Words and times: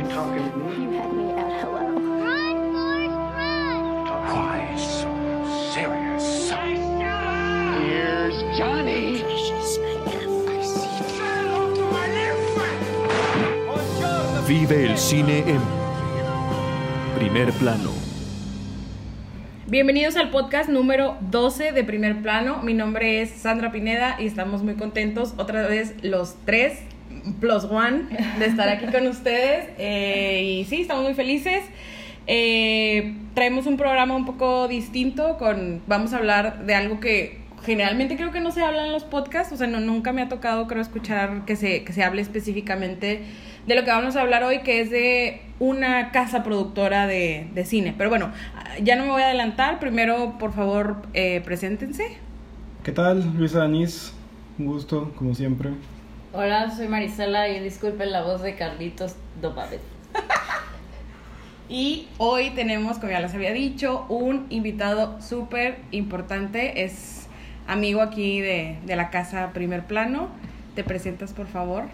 You 0.00 0.08
talking 0.08 0.50
to 0.50 0.56
me? 0.56 0.84
You 0.84 0.90
had 0.92 1.12
me 1.12 1.30
at 1.32 1.60
hello. 1.60 1.92
Run, 2.24 2.72
Forrest, 2.72 3.12
run! 3.36 4.08
Why 4.32 4.74
so 4.78 5.12
serious? 5.74 6.50
Here's 7.76 8.34
Johnny. 8.56 9.22
Vive 14.48 14.86
el 14.86 14.96
cine 14.96 15.44
en 15.46 15.60
primer 17.18 17.52
plano. 17.52 17.90
Bienvenidos 19.66 20.16
al 20.16 20.30
podcast 20.30 20.70
número 20.70 21.18
12 21.30 21.72
de 21.72 21.84
Primer 21.84 22.22
Plano. 22.22 22.62
Mi 22.62 22.72
nombre 22.72 23.20
es 23.20 23.32
Sandra 23.32 23.70
Pineda 23.70 24.16
y 24.18 24.24
estamos 24.24 24.62
muy 24.62 24.76
contentos 24.76 25.34
otra 25.36 25.66
vez 25.66 25.94
los 26.02 26.36
tres 26.46 26.78
plus 27.40 27.64
one 27.64 28.04
de 28.38 28.46
estar 28.46 28.68
aquí 28.68 28.86
con 28.86 29.06
ustedes. 29.06 29.68
Eh, 29.78 30.60
y 30.60 30.64
sí, 30.64 30.82
estamos 30.82 31.04
muy 31.04 31.14
felices. 31.14 31.62
Eh, 32.26 33.14
traemos 33.34 33.66
un 33.66 33.76
programa 33.76 34.14
un 34.14 34.26
poco 34.26 34.68
distinto 34.68 35.36
con 35.38 35.82
vamos 35.86 36.12
a 36.12 36.18
hablar 36.18 36.64
de 36.66 36.74
algo 36.74 37.00
que 37.00 37.40
generalmente 37.64 38.16
creo 38.16 38.30
que 38.30 38.40
no 38.40 38.52
se 38.52 38.62
habla 38.62 38.86
en 38.86 38.92
los 38.92 39.04
podcasts, 39.04 39.52
o 39.52 39.56
sea, 39.56 39.66
no, 39.66 39.80
nunca 39.80 40.12
me 40.12 40.22
ha 40.22 40.28
tocado 40.28 40.66
creo 40.66 40.80
escuchar 40.80 41.44
que 41.44 41.56
se, 41.56 41.84
que 41.84 41.92
se 41.92 42.02
hable 42.02 42.22
específicamente 42.22 43.22
de 43.66 43.74
lo 43.74 43.84
que 43.84 43.90
vamos 43.90 44.16
a 44.16 44.22
hablar 44.22 44.42
hoy, 44.44 44.60
que 44.60 44.80
es 44.80 44.90
de 44.90 45.42
una 45.58 46.10
casa 46.12 46.42
productora 46.42 47.06
de, 47.06 47.48
de 47.54 47.64
cine. 47.64 47.94
Pero 47.96 48.10
bueno, 48.10 48.30
ya 48.82 48.96
no 48.96 49.04
me 49.04 49.10
voy 49.10 49.22
a 49.22 49.26
adelantar. 49.26 49.78
Primero, 49.78 50.38
por 50.38 50.52
favor, 50.52 51.02
eh, 51.14 51.42
preséntense. 51.44 52.04
¿Qué 52.82 52.92
tal? 52.92 53.36
Luisa 53.36 53.58
Danís, 53.58 54.14
un 54.58 54.66
gusto, 54.66 55.12
como 55.16 55.34
siempre. 55.34 55.70
Hola, 56.32 56.70
soy 56.70 56.86
Marisela 56.86 57.48
y 57.48 57.58
disculpen 57.58 58.12
la 58.12 58.22
voz 58.22 58.40
de 58.42 58.54
Carlitos 58.54 59.16
Dopavet. 59.40 59.80
Y 61.68 62.08
hoy 62.18 62.50
tenemos, 62.50 62.98
como 62.98 63.12
ya 63.12 63.20
les 63.20 63.32
había 63.32 63.52
dicho, 63.52 64.04
un 64.08 64.46
invitado 64.50 65.20
súper 65.22 65.78
importante. 65.92 66.82
Es 66.84 67.28
amigo 67.68 68.00
aquí 68.02 68.40
de, 68.40 68.78
de 68.84 68.96
la 68.96 69.10
casa 69.10 69.52
Primer 69.52 69.84
Plano. 69.84 70.28
¿Te 70.74 70.82
presentas, 70.82 71.32
por 71.32 71.46
favor? 71.46 71.84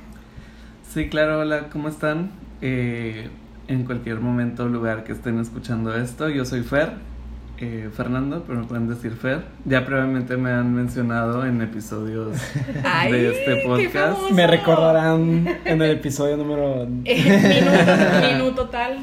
Sí, 0.82 1.10
claro, 1.10 1.40
hola, 1.40 1.68
¿cómo 1.70 1.88
están? 1.88 2.30
Eh, 2.62 3.28
en 3.68 3.84
cualquier 3.84 4.20
momento 4.20 4.64
o 4.64 4.68
lugar 4.68 5.04
que 5.04 5.12
estén 5.12 5.38
escuchando 5.38 5.94
esto, 5.94 6.30
yo 6.30 6.46
soy 6.46 6.62
Fer, 6.62 6.92
eh, 7.58 7.90
Fernando, 7.92 8.44
pero 8.46 8.60
me 8.60 8.66
pueden 8.66 8.88
decir 8.88 9.12
Fer. 9.12 9.44
Ya 9.64 9.84
previamente 9.84 10.36
me 10.36 10.50
han 10.50 10.74
mencionado 10.74 11.44
en 11.46 11.60
episodios 11.62 12.36
Ay, 12.84 13.12
de 13.12 13.30
este 13.30 13.56
podcast. 13.66 14.30
Me 14.30 14.46
recordarán 14.46 15.46
en 15.64 15.82
el 15.82 15.90
episodio 15.92 16.36
número... 16.36 16.86
minuto, 17.04 18.26
minuto 18.26 18.68
tal. 18.68 18.98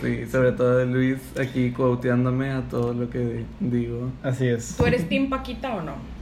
Sí, 0.00 0.26
sobre 0.26 0.52
todo 0.52 0.78
de 0.78 0.86
Luis 0.86 1.18
aquí 1.38 1.70
quoteándome 1.70 2.50
a 2.50 2.62
todo 2.62 2.94
lo 2.94 3.10
que 3.10 3.44
digo. 3.60 4.10
Así 4.22 4.46
es. 4.46 4.76
¿Tú 4.76 4.86
eres 4.86 5.08
Team 5.08 5.28
Paquita 5.28 5.74
o 5.74 5.82
no? 5.82 6.17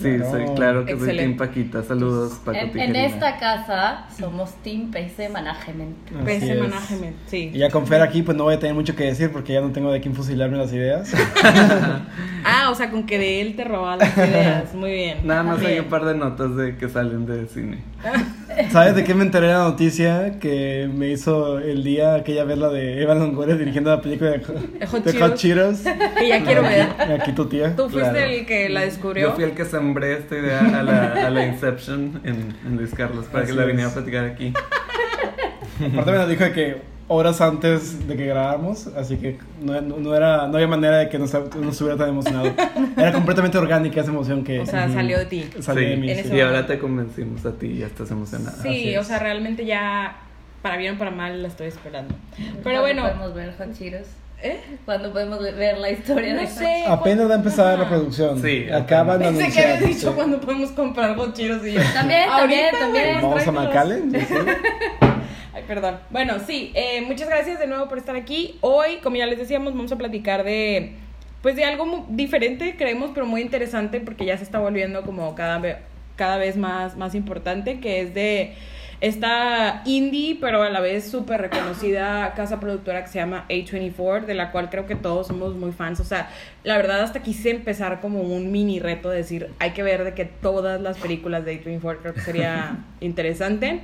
Sí, 0.00 0.16
Claro. 0.16 0.30
soy 0.30 0.54
claro 0.56 0.84
que 0.86 0.98
soy. 0.98 1.16
Team 1.16 1.36
Paquita. 1.36 1.82
Saludos, 1.82 2.40
Paco 2.44 2.58
En, 2.74 2.96
esta 2.96 3.38
casa 3.38 4.06
somos 4.18 4.54
Team 4.62 4.90
PC 4.90 5.28
Management. 5.28 5.96
Así 6.08 6.24
PC 6.24 6.52
es. 6.52 6.60
Management, 6.60 7.16
sí. 7.26 7.50
Y 7.52 7.58
ya 7.58 7.70
con 7.70 7.86
Fer 7.86 8.00
aquí, 8.02 8.22
pues 8.22 8.36
no 8.36 8.44
voy 8.44 8.54
a 8.54 8.58
tener 8.58 8.74
mucho 8.74 8.96
que 8.96 9.04
decir 9.04 9.30
porque 9.30 9.52
ya 9.52 9.60
no 9.60 9.70
tengo 9.72 9.92
de 9.92 10.00
quién 10.00 10.14
fusilarme 10.14 10.56
las 10.58 10.72
ideas. 10.72 11.12
Ah, 12.42 12.70
o 12.70 12.74
sea, 12.74 12.90
con 12.90 13.04
que 13.04 13.18
de 13.18 13.42
él 13.42 13.54
te 13.54 13.64
roba 13.64 13.96
las 13.96 14.16
ideas. 14.16 14.74
Muy 14.74 14.92
bien. 14.92 15.18
Nada 15.24 15.42
más 15.42 15.60
hay 15.62 15.78
un 15.78 15.84
par 15.86 16.06
de 16.06 16.14
notas 16.14 16.56
de 16.56 16.76
que 16.76 16.88
salen 16.88 17.26
de 17.26 17.46
cine. 17.46 17.82
¿Sabes 18.70 18.94
de 18.94 19.04
qué 19.04 19.14
me 19.14 19.22
enteré 19.24 19.46
de 19.48 19.52
la 19.54 19.60
noticia 19.60 20.38
que 20.40 20.88
me 20.92 21.08
hizo 21.08 21.58
el 21.58 21.82
día 21.84 22.14
aquella 22.14 22.44
vez 22.44 22.58
la 22.58 22.68
de 22.68 23.02
Eva 23.02 23.14
Longoria 23.14 23.54
dirigiendo 23.56 23.90
la 23.90 24.00
película 24.00 24.30
de, 24.30 24.40
Hot 24.86 25.04
de 25.04 25.18
Hot 25.20 25.34
Cheetos? 25.36 25.80
Que 26.18 26.28
ya 26.28 26.42
quiero 26.44 26.62
ver. 26.62 26.88
Aquí 27.20 27.32
tu 27.32 27.46
tía. 27.46 27.74
Tú 27.76 27.88
fuiste 27.88 28.10
Claro. 28.10 28.26
el 28.26 28.46
que 28.46 28.68
la 28.68 28.80
descubrió. 28.82 29.28
Yo 29.28 29.34
fui 29.34 29.44
el 29.44 29.52
que 29.52 29.64
sembré 29.64 30.14
esta 30.14 30.36
idea 30.36 30.60
a 30.60 30.82
la, 30.82 31.26
a 31.26 31.30
la 31.30 31.46
Inception 31.46 32.20
en, 32.24 32.54
en 32.66 32.76
Luis 32.76 32.92
Carlos 32.94 33.26
para 33.26 33.44
que 33.46 33.52
la 33.52 33.64
viniera 33.64 33.90
a 33.90 33.94
platicar 33.94 34.24
aquí. 34.24 34.52
Aparte 35.92 36.10
me 36.10 36.18
lo 36.18 36.26
dijo 36.28 36.44
de 36.44 36.52
que 36.52 36.76
horas 37.12 37.40
antes 37.40 38.06
de 38.06 38.16
que 38.16 38.24
grabáramos, 38.24 38.86
así 38.96 39.16
que 39.16 39.36
no, 39.60 39.80
no- 39.80 39.96
no 39.96 40.14
era, 40.14 40.46
no 40.46 40.54
había 40.54 40.68
manera 40.68 40.98
de 40.98 41.08
que 41.08 41.18
nos, 41.18 41.32
nos 41.34 41.72
estuviera 41.72 41.98
tan 41.98 42.10
emocionado. 42.10 42.52
Era 42.96 43.12
completamente 43.12 43.58
orgánica 43.58 44.00
esa 44.00 44.10
emoción 44.10 44.44
que 44.44 44.60
O 44.60 44.66
sea, 44.66 44.84
Ujú. 44.84 44.94
salió 44.94 45.18
de 45.18 45.26
ti. 45.26 45.50
salió 45.58 45.88
de 45.88 45.94
Sí, 45.96 46.00
mí. 46.00 46.10
En 46.12 46.24
sí. 46.24 46.30
y 46.36 46.40
ahora 46.40 46.66
te 46.68 46.78
convencimos 46.78 47.44
a 47.44 47.52
ti 47.52 47.66
y 47.66 47.78
ya 47.78 47.86
estás 47.86 48.12
emocionada. 48.12 48.56
Así 48.58 48.68
Sí, 48.68 48.96
o 48.96 49.00
es. 49.00 49.06
sea, 49.08 49.18
realmente 49.18 49.66
ya, 49.66 50.18
para 50.62 50.76
bien 50.76 50.94
o 50.94 50.98
para 50.98 51.10
mal, 51.10 51.42
la 51.42 51.48
estoy 51.48 51.66
esperando. 51.66 52.14
Pero 52.36 52.62
¿Cuándo 52.62 52.80
bueno, 52.82 53.02
podemos 53.02 53.34
ver 53.34 53.54
Hot 53.58 53.76
Cheetos? 53.76 54.06
¿eh? 54.40 54.60
¿Cuándo 54.84 55.10
podemos 55.12 55.40
ver 55.42 55.78
la 55.78 55.90
historia 55.90 56.28
de 56.28 56.34
No 56.34 56.48
Hot 56.48 56.48
sé. 56.48 56.84
Apenas 56.86 57.28
va 57.28 57.32
a 57.32 57.36
empezar 57.38 57.76
la 57.76 57.88
producción. 57.88 58.40
Sí, 58.40 58.70
Acaban 58.70 59.18
de 59.18 59.24
Pensé 59.24 59.38
que 59.38 59.44
anunciar. 59.46 59.66
habías 59.78 59.88
dicho 59.88 60.08
sí. 60.10 60.14
cuando 60.14 60.40
podemos 60.40 60.70
comprar 60.70 61.16
gochiros 61.16 61.66
y 61.66 61.72
yo. 61.72 61.80
También, 61.92 62.28
también, 62.30 62.66
también. 62.78 63.14
Vamos 63.20 63.42
a 63.48 63.68
tráemelos. 63.70 64.12
Ay, 65.52 65.64
perdón. 65.66 65.98
Bueno, 66.10 66.34
sí, 66.46 66.70
eh, 66.74 67.00
muchas 67.02 67.28
gracias 67.28 67.58
de 67.58 67.66
nuevo 67.66 67.88
por 67.88 67.98
estar 67.98 68.14
aquí. 68.14 68.56
Hoy, 68.60 68.98
como 69.02 69.16
ya 69.16 69.26
les 69.26 69.38
decíamos, 69.38 69.74
vamos 69.74 69.90
a 69.90 69.96
platicar 69.98 70.44
de, 70.44 70.92
pues 71.42 71.56
de 71.56 71.64
algo 71.64 71.86
mu- 71.86 72.04
diferente, 72.08 72.76
creemos, 72.76 73.10
pero 73.14 73.26
muy 73.26 73.40
interesante 73.40 74.00
porque 74.00 74.24
ya 74.24 74.36
se 74.36 74.44
está 74.44 74.60
volviendo 74.60 75.02
como 75.02 75.34
cada, 75.34 75.80
cada 76.16 76.36
vez 76.36 76.56
más, 76.56 76.96
más 76.96 77.14
importante, 77.16 77.80
que 77.80 78.00
es 78.00 78.14
de 78.14 78.54
esta 79.00 79.82
indie, 79.86 80.36
pero 80.40 80.62
a 80.62 80.68
la 80.68 80.80
vez 80.80 81.10
súper 81.10 81.40
reconocida 81.40 82.34
casa 82.34 82.60
productora 82.60 83.02
que 83.02 83.08
se 83.08 83.18
llama 83.18 83.46
A24, 83.48 84.26
de 84.26 84.34
la 84.34 84.52
cual 84.52 84.68
creo 84.68 84.86
que 84.86 84.94
todos 84.94 85.26
somos 85.26 85.54
muy 85.54 85.72
fans. 85.72 86.00
O 86.00 86.04
sea, 86.04 86.28
la 86.64 86.76
verdad 86.76 87.00
hasta 87.00 87.22
quise 87.22 87.50
empezar 87.50 88.00
como 88.00 88.20
un 88.20 88.52
mini 88.52 88.78
reto 88.78 89.08
de 89.08 89.16
decir, 89.16 89.48
hay 89.58 89.70
que 89.70 89.82
ver 89.82 90.04
de 90.04 90.12
que 90.12 90.26
todas 90.26 90.80
las 90.80 90.98
películas 90.98 91.46
de 91.46 91.64
A24 91.64 91.98
creo 92.02 92.14
que 92.14 92.20
sería 92.20 92.84
interesante. 93.00 93.80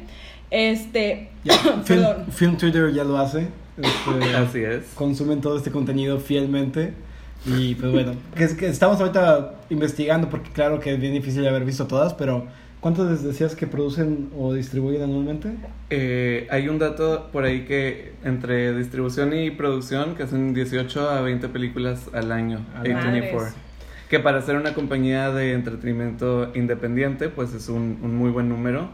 Este, 0.50 1.30
Film, 1.44 1.82
perdón. 1.86 2.26
Film 2.30 2.56
Twitter 2.58 2.92
ya 2.92 3.04
lo 3.04 3.16
hace. 3.18 3.48
Este, 3.78 4.34
Así 4.36 4.62
es. 4.62 4.84
consumen 4.94 5.40
todo 5.40 5.56
este 5.56 5.70
contenido 5.70 6.20
fielmente. 6.20 6.92
Y 7.46 7.74
pues 7.76 7.92
bueno, 7.92 8.12
que, 8.34 8.44
es 8.44 8.54
que 8.54 8.66
estamos 8.66 9.00
ahorita 9.00 9.54
investigando 9.70 10.28
porque 10.28 10.50
claro 10.50 10.80
que 10.80 10.92
es 10.94 11.00
bien 11.00 11.12
difícil 11.12 11.46
haber 11.46 11.64
visto 11.64 11.86
todas, 11.86 12.12
pero 12.12 12.46
¿cuántas 12.80 13.10
les 13.10 13.22
decías 13.22 13.54
que 13.56 13.66
producen 13.66 14.30
o 14.38 14.52
distribuyen 14.54 15.02
anualmente? 15.02 15.50
Eh, 15.90 16.46
hay 16.50 16.68
un 16.68 16.78
dato 16.78 17.28
por 17.32 17.44
ahí 17.44 17.64
que 17.64 18.12
entre 18.24 18.76
distribución 18.76 19.32
y 19.34 19.50
producción 19.50 20.14
que 20.14 20.24
hacen 20.24 20.54
18 20.54 21.10
a 21.10 21.20
20 21.20 21.48
películas 21.48 22.08
al 22.12 22.32
año. 22.32 22.60
A 22.74 22.84
la 22.84 23.00
A24. 23.00 23.32
madres. 23.32 23.54
Que 24.08 24.20
para 24.20 24.40
ser 24.42 24.56
una 24.56 24.72
compañía 24.72 25.32
de 25.32 25.52
entretenimiento 25.52 26.52
independiente, 26.54 27.28
pues 27.28 27.52
es 27.54 27.68
un, 27.68 27.98
un 28.02 28.16
muy 28.16 28.30
buen 28.30 28.48
número. 28.48 28.88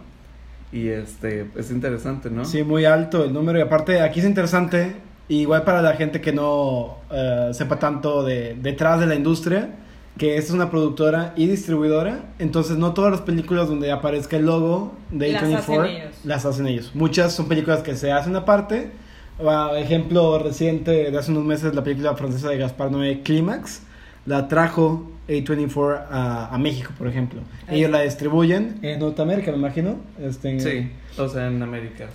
Y 0.73 0.89
este, 0.89 1.47
es 1.55 1.71
interesante, 1.71 2.31
¿no? 2.31 2.47
Sí, 2.47 2.63
muy 2.63 2.87
alto 2.87 3.25
el 3.25 3.33
número 3.33 3.59
y 3.59 3.63
aparte 3.63 4.01
aquí 4.01 4.21
es 4.21 4.27
interesante, 4.27 4.97
igual 5.29 5.65
para 5.65 5.83
la 5.83 5.93
gente 5.95 6.23
que 6.23 6.33
no 6.33 6.97
eh, 7.11 7.51
sepa 7.53 7.79
tanto 7.79 8.25
de 8.25 8.57
detrás 8.61 8.99
de 8.99 9.07
la 9.07 9.15
industria, 9.15 9.69
que 10.19 10.37
es 10.37 10.51
una 10.51 10.71
productora 10.71 11.33
y 11.37 11.47
distribuidora, 11.47 12.21
entonces 12.39 12.77
no 12.77 12.93
todas 12.93 13.11
las 13.13 13.21
películas 13.23 13.69
donde 13.69 13.91
aparezca 13.91 14.37
el 14.37 14.47
logo 14.47 14.93
de 15.11 15.33
Las 15.33 15.43
A24 15.45 15.57
hacen 15.59 15.85
ellos. 15.87 16.11
las 16.25 16.45
hacen 16.47 16.67
ellos. 16.67 16.91
Muchas 16.95 17.33
son 17.33 17.47
películas 17.49 17.83
que 17.83 17.97
se 17.97 18.13
hacen 18.13 18.37
aparte. 18.37 18.91
Ah, 19.45 19.73
ejemplo 19.77 20.39
reciente 20.39 21.11
de 21.11 21.19
hace 21.19 21.31
unos 21.33 21.45
meses 21.45 21.75
la 21.75 21.83
película 21.83 22.15
francesa 22.15 22.51
de 22.51 22.59
Gaspar 22.59 22.91
Noé 22.93 23.23
Clímax 23.23 23.83
la 24.27 24.47
trajo 24.47 25.11
A24 25.29 26.03
a, 26.11 26.55
a 26.55 26.59
México, 26.59 26.93
por 26.97 27.09
ejemplo. 27.09 27.41
Ellos 27.69 27.91
la 27.91 28.03
distribuyen 28.03 28.79
en 28.83 29.01
Norteamérica, 29.01 29.51
me 29.51 29.57
imagino. 29.57 29.97
Este, 30.21 30.51
en- 30.51 30.61
Sí, 30.61 30.91
o 31.19 31.29
sea, 31.29 31.49
en 31.49 31.61
América. 31.63 32.07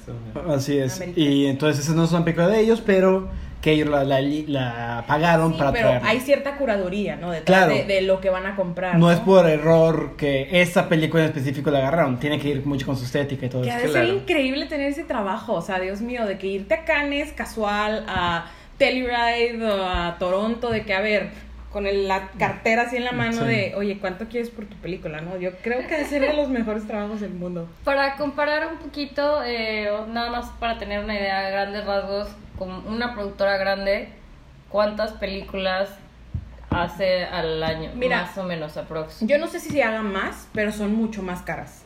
Así 0.48 0.78
es. 0.78 0.98
América. 0.98 1.20
Y 1.20 1.48
entonces 1.48 1.84
esa 1.84 1.94
no 1.96 2.04
es 2.06 2.12
una 2.12 2.24
película 2.24 2.48
de 2.48 2.62
ellos, 2.62 2.82
pero 2.86 3.28
que 3.62 3.72
ellos 3.72 3.90
la, 3.90 4.04
la, 4.04 4.22
la 4.22 5.04
pagaron 5.08 5.54
Sí, 5.54 5.58
para 5.58 5.72
pero 5.72 5.88
traerla. 5.90 6.10
hay 6.10 6.20
cierta 6.20 6.56
curaduría, 6.58 7.16
¿no? 7.16 7.32
Detrás 7.32 7.66
Claro. 7.66 7.74
de, 7.76 7.84
de 7.86 8.02
lo 8.02 8.22
que 8.22 8.30
van 8.30 8.46
a 8.46 8.56
comprar. 8.56 8.98
No 8.98 9.12
es 9.12 9.20
por 9.20 9.50
error 9.50 10.16
que 10.16 10.48
esta 10.62 10.88
película 10.88 11.24
en 11.24 11.30
específico 11.30 11.72
la 11.72 11.80
agarraron. 11.80 12.20
Tiene 12.20 12.40
que 12.40 12.50
ir 12.50 12.66
mucho 12.66 12.86
con 12.86 12.96
su 12.96 13.06
estética 13.06 13.48
y 13.48 13.50
todo 13.50 13.64
Que 13.64 13.72
ha 13.72 13.78
eso. 13.78 13.88
de 13.88 13.92
Claro. 13.94 14.08
ser 14.08 14.16
increíble 14.16 14.66
tener 14.68 14.88
ese 14.92 15.04
trabajo, 15.04 15.54
o 15.54 15.62
sea, 15.62 15.80
Dios 15.80 16.02
mío, 16.02 16.26
de 16.26 16.38
que 16.38 16.48
irte 16.48 16.76
a 16.76 16.86
Cannes 16.86 17.34
casual, 17.34 18.06
a 18.08 18.46
Telluride 18.78 19.60
o 19.66 19.84
a 19.86 20.16
Toronto, 20.20 20.70
de 20.70 20.84
que, 20.84 20.94
a 20.94 21.02
ver, 21.02 21.30
con 21.78 21.86
el- 21.86 22.08
la 22.08 22.30
cartera 22.40 22.82
así 22.88 22.98
en 22.98 23.04
la 23.04 23.12
mano 23.12 23.44
Sí. 23.44 23.48
de, 23.48 23.74
oye, 23.76 24.00
¿cuánto 24.00 24.26
quieres 24.28 24.50
por 24.50 24.66
tu 24.66 24.76
película? 24.78 25.22
no 25.22 25.38
Yo 25.38 25.52
creo 25.62 25.86
que 25.88 25.94
ha 25.94 26.04
de 26.20 26.34
los 26.34 26.50
mejores 26.50 26.88
trabajos 26.88 27.22
del 27.22 27.36
mundo. 27.36 27.70
Para 27.84 28.16
comparar 28.16 28.66
un 28.66 28.80
poquito, 28.80 29.44
eh, 29.46 29.88
nada 30.10 30.32
más 30.32 30.50
para 30.60 30.80
tener 30.80 31.04
una 31.04 31.14
idea 31.14 31.46
a 31.46 31.50
grandes 31.52 31.86
rasgos, 31.86 32.30
con 32.58 32.72
una 32.88 33.14
productora 33.14 33.58
grande, 33.58 34.10
¿cuántas 34.70 35.12
películas 35.14 35.90
hace 36.72 37.26
al 37.26 37.62
año? 37.62 37.92
Mira, 37.94 38.24
más 38.24 38.36
o 38.40 38.44
menos, 38.44 38.76
aprox. 38.76 39.20
Yo 39.22 39.38
no 39.38 39.46
sé 39.46 39.60
si 39.60 39.70
se 39.70 39.84
hagan 39.84 40.12
más, 40.12 40.48
pero 40.56 40.72
son 40.72 40.96
mucho 40.96 41.22
más 41.22 41.44
caras. 41.44 41.84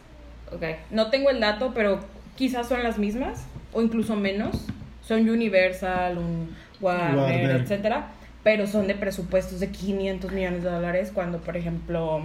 Ok. 0.53 0.63
No 0.89 1.09
tengo 1.09 1.29
el 1.31 1.41
dato, 1.41 1.73
pero 1.75 1.99
quizás 2.37 2.69
son 2.69 2.81
las 2.81 2.97
mismas 2.97 3.45
o 3.73 3.81
incluso 3.81 4.15
menos. 4.15 4.55
son 5.03 5.27
Universal, 5.29 6.17
un 6.17 6.55
Warner, 6.79 7.15
Warner. 7.17 7.51
etcétera, 7.61 8.05
pero 8.43 8.67
son 8.67 8.87
de 8.87 8.95
presupuestos 8.95 9.59
de 9.59 9.69
500 9.69 10.31
millones 10.31 10.63
de 10.63 10.69
dólares 10.69 11.11
cuando, 11.13 11.37
por 11.39 11.57
ejemplo, 11.57 12.21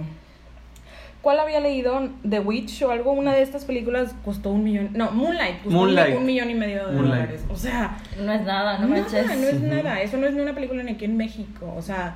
¿cuál 1.21 1.39
había 1.39 1.59
leído? 1.59 2.09
The 2.27 2.39
Witch 2.39 2.81
o 2.83 2.91
algo, 2.91 3.11
una 3.11 3.33
de 3.33 3.41
estas 3.41 3.65
películas 3.65 4.15
costó 4.23 4.51
un 4.51 4.63
millón, 4.63 4.89
no, 4.93 5.11
Moonlight, 5.11 5.57
costó 5.63 5.69
un- 5.69 5.75
Moonlight. 5.75 6.15
un 6.17 6.25
millón 6.25 6.49
y 6.49 6.55
medio 6.55 6.87
de 6.87 6.93
Moonlight. 6.93 7.21
dólares, 7.25 7.45
o 7.49 7.55
sea, 7.55 7.97
No 8.19 8.31
es 8.31 8.41
nada, 8.41 8.77
no 8.79 8.87
nada, 8.87 9.01
manches. 9.01 9.27
no 9.39 9.47
es 9.47 9.61
nada, 9.61 10.01
eso 10.01 10.17
no 10.17 10.27
es 10.27 10.33
ni 10.33 10.41
una 10.41 10.53
película 10.53 10.83
ni 10.83 10.91
aquí 10.93 11.05
en 11.05 11.17
México, 11.17 11.73
o 11.75 11.81
sea, 11.81 12.15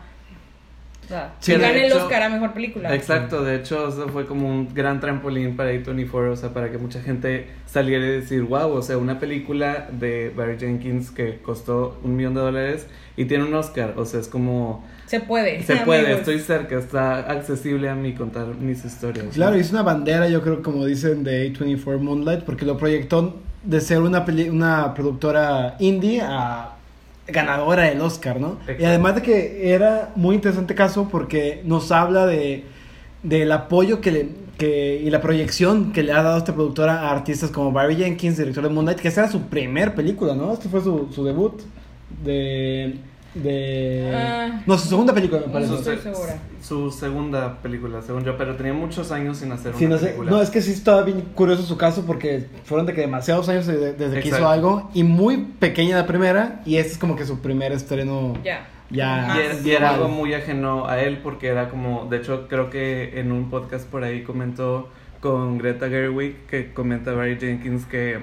sea, 1.11 1.33
Sí, 1.39 1.51
gane 1.53 1.85
el 1.85 1.91
hecho- 1.91 2.03
Oscar 2.03 2.23
a 2.23 2.29
Mejor 2.29 2.53
Película. 2.53 2.93
Exacto, 2.95 3.43
de 3.43 3.55
hecho 3.57 3.87
eso 3.89 4.07
fue 4.09 4.25
como 4.25 4.47
un 4.49 4.73
gran 4.73 4.99
trampolín 4.99 5.55
para 5.55 5.71
A24, 5.71 6.31
o 6.31 6.35
sea, 6.35 6.49
para 6.53 6.71
que 6.71 6.77
mucha 6.77 7.01
gente 7.01 7.47
saliera 7.65 8.05
y 8.05 8.09
decir, 8.09 8.41
wow, 8.43 8.71
o 8.71 8.81
sea, 8.81 8.97
una 8.97 9.19
película 9.19 9.87
de 9.91 10.31
Barry 10.35 10.57
Jenkins 10.59 11.11
que 11.11 11.39
costó 11.39 11.99
un 12.03 12.15
millón 12.15 12.33
de 12.33 12.41
dólares 12.41 12.87
y 13.17 13.25
tiene 13.25 13.43
un 13.43 13.53
Oscar, 13.53 13.93
o 13.97 14.05
sea, 14.05 14.19
es 14.19 14.27
como, 14.27 14.85
Se 15.05 15.19
puede. 15.19 15.61
se 15.63 15.77
puede, 15.77 16.01
amigos. 16.01 16.19
estoy 16.19 16.39
cerca, 16.39 16.77
está 16.77 17.19
accesible 17.31 17.89
a 17.89 17.95
mí 17.95 18.13
contar 18.13 18.47
mis 18.59 18.83
historias. 18.85 19.27
Claro, 19.33 19.57
y 19.57 19.59
es 19.59 19.71
una 19.71 19.83
bandera, 19.83 20.27
yo 20.29 20.41
creo, 20.41 20.61
como 20.63 20.85
dicen 20.85 21.23
de 21.23 21.51
A24 21.53 21.99
Moonlight, 21.99 22.43
porque 22.43 22.65
lo 22.65 22.77
proyectó 22.77 23.37
de 23.63 23.79
ser 23.81 23.99
una, 24.01 24.25
peli- 24.25 24.49
una 24.49 24.93
productora 24.93 25.75
indie 25.79 26.21
a 26.21 26.75
ganadora 27.31 27.83
del 27.83 28.01
Oscar, 28.01 28.39
¿no? 28.39 28.57
Exacto. 28.61 28.81
Y 28.81 28.85
además 28.85 29.15
de 29.15 29.21
que 29.21 29.73
era 29.73 30.11
muy 30.15 30.35
interesante 30.35 30.75
caso 30.75 31.07
porque 31.09 31.61
nos 31.65 31.91
habla 31.91 32.25
de 32.25 32.65
del 33.23 33.51
apoyo 33.51 34.01
que 34.01 34.11
le 34.11 34.29
que, 34.57 35.01
y 35.03 35.09
la 35.09 35.21
proyección 35.21 35.91
que 35.91 36.03
le 36.03 36.11
ha 36.11 36.21
dado 36.21 36.37
esta 36.37 36.53
productora 36.53 37.01
a 37.01 37.11
artistas 37.11 37.49
como 37.49 37.71
Barry 37.71 37.95
Jenkins, 37.95 38.37
director 38.37 38.63
de 38.63 38.69
Moonlight, 38.69 38.99
que 38.99 39.07
esta 39.07 39.21
era 39.21 39.31
su 39.31 39.41
primer 39.43 39.95
película, 39.95 40.35
¿no? 40.35 40.53
Este 40.53 40.69
fue 40.69 40.81
su, 40.81 41.09
su 41.11 41.23
debut 41.23 41.61
de... 42.23 42.95
de... 43.33 44.11
Ah. 44.13 44.61
no, 44.65 44.77
su 44.77 44.87
segunda 44.89 45.13
película, 45.13 45.41
me 45.41 45.47
No 45.47 45.53
parece. 45.53 45.71
Su, 45.71 45.77
estoy 45.79 45.97
se- 45.97 46.01
segura. 46.13 46.37
su 46.61 46.91
segunda 46.91 47.61
película, 47.61 48.01
según 48.01 48.23
yo, 48.23 48.37
pero 48.37 48.55
tenía 48.55 48.73
muchos 48.73 49.11
años 49.11 49.37
sin 49.37 49.51
hacer 49.51 49.73
Sí, 49.77 49.85
una 49.85 49.95
no, 49.95 49.99
sé, 49.99 50.05
película. 50.07 50.31
no, 50.31 50.41
es 50.41 50.49
que 50.49 50.61
sí 50.61 50.71
estaba 50.71 51.03
bien 51.03 51.21
curioso 51.35 51.63
su 51.63 51.77
caso 51.77 52.03
porque 52.05 52.47
fueron 52.65 52.85
de 52.85 52.93
que 52.93 53.01
demasiados 53.01 53.47
años 53.49 53.65
de- 53.67 53.93
desde 53.93 54.19
que 54.19 54.27
hizo 54.29 54.47
algo 54.47 54.89
y 54.93 55.03
muy 55.03 55.37
pequeña 55.59 55.95
la 55.97 56.07
primera 56.07 56.61
y 56.65 56.75
este 56.77 56.93
es 56.93 56.97
como 56.97 57.15
que 57.15 57.25
su 57.25 57.39
primer 57.39 57.71
estreno 57.71 58.33
Ya. 58.43 58.67
ya 58.89 59.33
Y 59.37 59.39
era, 59.39 59.55
y 59.63 59.71
era 59.71 59.89
algo 59.91 60.07
muy 60.09 60.33
ajeno 60.33 60.87
a 60.87 60.99
él 61.01 61.19
porque 61.23 61.47
era 61.47 61.69
como, 61.69 62.07
de 62.09 62.17
hecho 62.17 62.47
creo 62.49 62.69
que 62.69 63.19
en 63.19 63.31
un 63.31 63.49
podcast 63.49 63.87
por 63.87 64.03
ahí 64.03 64.23
comentó 64.23 64.89
con 65.21 65.57
Greta 65.59 65.87
Gerwig 65.87 66.35
que 66.47 66.73
comenta 66.73 67.11
Barry 67.13 67.37
Jenkins 67.39 67.85
que 67.85 68.19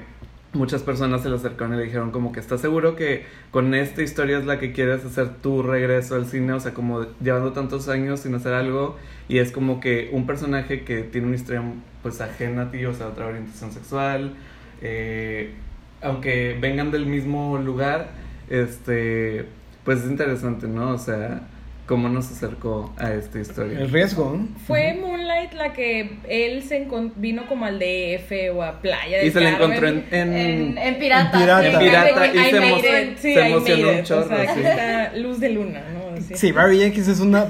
muchas 0.53 0.83
personas 0.83 1.23
se 1.23 1.29
le 1.29 1.37
acercaron 1.37 1.75
y 1.75 1.79
le 1.79 1.85
dijeron 1.85 2.11
como 2.11 2.33
que 2.33 2.41
estás 2.41 2.61
seguro 2.61 2.97
que 2.97 3.27
con 3.51 3.75
esta 3.75 4.03
historia 4.03 4.39
es 4.39 4.47
la 4.47 4.59
que 4.59 4.73
quieres 4.73 5.05
hacer 5.05 5.29
tu 5.37 5.63
regreso 5.63 6.15
al 6.15 6.27
cine, 6.27 6.53
o 6.53 6.61
sea 6.61 6.73
como 6.73 7.07
llevando 7.21 7.53
tantos 7.53 7.89
años 7.89 8.21
sin 8.21 8.35
hacer 8.35 8.55
algo 8.55 8.97
y 9.29 9.39
es 9.39 9.53
como 9.53 9.81
que 9.81 10.09
un 10.13 10.27
personaje 10.27 10.85
que 10.85 11.03
tiene 11.03 11.27
una 11.27 11.37
historia 11.37 11.63
pues 12.03 12.21
ajena 12.21 12.63
a 12.63 12.71
ti, 12.71 12.85
o 12.85 12.95
sea 12.95 13.09
otra 13.09 13.27
orientación 13.27 13.73
sexual, 13.73 14.35
eh, 14.81 15.53
aunque 16.01 16.57
vengan 16.61 16.91
del 16.91 17.07
mismo 17.07 17.59
lugar, 17.59 18.11
este, 18.49 19.47
pues 19.85 20.01
es 20.01 20.11
interesante, 20.11 20.67
¿no? 20.69 20.93
O 20.93 20.99
sea, 20.99 21.43
cómo 21.89 22.09
nos 22.09 22.31
acercó 22.31 22.93
a 22.99 23.13
esta 23.15 23.41
historia. 23.41 23.79
el 23.81 23.91
riesgo. 23.91 24.39
Fue 24.67 24.95
Moonlight 25.01 25.55
la 25.55 25.73
que 25.73 26.19
él 26.29 26.63
se 26.63 26.87
vino 27.17 27.47
como 27.49 27.65
al 27.65 27.79
DF 27.81 28.31
o 28.55 28.63
a 28.63 28.81
Playa 28.81 29.19
del 29.19 29.27
Y 29.27 29.31
se 29.33 29.41
le 29.41 29.49
encontró 29.49 29.89
en... 29.89 30.05
en- 30.13 30.33
en, 30.37 30.79
en 30.79 30.99
pirata. 30.99 31.39
En 31.39 31.43
pirata. 31.45 31.63
sí, 31.63 31.75
En 31.75 31.79
pirata, 31.81 32.25
sí, 32.25 32.31
y 32.35 32.41
I 32.41 32.51
se 32.51 32.61
made 32.61 32.73
emo- 32.73 33.13
it. 33.13 33.19
se 33.19 33.33
I 33.33 33.35
made 33.37 33.49
emocionó 33.51 33.91
un 33.91 34.03
chorro, 34.05 34.25
O 34.25 34.29
sea, 34.29 34.43
aquí 34.43 35.15
sí. 35.15 35.21
luz 35.23 35.41
de 35.41 35.49
luna, 35.49 35.81
¿no? 35.95 36.37
Sí, 36.37 36.53
Barry 36.53 36.79
Jenkins 36.79 37.09
es 37.09 37.21
una 37.21 37.47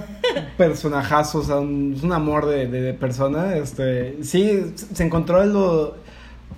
personajazo, 0.56 1.38
o 1.38 1.42
sea, 1.42 1.56
un- 1.56 1.94
es 1.96 2.02
un 2.02 2.12
amor 2.12 2.46
de, 2.46 2.66
de- 2.68 2.80
de 2.80 2.94
persona. 2.94 3.56
Este, 3.56 4.22
sí, 4.22 4.72
se 4.92 5.02
encontró 5.04 5.42
en 5.42 5.52
lo. 5.52 5.96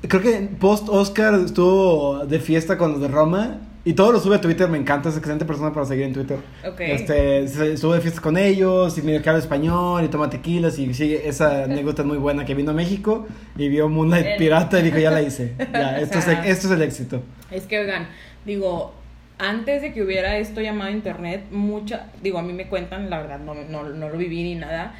Creo 0.06 0.22
que 0.22 0.48
post 0.58 0.88
Oscar 0.88 1.34
estuvo 1.34 2.24
de 2.26 2.40
fiesta 2.40 2.78
con 2.78 2.92
los 2.92 3.00
de 3.00 3.08
Roma 3.08 3.58
y 3.84 3.92
todo 3.94 4.12
lo 4.12 4.20
sube 4.20 4.36
a 4.36 4.40
Twitter. 4.40 4.68
Me 4.68 4.78
encanta, 4.78 5.08
es 5.08 5.16
excelente 5.16 5.44
persona 5.44 5.72
para 5.72 5.86
seguir 5.86 6.04
en 6.04 6.12
Twitter. 6.12 6.38
Ok. 6.66 6.80
Este, 6.80 7.48
se- 7.48 7.72
estuvo 7.74 7.94
de 7.94 8.00
fiesta 8.00 8.20
con 8.20 8.36
ellos 8.36 8.96
y 8.98 9.02
medio 9.02 9.22
que 9.22 9.28
habla 9.28 9.40
español 9.40 10.04
y 10.04 10.08
toma 10.08 10.28
tequilas 10.30 10.78
y 10.78 10.92
sigue 10.94 11.28
esa 11.28 11.64
anécdota 11.64 12.02
muy 12.02 12.18
buena 12.18 12.44
que 12.44 12.54
vino 12.54 12.72
a 12.72 12.74
México 12.74 13.26
y 13.56 13.68
vio 13.68 13.88
Moonlight 13.88 14.26
El- 14.26 14.36
Pirata 14.38 14.80
y 14.80 14.82
dijo 14.82 14.98
ya 14.98 15.10
la 15.10 15.22
hice. 15.22 15.54
Ya, 15.72 15.98
esto, 15.98 16.18
es, 16.18 16.28
esto 16.28 16.66
es 16.66 16.72
el 16.72 16.82
éxito. 16.82 17.22
Es 17.50 17.64
que, 17.64 17.78
oigan, 17.80 18.08
digo, 18.44 18.92
antes 19.38 19.80
de 19.82 19.92
que 19.94 20.02
hubiera 20.02 20.36
esto 20.36 20.60
llamado 20.60 20.90
internet, 20.90 21.44
mucha, 21.50 22.08
digo, 22.22 22.38
a 22.38 22.42
mí 22.42 22.52
me 22.52 22.68
cuentan, 22.68 23.08
la 23.08 23.18
verdad, 23.22 23.38
no, 23.38 23.54
no, 23.54 23.84
no 23.88 24.08
lo 24.10 24.18
viví 24.18 24.42
ni 24.42 24.54
nada. 24.56 24.94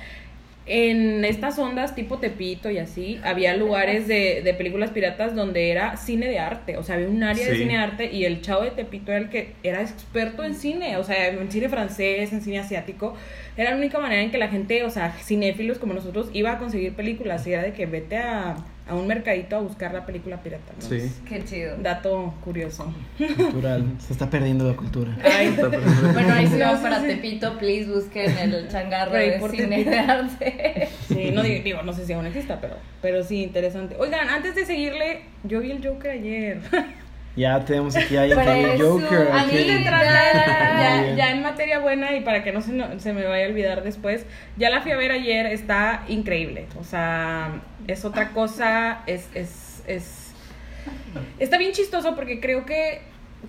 En 0.72 1.24
estas 1.24 1.58
ondas 1.58 1.96
tipo 1.96 2.18
Tepito 2.18 2.70
y 2.70 2.78
así, 2.78 3.18
había 3.24 3.56
lugares 3.56 4.06
de, 4.06 4.40
de 4.44 4.54
películas 4.54 4.90
piratas 4.90 5.34
donde 5.34 5.72
era 5.72 5.96
cine 5.96 6.28
de 6.28 6.38
arte, 6.38 6.76
o 6.76 6.84
sea, 6.84 6.94
había 6.94 7.08
un 7.08 7.24
área 7.24 7.44
de 7.48 7.56
cine 7.56 7.72
de 7.72 7.78
arte 7.80 8.12
y 8.12 8.24
el 8.24 8.40
chavo 8.40 8.62
de 8.62 8.70
Tepito 8.70 9.10
era 9.10 9.20
el 9.20 9.30
que 9.30 9.54
era 9.64 9.80
experto 9.80 10.44
en 10.44 10.54
cine, 10.54 10.96
o 10.96 11.02
sea, 11.02 11.26
en 11.26 11.50
cine 11.50 11.68
francés, 11.68 12.32
en 12.32 12.40
cine 12.40 12.60
asiático, 12.60 13.16
era 13.56 13.70
la 13.70 13.76
única 13.78 13.98
manera 13.98 14.22
en 14.22 14.30
que 14.30 14.38
la 14.38 14.46
gente, 14.46 14.84
o 14.84 14.90
sea, 14.90 15.10
cinéfilos 15.10 15.78
como 15.78 15.92
nosotros, 15.92 16.30
iba 16.34 16.52
a 16.52 16.58
conseguir 16.58 16.92
películas 16.94 17.44
y 17.48 17.52
era 17.52 17.64
de 17.64 17.72
que 17.72 17.86
vete 17.86 18.18
a, 18.18 18.54
a 18.90 18.94
un 18.94 19.06
mercadito 19.06 19.56
a 19.56 19.60
buscar 19.60 19.94
la 19.94 20.04
película 20.04 20.42
pirata. 20.42 20.72
¿no? 20.76 20.82
Sí. 20.82 21.12
Qué 21.28 21.44
chido. 21.44 21.76
Dato 21.78 22.34
curioso. 22.42 22.92
Cultural. 23.36 23.84
Se 23.98 24.12
está 24.12 24.28
perdiendo 24.28 24.68
la 24.68 24.76
cultura. 24.76 25.16
Ay, 25.24 25.56
Bueno, 26.12 26.34
ahí 26.34 26.46
si 26.48 26.56
No, 26.56 26.76
sí, 26.76 26.82
para 26.82 27.00
sí. 27.00 27.06
Tepito, 27.06 27.56
please 27.58 27.88
busquen 27.90 28.36
el 28.36 28.68
changarro 28.68 29.16
ahí 29.16 29.30
de 29.30 29.48
cine 29.48 29.84
de 29.84 29.98
arte. 29.98 30.88
Sí, 31.08 31.30
no 31.32 31.42
digo, 31.42 31.62
digo, 31.64 31.82
no 31.82 31.92
sé 31.92 32.06
si 32.06 32.12
aún 32.12 32.26
exista, 32.26 32.60
pero, 32.60 32.76
pero 33.02 33.24
sí, 33.24 33.42
interesante. 33.42 33.96
Oigan, 33.98 34.28
antes 34.28 34.54
de 34.54 34.64
seguirle, 34.64 35.22
yo 35.44 35.60
vi 35.60 35.72
el 35.72 35.84
Joker 35.86 36.10
ayer. 36.12 36.60
Ya 37.36 37.64
tenemos 37.64 37.94
aquí 37.96 38.16
a 38.16 38.24
Presu- 38.24 38.78
Joker. 38.78 39.28
a 39.32 39.42
aquí. 39.42 39.54
mí 39.56 39.84
ya, 39.84 41.14
ya, 41.16 41.30
en 41.30 41.42
materia 41.42 41.78
buena 41.78 42.14
y 42.16 42.20
para 42.22 42.42
que 42.42 42.52
no 42.52 42.60
se, 42.60 42.72
no- 42.72 42.98
se 42.98 43.12
me 43.12 43.24
vaya 43.26 43.46
a 43.46 43.48
olvidar 43.48 43.82
después, 43.84 44.26
ya 44.56 44.68
la 44.70 44.80
fui 44.82 44.90
a 44.92 44.96
ver 44.96 45.12
ayer, 45.12 45.46
está 45.46 46.04
increíble. 46.08 46.66
O 46.78 46.84
sea, 46.84 47.60
es 47.86 48.04
otra 48.04 48.30
cosa, 48.30 49.02
es, 49.06 49.28
es, 49.34 49.82
es... 49.86 50.32
Está 51.38 51.56
bien 51.58 51.72
chistoso 51.72 52.14
porque 52.14 52.40
creo 52.40 52.66
que 52.66 53.00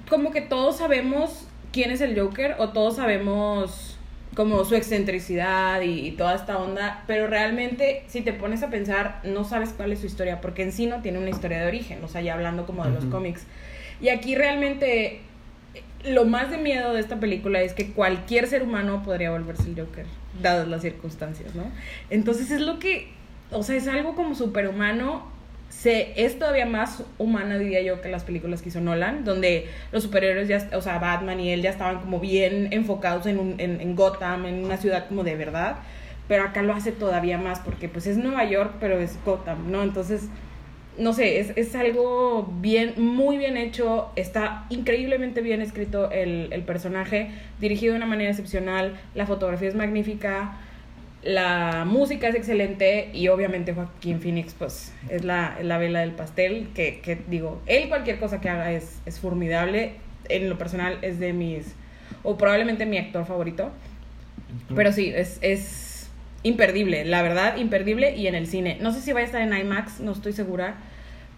como 0.10 0.32
que 0.32 0.42
todos 0.42 0.78
sabemos 0.78 1.48
quién 1.72 1.92
es 1.92 2.02
el 2.02 2.20
Joker 2.20 2.56
o 2.60 2.70
todos 2.70 2.98
sabemos 2.98 3.98
como 4.36 4.64
su 4.64 4.76
excentricidad 4.76 5.82
y, 5.82 6.08
y 6.08 6.12
toda 6.14 6.36
esta 6.36 6.58
onda, 6.58 7.04
pero 7.08 7.28
realmente 7.28 8.04
si 8.08 8.22
te 8.22 8.32
pones 8.32 8.64
a 8.64 8.70
pensar 8.70 9.20
no 9.24 9.44
sabes 9.44 9.74
cuál 9.76 9.92
es 9.92 10.00
su 10.00 10.06
historia, 10.06 10.40
porque 10.40 10.64
en 10.64 10.72
sí 10.72 10.86
no 10.86 11.02
tiene 11.02 11.20
una 11.20 11.30
historia 11.30 11.60
de 11.60 11.68
origen, 11.68 12.02
o 12.04 12.08
sea, 12.08 12.22
ya 12.22 12.34
hablando 12.34 12.66
como 12.66 12.86
de 12.86 12.92
los 12.92 13.06
cómics. 13.06 13.46
Y 14.02 14.10
aquí 14.10 14.36
realmente 14.36 15.22
eh, 15.74 15.84
lo 16.06 16.26
más 16.26 16.50
de 16.50 16.58
miedo 16.58 16.94
de 16.94 17.00
esta 17.00 17.20
película 17.20 17.62
es 17.62 17.74
que 17.74 17.92
cualquier 17.92 18.48
ser 18.48 18.64
humano 18.64 19.04
podría 19.04 19.32
volverse 19.32 19.70
el 19.70 19.80
Joker, 19.80 20.06
dadas 20.42 20.68
las 20.68 20.82
circunstancias, 20.82 21.54
¿no? 21.56 21.66
Entonces 22.10 22.52
es 22.52 22.62
lo 22.62 22.80
que, 22.80 23.10
o 23.52 23.64
sea, 23.64 23.76
es 23.76 23.88
algo 23.88 24.16
como 24.16 24.36
superhumano, 24.36 25.30
se, 25.70 26.14
es 26.22 26.38
todavía 26.38 26.66
más 26.66 27.04
humana, 27.18 27.58
diría 27.58 27.82
yo, 27.82 28.02
que 28.02 28.10
las 28.10 28.24
películas 28.24 28.62
que 28.62 28.70
hizo 28.70 28.82
Nolan, 28.82 29.24
donde 29.24 29.70
los 29.92 30.04
superhéroes 30.04 30.48
ya, 30.48 30.70
o 30.74 30.82
sea, 30.82 31.00
Batman 31.00 31.40
y 31.40 31.52
él 31.52 31.62
ya 31.62 31.70
estaban 31.70 32.02
como 32.02 32.20
bien 32.20 32.70
enfocados 32.72 33.26
en, 33.26 33.40
un, 33.40 33.56
en, 33.58 33.80
en 33.80 33.96
Gotham, 33.96 34.46
en 34.48 34.66
una 34.66 34.78
ciudad 34.78 35.08
como 35.08 35.24
de 35.24 35.36
verdad, 35.36 35.78
pero 36.28 36.44
acá 36.44 36.62
lo 36.62 36.74
hace 36.74 36.92
todavía 36.92 37.38
más 37.38 37.60
porque 37.60 37.88
pues 37.88 38.08
es 38.08 38.18
Nueva 38.18 38.44
York, 38.46 38.74
pero 38.80 39.00
es 39.00 39.18
Gotham, 39.24 39.72
¿no? 39.72 39.84
Entonces 39.84 40.30
no 40.98 41.14
sé, 41.14 41.40
es, 41.40 41.54
es 41.56 41.74
algo 41.76 42.52
bien, 42.60 42.94
muy 42.98 43.38
bien 43.38 43.58
hecho, 43.58 44.12
está 44.16 44.66
increíblemente 44.70 45.42
bien 45.42 45.62
escrito 45.62 46.12
el, 46.12 46.50
el 46.52 46.64
personaje, 46.64 47.32
dirigido 47.60 47.94
de 47.94 47.98
una 47.98 48.06
manera 48.06 48.30
excepcional, 48.30 49.00
la 49.16 49.26
fotografía 49.26 49.70
es 49.70 49.76
magnífica, 49.76 50.58
la 51.24 51.86
música 51.88 52.28
es 52.28 52.36
excelente 52.36 53.10
y 53.14 53.28
obviamente 53.30 53.74
Joaquín 53.74 54.20
Phoenix 54.20 54.54
pues 54.54 54.92
es 55.10 55.24
la, 55.24 55.58
la 55.62 55.78
vela 55.78 56.02
del 56.02 56.12
pastel, 56.12 56.68
que, 56.74 57.00
que 57.00 57.18
digo, 57.30 57.62
él 57.68 57.88
cualquier 57.90 58.20
cosa 58.20 58.42
que 58.42 58.50
haga 58.50 58.72
es, 58.72 59.02
es 59.06 59.20
formidable, 59.20 59.94
en 60.30 60.50
lo 60.50 60.58
personal 60.58 60.98
es 61.02 61.20
de 61.20 61.34
mis, 61.34 61.74
o 62.24 62.38
probablemente 62.38 62.86
mi 62.86 62.98
actor 62.98 63.26
favorito, 63.26 63.72
pero 64.76 64.92
sí, 64.92 65.12
es... 65.16 65.40
es 65.42 65.81
imperdible, 66.44 67.06
la 67.06 67.22
verdad, 67.22 67.58
imperdible 67.58 68.16
y 68.16 68.28
en 68.28 68.36
el 68.36 68.48
cine. 68.48 68.78
No 68.82 68.92
sé 68.92 69.02
si 69.02 69.14
va 69.14 69.20
a 69.20 69.24
estar 69.24 69.42
en 69.42 69.56
IMAX, 69.56 70.00
no 70.00 70.12
estoy 70.12 70.34
segura, 70.34 70.76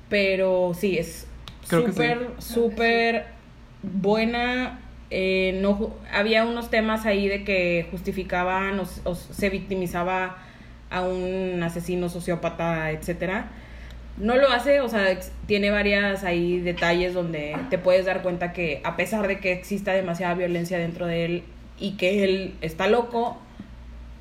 pero 0.09 0.73
sí, 0.73 0.97
es 0.97 1.27
súper, 1.63 2.29
súper 2.39 3.25
buena. 3.81 4.79
eh, 5.09 5.59
no, 5.61 5.95
había 6.11 6.45
unos 6.45 6.69
temas 6.69 7.05
ahí 7.05 7.27
de 7.27 7.43
que 7.43 7.87
justificaban 7.91 8.79
o, 8.79 8.83
o 9.03 9.15
se 9.15 9.49
victimizaba 9.49 10.37
a 10.89 11.01
un 11.03 11.61
asesino, 11.63 12.09
sociópata, 12.09 12.91
etcétera. 12.91 13.51
no 14.17 14.35
lo 14.37 14.49
hace, 14.51 14.79
o 14.81 14.89
sea, 14.89 15.19
tiene 15.47 15.71
varias 15.71 16.23
ahí 16.23 16.59
detalles 16.59 17.13
donde 17.13 17.55
te 17.69 17.77
puedes 17.79 18.05
dar 18.05 18.21
cuenta 18.21 18.53
que 18.53 18.81
a 18.83 18.95
pesar 18.95 19.27
de 19.27 19.39
que 19.39 19.51
exista 19.53 19.91
demasiada 19.93 20.35
violencia 20.35 20.77
dentro 20.77 21.07
de 21.07 21.25
él 21.25 21.43
y 21.79 21.97
que 21.97 22.23
él 22.23 22.55
está 22.61 22.87
loco, 22.87 23.39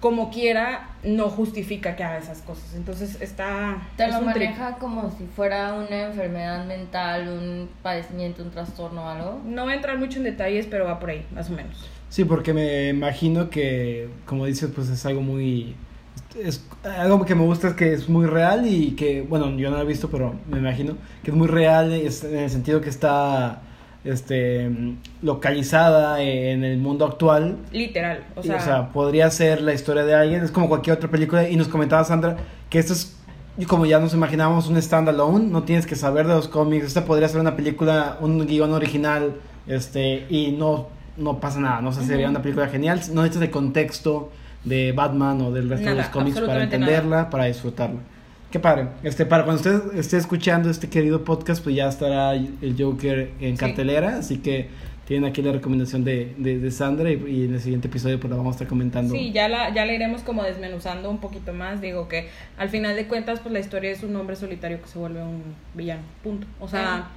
como 0.03 0.31
quiera, 0.31 0.89
no 1.05 1.31
justifica 1.31 1.95
que 1.95 2.03
haga 2.03 2.19
esas 2.19 2.43
cosas. 2.43 2.75
Entonces 2.75 3.21
está... 3.21 3.81
Te 3.97 4.07
es 4.07 4.13
lo 4.13 4.21
maneja 4.23 4.75
como 4.81 5.13
si 5.13 5.27
fuera 5.27 5.75
una 5.75 6.09
enfermedad 6.09 6.67
mental, 6.67 7.29
un 7.29 7.69
padecimiento, 7.85 8.43
un 8.43 8.51
trastorno 8.51 9.05
o 9.05 9.09
algo. 9.09 9.41
No 9.47 9.63
voy 9.63 9.75
a 9.75 9.77
entrar 9.77 9.99
mucho 9.99 10.19
en 10.19 10.25
detalles, 10.25 10.67
pero 10.69 10.87
va 10.87 10.99
por 10.99 11.11
ahí, 11.11 11.25
más 11.33 11.51
o 11.51 11.53
menos. 11.53 11.89
Sí, 12.09 12.25
porque 12.25 12.53
me 12.53 12.89
imagino 12.89 13.49
que, 13.49 14.09
como 14.27 14.45
dices, 14.45 14.73
pues 14.75 14.89
es 14.89 15.07
algo 15.07 15.23
muy... 15.23 15.77
Es, 16.37 16.67
algo 16.83 17.25
que 17.25 17.37
me 17.37 17.45
gusta 17.45 17.69
es 17.69 17.75
que 17.75 17.93
es 17.93 18.09
muy 18.09 18.27
real 18.27 18.67
y 18.67 18.97
que, 18.97 19.23
bueno, 19.23 19.57
yo 19.57 19.71
no 19.71 19.77
lo 19.77 19.83
he 19.85 19.87
visto, 19.87 20.11
pero 20.11 20.35
me 20.51 20.59
imagino 20.59 20.97
que 21.23 21.31
es 21.31 21.37
muy 21.37 21.47
real 21.47 21.93
es- 21.93 22.25
en 22.25 22.39
el 22.39 22.51
sentido 22.51 22.81
que 22.81 22.89
está 22.89 23.63
este, 24.05 24.71
localizada 25.23 26.21
en 26.23 26.65
el 26.65 26.79
mundo 26.79 27.07
actual. 27.07 27.57
Literal, 27.73 28.25
o 28.37 28.41
Y, 28.41 28.45
sea, 28.45 28.91
podría 28.93 29.31
ser 29.31 29.61
la 29.63 29.73
historia 29.73 30.05
de 30.05 30.15
alguien, 30.15 30.43
es 30.43 30.51
como 30.51 30.69
cualquier 30.69 30.97
otra 30.97 31.11
película. 31.11 31.49
Y 31.49 31.57
nos 31.57 31.69
comentaba 31.69 32.05
Sandra 32.05 32.37
que 32.69 32.79
esto 32.79 32.93
es, 32.93 33.17
como 33.67 33.87
ya 33.87 33.99
nos 33.99 34.15
imaginábamos, 34.15 34.69
un 34.69 34.81
standalone, 34.81 35.47
no 35.47 35.63
tienes 35.63 35.87
que 35.87 35.95
saber 35.95 36.27
de 36.27 36.35
los 36.35 36.49
cómics. 36.49 36.87
Esta 36.87 37.05
podría 37.05 37.29
ser 37.29 37.41
una 37.41 37.57
película, 37.57 38.19
un 38.21 38.47
guion 38.47 38.73
original, 38.73 39.35
este, 39.67 40.27
y 40.29 40.53
no, 40.53 40.89
no 41.17 41.39
pasa 41.39 41.61
nada, 41.61 41.81
¿no? 41.81 41.91
O 41.91 41.93
sea, 41.93 42.03
sería 42.03 42.29
una 42.29 42.43
película 42.43 42.69
genial. 42.69 43.01
No 43.13 43.23
necesitas 43.23 43.49
el 43.49 43.51
contexto 43.51 44.31
de 44.65 44.93
Batman 44.93 45.41
o 45.43 45.53
del 45.53 45.69
resto 45.69 45.91
de 45.91 45.97
los 45.97 46.07
cómics 46.07 46.41
para 46.41 46.65
entenderla, 46.65 47.31
para 47.31 47.45
disfrutarla. 47.45 48.01
Qué 48.53 48.61
padre. 48.61 48.89
Este, 49.03 49.25
para 49.27 49.45
cuando 49.45 49.61
usted 49.63 49.99
esté 49.99 50.19
escuchando 50.19 50.69
este 50.71 50.89
querido 50.91 51.25
podcast, 51.25 51.65
pues 51.65 51.75
ya 51.75 51.89
estará 51.89 52.35
el 52.35 52.77
Joker 52.79 53.31
en 53.41 53.57
Sí. 53.57 53.61
cartelera, 53.61 54.19
así 54.19 54.39
que 54.39 54.69
tienen 55.07 55.29
aquí 55.29 55.41
la 55.43 55.53
recomendación 55.53 56.05
de, 56.05 56.35
de, 56.37 56.59
de 56.59 56.71
Sandra 56.71 57.11
y, 57.11 57.15
y 57.27 57.45
en 57.47 57.55
el 57.55 57.61
siguiente 57.61 57.89
episodio 57.89 58.21
pues 58.21 58.31
la 58.31 58.37
vamos 58.37 58.53
a 58.53 58.57
estar 58.57 58.69
comentando. 58.69 59.15
Sí, 59.15 59.33
ya 59.33 59.49
la, 59.49 59.73
ya 59.75 59.87
la 59.87 59.93
iremos 59.95 60.23
como 60.23 60.43
desmenuzando 60.45 61.09
un 61.11 61.19
poquito 61.19 61.53
más. 61.55 61.81
Digo 61.81 62.09
que 62.09 62.29
al 62.59 62.69
final 62.69 62.95
de 62.95 63.07
cuentas, 63.09 63.41
pues 63.41 63.53
la 63.55 63.59
historia 63.61 63.91
es 63.91 64.03
un 64.03 64.15
hombre 64.17 64.37
solitario 64.37 64.81
que 64.83 64.89
se 64.89 64.99
vuelve 64.99 65.23
un 65.23 65.43
villano. 65.75 66.03
Punto. 66.23 66.47
O 66.61 66.69
sea, 66.69 67.09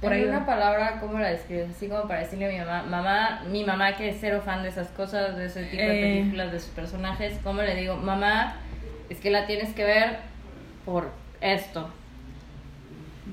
por 0.00 0.08
Por 0.10 0.12
ahí. 0.14 0.24
una 0.24 0.44
palabra, 0.46 0.98
¿cómo 1.00 1.18
la 1.20 1.28
describes? 1.28 1.70
Así 1.70 1.86
como 1.86 2.08
para 2.08 2.20
decirle 2.20 2.46
a 2.46 2.48
mi 2.50 2.58
mamá, 2.58 2.82
mamá, 2.90 3.42
mi 3.50 3.62
mamá 3.64 3.96
que 3.96 4.08
es 4.08 4.16
cero 4.20 4.42
fan 4.44 4.64
de 4.64 4.70
esas 4.70 4.88
cosas, 4.88 5.36
de 5.36 5.46
ese 5.46 5.62
tipo 5.64 5.82
de 5.82 6.00
Eh. 6.18 6.18
películas, 6.22 6.50
de 6.52 6.58
sus 6.58 6.70
personajes, 6.70 7.38
¿cómo 7.44 7.62
le 7.62 7.76
digo? 7.76 7.96
Mamá, 7.96 8.56
es 9.08 9.18
que 9.18 9.30
la 9.30 9.46
tienes 9.46 9.72
que 9.74 9.84
ver 9.84 10.29
por 10.84 11.10
esto. 11.40 11.90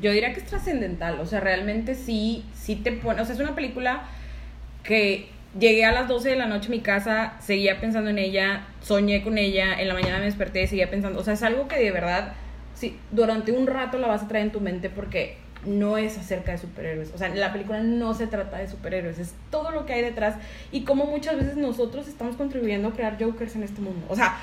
Yo 0.01 0.11
diría 0.11 0.33
que 0.33 0.39
es 0.41 0.45
trascendental. 0.45 1.19
O 1.19 1.25
sea, 1.25 1.39
realmente 1.39 1.95
sí, 1.95 2.45
sí 2.53 2.75
te 2.75 2.91
pone. 2.91 3.21
O 3.21 3.25
sea, 3.25 3.35
es 3.35 3.41
una 3.41 3.55
película 3.55 4.03
que 4.83 5.29
llegué 5.57 5.85
a 5.85 5.91
las 5.91 6.07
12 6.07 6.29
de 6.29 6.35
la 6.35 6.45
noche 6.45 6.67
a 6.67 6.71
mi 6.71 6.81
casa, 6.81 7.33
seguía 7.39 7.79
pensando 7.79 8.09
en 8.09 8.19
ella, 8.19 8.67
soñé 8.81 9.23
con 9.23 9.37
ella, 9.37 9.79
en 9.79 9.87
la 9.87 9.93
mañana 9.93 10.19
me 10.19 10.25
desperté, 10.25 10.67
seguía 10.67 10.89
pensando. 10.89 11.19
O 11.19 11.23
sea, 11.23 11.33
es 11.33 11.43
algo 11.43 11.67
que 11.67 11.79
de 11.79 11.91
verdad, 11.91 12.33
sí, 12.75 12.97
durante 13.11 13.51
un 13.51 13.67
rato 13.67 13.97
la 13.97 14.07
vas 14.07 14.23
a 14.23 14.27
traer 14.27 14.45
en 14.45 14.51
tu 14.51 14.61
mente 14.61 14.89
porque 14.89 15.37
no 15.65 15.97
es 15.97 16.17
acerca 16.17 16.51
de 16.51 16.57
superhéroes. 16.59 17.11
O 17.13 17.17
sea, 17.17 17.29
la 17.29 17.51
película 17.51 17.81
no 17.81 18.13
se 18.13 18.27
trata 18.27 18.57
de 18.57 18.67
superhéroes, 18.67 19.19
es 19.19 19.33
todo 19.49 19.71
lo 19.71 19.85
que 19.85 19.93
hay 19.93 20.01
detrás 20.01 20.35
y 20.71 20.81
cómo 20.81 21.05
muchas 21.05 21.35
veces 21.35 21.57
nosotros 21.57 22.07
estamos 22.07 22.35
contribuyendo 22.35 22.89
a 22.89 22.93
crear 22.93 23.21
Jokers 23.21 23.55
en 23.55 23.63
este 23.63 23.81
mundo. 23.81 24.05
O 24.09 24.15
sea, 24.15 24.37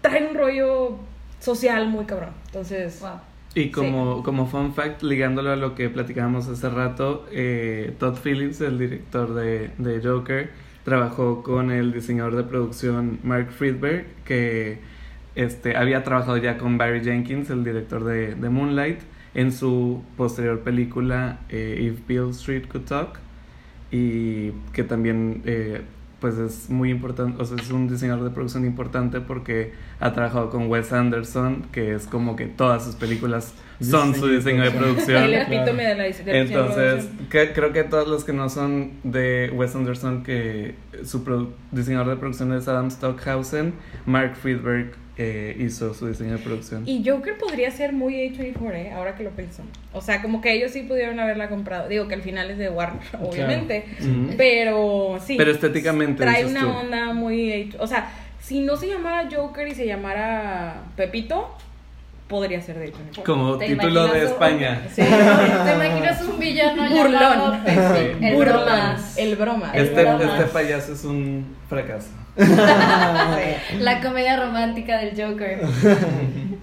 trae 0.00 0.26
un 0.26 0.34
rollo 0.34 0.98
social 1.44 1.88
muy 1.88 2.04
cabrón. 2.06 2.30
Entonces, 2.46 3.00
Wow. 3.00 3.20
Y 3.56 3.70
como, 3.70 4.24
como 4.24 4.46
fun 4.46 4.74
fact, 4.74 5.02
ligándolo 5.02 5.52
a 5.52 5.56
lo 5.56 5.76
que 5.76 5.88
platicábamos 5.88 6.48
hace 6.48 6.68
rato, 6.68 7.24
eh, 7.30 7.94
Todd 8.00 8.16
Phillips, 8.20 8.60
el 8.60 8.78
director 8.78 9.32
de, 9.32 9.70
de 9.78 10.00
Joker, 10.02 10.50
trabajó 10.84 11.44
con 11.44 11.70
el 11.70 11.92
diseñador 11.92 12.34
de 12.34 12.42
producción 12.42 13.20
Mark 13.22 13.52
Friedberg, 13.52 14.06
que 14.24 14.80
este, 15.36 15.76
había 15.76 16.02
trabajado 16.02 16.36
ya 16.36 16.58
con 16.58 16.78
Barry 16.78 17.04
Jenkins, 17.04 17.48
el 17.50 17.62
director 17.62 18.02
de, 18.02 18.34
de 18.34 18.48
Moonlight, 18.48 18.98
en 19.34 19.52
su 19.52 20.02
posterior 20.16 20.60
película 20.60 21.38
eh, 21.48 21.92
If 21.92 22.06
Bill 22.08 22.30
Street 22.30 22.66
Could 22.66 22.86
Talk, 22.86 23.18
y 23.92 24.50
que 24.72 24.82
también 24.82 25.42
eh, 25.44 25.82
pues 26.24 26.38
es 26.38 26.70
muy 26.70 26.90
importante, 26.90 27.36
o 27.42 27.44
sea, 27.44 27.58
es 27.60 27.70
un 27.70 27.86
diseñador 27.86 28.24
de 28.24 28.30
producción 28.30 28.64
importante 28.64 29.20
porque 29.20 29.72
ha 30.00 30.14
trabajado 30.14 30.48
con 30.48 30.68
Wes 30.70 30.90
Anderson, 30.90 31.66
que 31.70 31.94
es 31.94 32.06
como 32.06 32.34
que 32.34 32.46
todas 32.46 32.82
sus 32.82 32.94
películas 32.94 33.52
son 33.82 34.14
su 34.14 34.26
diseño 34.28 34.62
de 34.62 34.70
producción. 34.70 35.22
el 35.24 35.30
Claro. 35.32 35.52
epítome 35.54 35.82
de 35.86 35.94
la 35.96 36.02
de 36.04 36.40
Entonces, 36.40 37.04
producción. 37.04 37.28
que- 37.28 37.52
creo 37.52 37.72
que 37.74 37.84
todos 37.84 38.08
los 38.08 38.24
que 38.24 38.32
no 38.32 38.48
son 38.48 38.92
de 39.02 39.52
Wes 39.54 39.76
Anderson, 39.76 40.22
que 40.22 40.76
su 41.04 41.22
diseñador 41.72 42.08
de 42.08 42.16
producción 42.16 42.54
es 42.54 42.66
Adam 42.68 42.90
Stockhausen, 42.90 43.74
Mark 44.06 44.34
Friedberg 44.36 44.92
eh, 45.16 45.56
hizo 45.60 45.94
su 45.94 46.08
diseño 46.08 46.32
de 46.32 46.38
producción. 46.38 46.82
Y 46.86 47.08
Joker 47.08 47.38
podría 47.38 47.70
ser 47.70 47.92
muy 47.92 48.14
A24, 48.14 48.74
¿eh? 48.74 48.92
ahora 48.92 49.14
que 49.14 49.22
lo 49.22 49.30
pienso. 49.30 49.62
O 49.92 50.00
sea, 50.00 50.20
como 50.22 50.40
que 50.40 50.52
ellos 50.52 50.72
sí 50.72 50.82
pudieron 50.82 51.20
haberla 51.20 51.48
comprado. 51.48 51.88
Digo 51.88 52.08
que 52.08 52.14
al 52.14 52.22
final 52.22 52.50
es 52.50 52.58
de 52.58 52.68
Warner, 52.68 53.00
obviamente. 53.22 53.84
Pero 54.36 55.18
sí. 55.24 55.36
Pero 55.36 55.50
estéticamente, 55.52 56.22
Trae 56.24 56.44
dices 56.44 56.50
una 56.62 56.72
tú. 56.72 56.78
onda 56.78 57.12
muy. 57.12 57.70
A- 57.78 57.82
O 57.82 57.86
sea, 57.86 58.10
si 58.40 58.60
no 58.60 58.76
se 58.76 58.88
llamara 58.88 59.28
Joker 59.32 59.68
y 59.68 59.74
se 59.74 59.86
llamara 59.86 60.82
Pepito, 60.96 61.48
podría 62.28 62.60
ser 62.60 62.78
de 62.78 62.92
A24. 62.92 63.22
Como 63.24 63.56
¿Te 63.58 63.66
título 63.68 64.08
de 64.08 64.20
un- 64.22 64.26
España. 64.26 64.82
Sí. 64.92 65.02
¿Te 65.02 65.74
imaginas 65.74 66.22
un 66.22 66.38
villano 66.40 66.88
Burlón. 66.90 67.12
llamado? 67.12 67.56
El 68.20 68.34
Burlón. 68.34 68.54
bromas. 68.64 69.18
El 69.18 69.36
broma. 69.36 69.70
Este, 69.74 70.02
bromas. 70.02 70.22
este 70.40 70.44
payaso 70.52 70.92
es 70.92 71.04
un 71.04 71.46
fracaso. 71.68 72.08
La 73.80 74.00
comedia 74.02 74.36
romántica 74.44 74.98
del 74.98 75.10
Joker. 75.20 75.60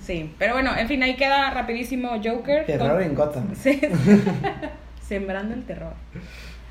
Sí, 0.02 0.32
pero 0.40 0.54
bueno, 0.54 0.72
en 0.76 0.88
fin, 0.88 1.04
ahí 1.04 1.16
queda 1.16 1.52
rapidísimo 1.52 2.10
Joker. 2.24 2.66
Terror 2.66 2.94
Con- 2.94 3.04
en 3.04 3.14
Gotham. 3.16 3.48
Sí. 3.56 3.80
Sembrando 5.08 5.54
el 5.54 5.64
terror. 5.64 5.94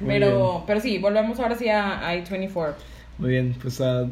Muy 0.00 0.08
Pero, 0.08 0.64
pero 0.66 0.80
sí, 0.80 0.98
volvemos 0.98 1.38
ahora 1.38 1.54
sí 1.54 1.68
a, 1.68 2.08
a 2.08 2.14
A24. 2.16 2.74
Muy 3.18 3.30
bien, 3.30 3.54
pues 3.62 3.80
ah, 3.82 4.06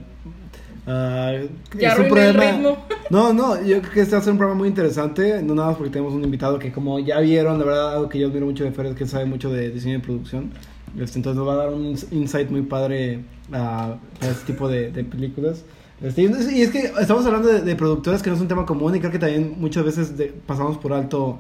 ah, 0.87 1.33
Ya 1.77 1.93
es 1.95 1.99
un 1.99 2.05
arruiné 2.05 2.29
el 2.29 2.35
programa- 2.37 2.59
ritmo. 2.59 2.85
No, 3.11 3.33
no, 3.33 3.61
yo 3.65 3.81
creo 3.81 3.93
que 3.93 4.01
este 4.03 4.15
va 4.15 4.21
a 4.21 4.25
ser 4.25 4.33
un 4.33 4.39
programa 4.39 4.59
muy 4.61 4.69
interesante, 4.69 5.43
no 5.43 5.55
nada 5.55 5.69
más 5.71 5.77
porque 5.79 5.91
tenemos 5.93 6.13
un 6.15 6.23
invitado 6.23 6.59
que 6.61 6.71
como 6.71 6.99
ya 7.01 7.19
vieron, 7.19 7.59
la 7.59 7.65
verdad, 7.65 7.95
algo 7.95 8.09
que 8.09 8.19
yo 8.21 8.29
admiro 8.29 8.47
mucho 8.47 8.63
de 8.65 8.71
Fer 8.71 8.87
es 8.87 8.95
que 8.95 9.07
sabe 9.07 9.25
mucho 9.25 9.51
de 9.51 9.71
diseño 9.71 9.97
y 9.97 10.01
producción. 10.01 10.53
Este, 11.01 11.19
entonces 11.19 11.37
nos 11.39 11.49
va 11.49 11.55
a 11.55 11.57
dar 11.57 11.69
un 11.71 11.85
ins- 11.95 12.07
insight 12.13 12.51
muy 12.51 12.63
padre 12.63 13.21
a, 13.53 13.97
a 14.21 14.27
este 14.27 14.53
tipo 14.53 14.69
de, 14.69 14.91
de 14.91 15.05
películas. 15.05 15.65
Este, 16.03 16.23
y 16.23 16.63
es- 16.63 16.71
que 16.71 16.93
estamos 17.01 17.27
hablando 17.27 17.49
de, 17.49 17.61
de 17.63 17.75
productoras 17.77 18.23
que 18.23 18.31
no 18.31 18.37
es 18.37 18.43
un 18.43 18.49
tema 18.49 18.65
común 18.67 18.95
y 18.95 19.01
creo 19.01 19.11
que 19.11 19.19
también 19.19 19.57
muchas 19.59 19.85
veces 19.85 20.17
de- 20.17 20.33
pasamos 20.47 20.79
por 20.79 20.93
alto 20.93 21.39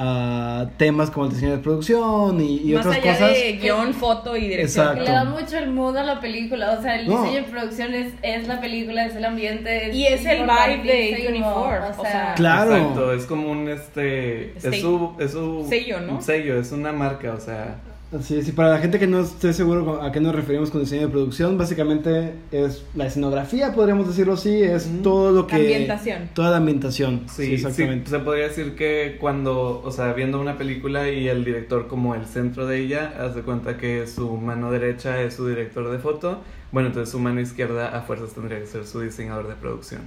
a 0.00 0.70
temas 0.76 1.10
como 1.10 1.26
el 1.26 1.32
diseño 1.32 1.50
de 1.52 1.58
producción 1.58 2.40
y, 2.40 2.58
y 2.70 2.74
Más 2.74 2.86
otras 2.86 3.02
allá 3.02 3.12
cosas. 3.14 3.32
de 3.32 3.52
guion, 3.60 3.92
foto 3.94 4.36
y 4.36 4.42
dirección. 4.48 4.86
Exacto. 4.86 5.04
Le 5.04 5.10
da 5.10 5.24
mucho 5.24 5.58
el 5.58 5.70
mood 5.72 5.96
a 5.96 6.04
la 6.04 6.20
película. 6.20 6.76
O 6.78 6.82
sea, 6.82 7.00
el 7.00 7.08
No. 7.08 7.20
diseño 7.22 7.42
de 7.44 7.50
producción 7.50 7.94
es, 7.94 8.12
es 8.22 8.46
la 8.46 8.60
película, 8.60 9.06
es 9.06 9.16
el 9.16 9.24
ambiente. 9.24 9.88
es 9.90 9.96
Y 9.96 10.06
es 10.06 10.24
el 10.24 10.42
vibe 10.42 10.82
de 10.84 11.42
A24, 11.42 11.98
o 11.98 12.02
sea, 12.02 12.34
Claro. 12.36 12.76
Exacto, 12.76 13.12
es 13.12 13.26
como 13.26 13.50
un 13.50 13.68
este. 13.68 14.52
Es 14.56 14.80
su, 14.80 15.14
es 15.18 15.32
su. 15.32 15.66
sello, 15.68 16.00
¿no? 16.00 16.12
Un 16.14 16.22
sello, 16.22 16.60
es 16.60 16.70
una 16.70 16.92
marca, 16.92 17.34
o 17.34 17.40
sea. 17.40 17.80
Así 18.10 18.38
es, 18.38 18.48
y 18.48 18.52
para 18.52 18.70
la 18.70 18.78
gente 18.78 18.98
que 18.98 19.06
no 19.06 19.20
esté 19.20 19.52
seguro 19.52 20.02
a 20.02 20.10
qué 20.12 20.20
nos 20.20 20.34
referimos 20.34 20.70
con 20.70 20.80
diseño 20.80 21.02
de 21.02 21.08
producción, 21.08 21.58
básicamente 21.58 22.32
es 22.50 22.82
la 22.94 23.06
escenografía, 23.06 23.74
podríamos 23.74 24.08
decirlo 24.08 24.32
así, 24.32 24.62
es 24.62 24.88
todo 25.02 25.30
lo 25.30 25.46
que... 25.46 25.56
Ambientación. 25.56 26.30
Toda 26.32 26.50
la 26.50 26.56
ambientación, 26.56 27.24
Sí, 27.28 27.44
sí, 27.44 27.54
exactamente. 27.54 28.06
sí, 28.06 28.10
se 28.12 28.18
podría 28.20 28.48
decir 28.48 28.74
que 28.76 29.18
cuando, 29.20 29.82
o 29.84 29.90
sea, 29.90 30.14
viendo 30.14 30.40
una 30.40 30.56
película 30.56 31.10
y 31.10 31.28
el 31.28 31.44
director 31.44 31.86
como 31.86 32.14
el 32.14 32.24
centro 32.24 32.66
de 32.66 32.78
ella, 32.78 33.12
haz 33.20 33.34
de 33.34 33.42
cuenta 33.42 33.76
que 33.76 34.06
su 34.06 34.38
mano 34.38 34.70
derecha 34.70 35.20
es 35.20 35.34
su 35.34 35.46
director 35.46 35.90
de 35.90 35.98
foto, 35.98 36.40
bueno, 36.72 36.88
entonces 36.88 37.12
su 37.12 37.18
mano 37.18 37.42
izquierda 37.42 37.88
a 37.88 38.00
fuerzas 38.00 38.32
tendría 38.32 38.58
que 38.58 38.66
ser 38.66 38.86
su 38.86 39.00
diseñador 39.00 39.48
de 39.48 39.54
producción. 39.54 40.00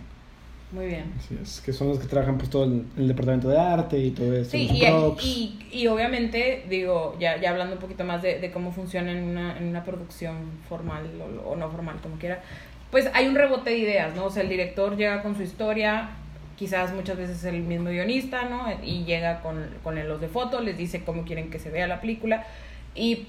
Muy 0.71 0.85
bien. 0.85 1.11
Así 1.17 1.37
es, 1.41 1.59
que 1.59 1.73
son 1.73 1.89
los 1.89 1.99
que 1.99 2.07
trabajan 2.07 2.37
pues 2.37 2.49
todo 2.49 2.63
el, 2.63 2.85
el 2.97 3.07
departamento 3.09 3.49
de 3.49 3.59
arte 3.59 3.97
y 3.99 4.11
todo 4.11 4.33
eso. 4.33 4.51
Sí, 4.51 4.69
y, 4.71 4.85
y, 5.21 5.59
y 5.71 5.87
obviamente, 5.87 6.63
digo, 6.69 7.17
ya, 7.19 7.39
ya 7.41 7.49
hablando 7.49 7.75
un 7.75 7.81
poquito 7.81 8.05
más 8.05 8.21
de, 8.21 8.39
de 8.39 8.51
cómo 8.51 8.71
funciona 8.71 9.11
en 9.11 9.23
una, 9.23 9.57
en 9.57 9.65
una 9.65 9.83
producción 9.83 10.37
formal 10.69 11.09
o, 11.45 11.49
o 11.49 11.55
no 11.57 11.69
formal, 11.69 11.97
como 12.01 12.15
quiera, 12.15 12.41
pues 12.89 13.09
hay 13.13 13.27
un 13.27 13.35
rebote 13.35 13.71
de 13.71 13.77
ideas, 13.79 14.15
¿no? 14.15 14.25
O 14.25 14.29
sea, 14.29 14.43
el 14.43 14.49
director 14.49 14.95
llega 14.95 15.21
con 15.21 15.35
su 15.35 15.43
historia, 15.43 16.11
quizás 16.57 16.93
muchas 16.93 17.17
veces 17.17 17.37
es 17.39 17.45
el 17.45 17.61
mismo 17.61 17.89
guionista, 17.89 18.43
¿no? 18.43 18.65
Y 18.83 19.03
llega 19.03 19.41
con, 19.41 19.67
con 19.83 19.95
los 20.07 20.21
de 20.21 20.27
foto, 20.29 20.61
les 20.61 20.77
dice 20.77 21.03
cómo 21.03 21.25
quieren 21.25 21.49
que 21.49 21.59
se 21.59 21.69
vea 21.69 21.87
la 21.87 21.99
película. 21.99 22.45
Y 22.95 23.27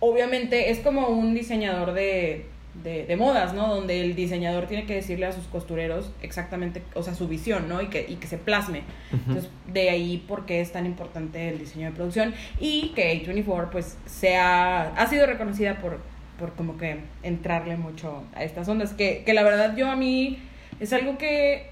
obviamente 0.00 0.70
es 0.70 0.80
como 0.80 1.08
un 1.08 1.34
diseñador 1.34 1.92
de, 1.92 2.46
de, 2.82 3.06
de 3.06 3.16
modas, 3.16 3.54
¿no? 3.54 3.72
Donde 3.74 4.00
el 4.00 4.14
diseñador 4.14 4.66
tiene 4.66 4.86
que 4.86 4.94
decirle 4.94 5.26
a 5.26 5.32
sus 5.32 5.44
costureros 5.46 6.10
exactamente, 6.22 6.82
o 6.94 7.02
sea, 7.02 7.14
su 7.14 7.28
visión, 7.28 7.68
¿no? 7.68 7.80
Y 7.80 7.86
que, 7.86 8.04
y 8.08 8.16
que 8.16 8.26
se 8.26 8.38
plasme. 8.38 8.82
Entonces, 9.12 9.48
de 9.72 9.90
ahí 9.90 10.24
por 10.26 10.46
qué 10.46 10.60
es 10.60 10.72
tan 10.72 10.86
importante 10.86 11.48
el 11.48 11.58
diseño 11.58 11.90
de 11.90 11.94
producción 11.94 12.34
y 12.58 12.92
que 12.94 13.24
A24 13.24 13.70
pues 13.70 13.96
sea, 14.06 14.94
ha 14.94 15.06
sido 15.06 15.26
reconocida 15.26 15.76
por, 15.76 16.00
por 16.38 16.52
como 16.54 16.76
que 16.76 16.98
entrarle 17.22 17.76
mucho 17.76 18.24
a 18.34 18.44
estas 18.44 18.68
ondas, 18.68 18.92
que, 18.92 19.22
que 19.24 19.34
la 19.34 19.42
verdad 19.42 19.76
yo 19.76 19.90
a 19.90 19.96
mí 19.96 20.38
es 20.80 20.92
algo 20.92 21.16
que 21.18 21.70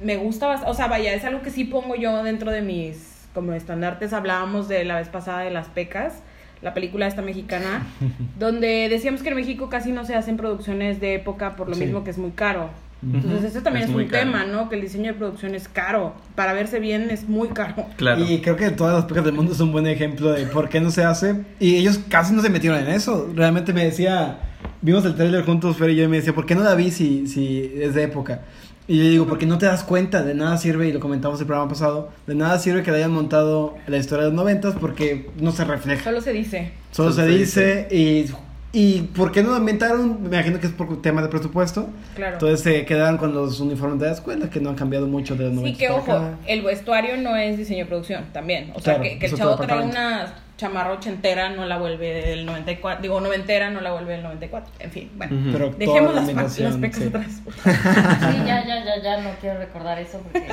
me 0.00 0.16
gusta 0.16 0.48
bastante, 0.48 0.70
o 0.70 0.74
sea, 0.74 0.88
vaya, 0.88 1.14
es 1.14 1.24
algo 1.24 1.42
que 1.42 1.50
sí 1.50 1.64
pongo 1.64 1.94
yo 1.94 2.22
dentro 2.22 2.50
de 2.50 2.62
mis 2.62 3.16
como 3.34 3.52
estandartes, 3.52 4.14
hablábamos 4.14 4.66
de 4.66 4.84
la 4.84 4.96
vez 4.96 5.10
pasada 5.10 5.40
de 5.40 5.50
las 5.50 5.68
pecas, 5.68 6.22
la 6.62 6.74
película 6.74 7.06
esta 7.06 7.22
mexicana, 7.22 7.86
donde 8.38 8.88
decíamos 8.88 9.22
que 9.22 9.28
en 9.30 9.36
México 9.36 9.68
casi 9.68 9.92
no 9.92 10.04
se 10.04 10.14
hacen 10.14 10.36
producciones 10.36 11.00
de 11.00 11.14
época 11.14 11.56
por 11.56 11.68
lo 11.68 11.74
Sí. 11.74 11.84
mismo 11.84 12.04
que 12.04 12.10
es 12.10 12.18
muy 12.18 12.30
caro. 12.32 12.70
Entonces, 13.02 13.44
eso 13.52 13.60
también 13.62 13.84
Es 13.84 13.90
es, 13.90 13.96
un 13.96 14.06
caro. 14.06 14.24
tema, 14.24 14.46
¿no? 14.46 14.68
Que 14.70 14.74
el 14.76 14.80
diseño 14.80 15.12
de 15.12 15.18
producción 15.18 15.54
es 15.54 15.68
caro. 15.68 16.14
Para 16.34 16.54
verse 16.54 16.80
bien 16.80 17.08
es 17.10 17.28
muy 17.28 17.48
caro. 17.48 17.74
Claro. 17.96 18.24
Y 18.24 18.40
creo 18.40 18.56
que 18.56 18.70
todas 18.70 18.94
las 18.94 19.04
pecas 19.04 19.22
del 19.22 19.34
mundo 19.34 19.54
son 19.54 19.66
un 19.68 19.72
buen 19.74 19.86
ejemplo 19.86 20.32
de 20.32 20.46
por 20.46 20.68
qué 20.70 20.80
no 20.80 20.90
se 20.90 21.04
hace. 21.04 21.44
Y 21.60 21.76
ellos 21.76 22.00
casi 22.08 22.32
no 22.34 22.40
se 22.42 22.48
metieron 22.48 22.78
en 22.80 22.88
eso. 22.88 23.30
Realmente 23.36 23.72
me 23.74 23.84
decía, 23.84 24.38
vimos 24.80 25.04
el 25.04 25.14
trailer 25.14 25.44
juntos, 25.44 25.76
Fer 25.76 25.90
y 25.90 25.96
yo, 25.96 26.04
y 26.04 26.08
me 26.08 26.16
decía, 26.16 26.34
¿por 26.34 26.46
qué 26.46 26.54
no 26.54 26.62
la 26.64 26.74
vi 26.74 26.90
si, 26.90 27.28
si 27.28 27.70
es 27.80 27.94
de 27.94 28.02
época? 28.04 28.40
Y 28.88 28.98
yo 28.98 29.02
digo, 29.10 29.26
porque 29.26 29.46
no 29.46 29.58
te 29.58 29.66
das 29.66 29.82
cuenta, 29.82 30.22
de 30.22 30.34
nada 30.34 30.56
sirve, 30.58 30.88
y 30.88 30.92
lo 30.92 31.00
comentamos 31.00 31.40
el 31.40 31.46
programa 31.46 31.68
pasado, 31.68 32.10
de 32.26 32.34
nada 32.36 32.58
sirve 32.58 32.82
que 32.84 32.90
le 32.92 32.98
hayan 32.98 33.12
montado 33.12 33.74
la 33.88 33.96
historia 33.96 34.24
de 34.24 34.30
los 34.30 34.36
noventas 34.36 34.74
porque 34.80 35.28
no 35.40 35.50
se 35.50 35.64
refleja. 35.64 36.04
Solo 36.04 36.20
se 36.20 36.32
dice. 36.32 36.72
Solo 36.92 37.12
Solo 37.12 37.26
se 37.26 37.32
se 37.32 37.38
dice 37.38 37.88
y... 37.90 38.26
¿Y 38.72 39.02
por 39.14 39.32
qué 39.32 39.42
no 39.42 39.52
lo 39.52 39.56
inventaron? 39.56 40.22
Me 40.22 40.28
imagino 40.36 40.60
que 40.60 40.66
es 40.66 40.72
por 40.72 41.00
tema 41.00 41.22
de 41.22 41.28
presupuesto. 41.28 41.88
Claro. 42.14 42.34
Entonces 42.34 42.60
se 42.60 42.84
quedaron 42.84 43.16
con 43.16 43.32
los 43.32 43.58
uniformes 43.60 43.98
de 44.00 44.06
la 44.06 44.12
escuela, 44.12 44.50
que 44.50 44.60
no 44.60 44.68
han 44.68 44.76
cambiado 44.76 45.06
mucho 45.06 45.34
de 45.34 45.44
los 45.44 45.52
Sí, 45.54 45.58
90 45.60 45.78
que 45.78 45.88
ojo, 45.88 46.12
acá. 46.12 46.34
el 46.46 46.60
vestuario 46.62 47.16
no 47.16 47.34
es 47.36 47.56
diseño 47.56 47.84
de 47.84 47.86
producción 47.86 48.24
también. 48.34 48.72
O 48.74 48.80
sea, 48.80 49.00
que, 49.00 49.18
que 49.18 49.26
el 49.26 49.34
chavo 49.34 49.56
trae 49.56 49.78
departamento. 49.78 50.45
Chamarra 50.56 50.92
ochentera, 50.92 51.50
no 51.50 51.66
la 51.66 51.76
vuelve 51.78 52.14
del 52.26 52.46
94. 52.46 53.02
Digo, 53.02 53.20
noventera, 53.20 53.70
no 53.70 53.80
la 53.80 53.92
vuelve 53.92 54.12
del 54.14 54.22
94. 54.22 54.72
En 54.80 54.90
fin, 54.90 55.10
bueno. 55.16 55.36
Pero 55.52 55.70
Dejemos 55.70 56.14
la 56.14 56.20
las, 56.22 56.30
pa- 56.30 56.30
ambientación, 56.30 56.70
las 56.70 56.80
pecas 56.80 56.98
sí. 56.98 57.08
atrás. 57.08 57.26
Sí, 58.32 58.38
ya, 58.46 58.66
ya, 58.66 58.84
ya, 58.84 59.02
ya, 59.02 59.20
no 59.20 59.30
quiero 59.40 59.58
recordar 59.58 59.98
eso 59.98 60.20
porque 60.20 60.46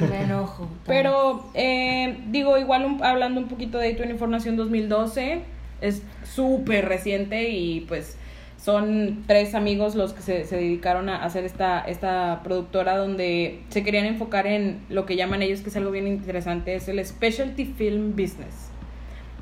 me 0.00 0.22
enojo. 0.22 0.68
Pero, 0.86 1.50
eh, 1.54 2.18
digo, 2.28 2.56
igual 2.58 2.84
un- 2.86 3.04
hablando 3.04 3.40
un 3.40 3.48
poquito 3.48 3.78
de 3.78 3.96
A24 3.96 4.28
Nación 4.28 4.56
2012, 4.56 5.40
es 5.82 6.02
súper 6.24 6.86
reciente 6.88 7.50
y 7.50 7.80
pues 7.82 8.16
son 8.56 9.24
tres 9.26 9.54
amigos 9.56 9.96
los 9.96 10.12
que 10.12 10.22
se, 10.22 10.44
se 10.46 10.56
dedicaron 10.56 11.08
a 11.08 11.24
hacer 11.24 11.44
esta, 11.44 11.80
esta 11.80 12.40
productora 12.44 12.96
donde 12.96 13.60
se 13.70 13.82
querían 13.82 14.06
enfocar 14.06 14.46
en 14.46 14.80
lo 14.88 15.04
que 15.04 15.16
llaman 15.16 15.42
ellos, 15.42 15.60
que 15.60 15.68
es 15.70 15.76
algo 15.76 15.90
bien 15.90 16.06
interesante, 16.06 16.74
es 16.76 16.86
el 16.88 17.04
Specialty 17.04 17.64
Film 17.66 18.12
Business. 18.12 18.70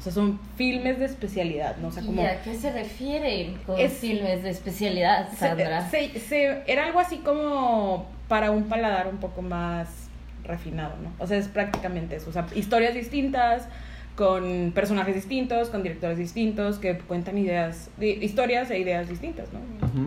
O 0.00 0.02
sea, 0.02 0.12
son 0.12 0.40
filmes 0.56 0.98
de 0.98 1.04
especialidad, 1.04 1.76
¿no? 1.76 1.88
O 1.88 1.92
sea, 1.92 2.02
como... 2.02 2.22
¿Y 2.22 2.24
a 2.26 2.42
qué 2.42 2.54
se 2.54 2.72
refieren 2.72 3.58
con 3.66 3.78
Es- 3.78 3.92
filmes 3.98 4.42
de 4.42 4.48
especialidad, 4.50 5.28
se- 5.30 5.36
Sandra? 5.36 5.88
se- 5.90 6.18
se- 6.18 6.62
era 6.66 6.86
algo 6.86 6.98
así 7.00 7.18
como 7.18 8.06
para 8.26 8.50
un 8.50 8.64
paladar 8.64 9.08
un 9.08 9.18
poco 9.18 9.42
más 9.42 9.88
refinado, 10.44 10.94
¿no? 11.02 11.12
O 11.22 11.26
sea, 11.26 11.36
es 11.36 11.48
prácticamente 11.48 12.16
eso. 12.16 12.30
O 12.30 12.32
sea, 12.32 12.46
historias 12.54 12.94
distintas, 12.94 13.68
con 14.16 14.72
personajes 14.74 15.14
distintos, 15.14 15.68
con 15.68 15.82
directores 15.82 16.18
distintos, 16.18 16.78
que 16.78 16.98
cuentan 16.98 17.36
ideas, 17.38 17.90
di- 17.98 18.18
historias 18.22 18.70
e 18.70 18.78
ideas 18.78 19.08
distintas, 19.08 19.48
¿no? 19.52 19.60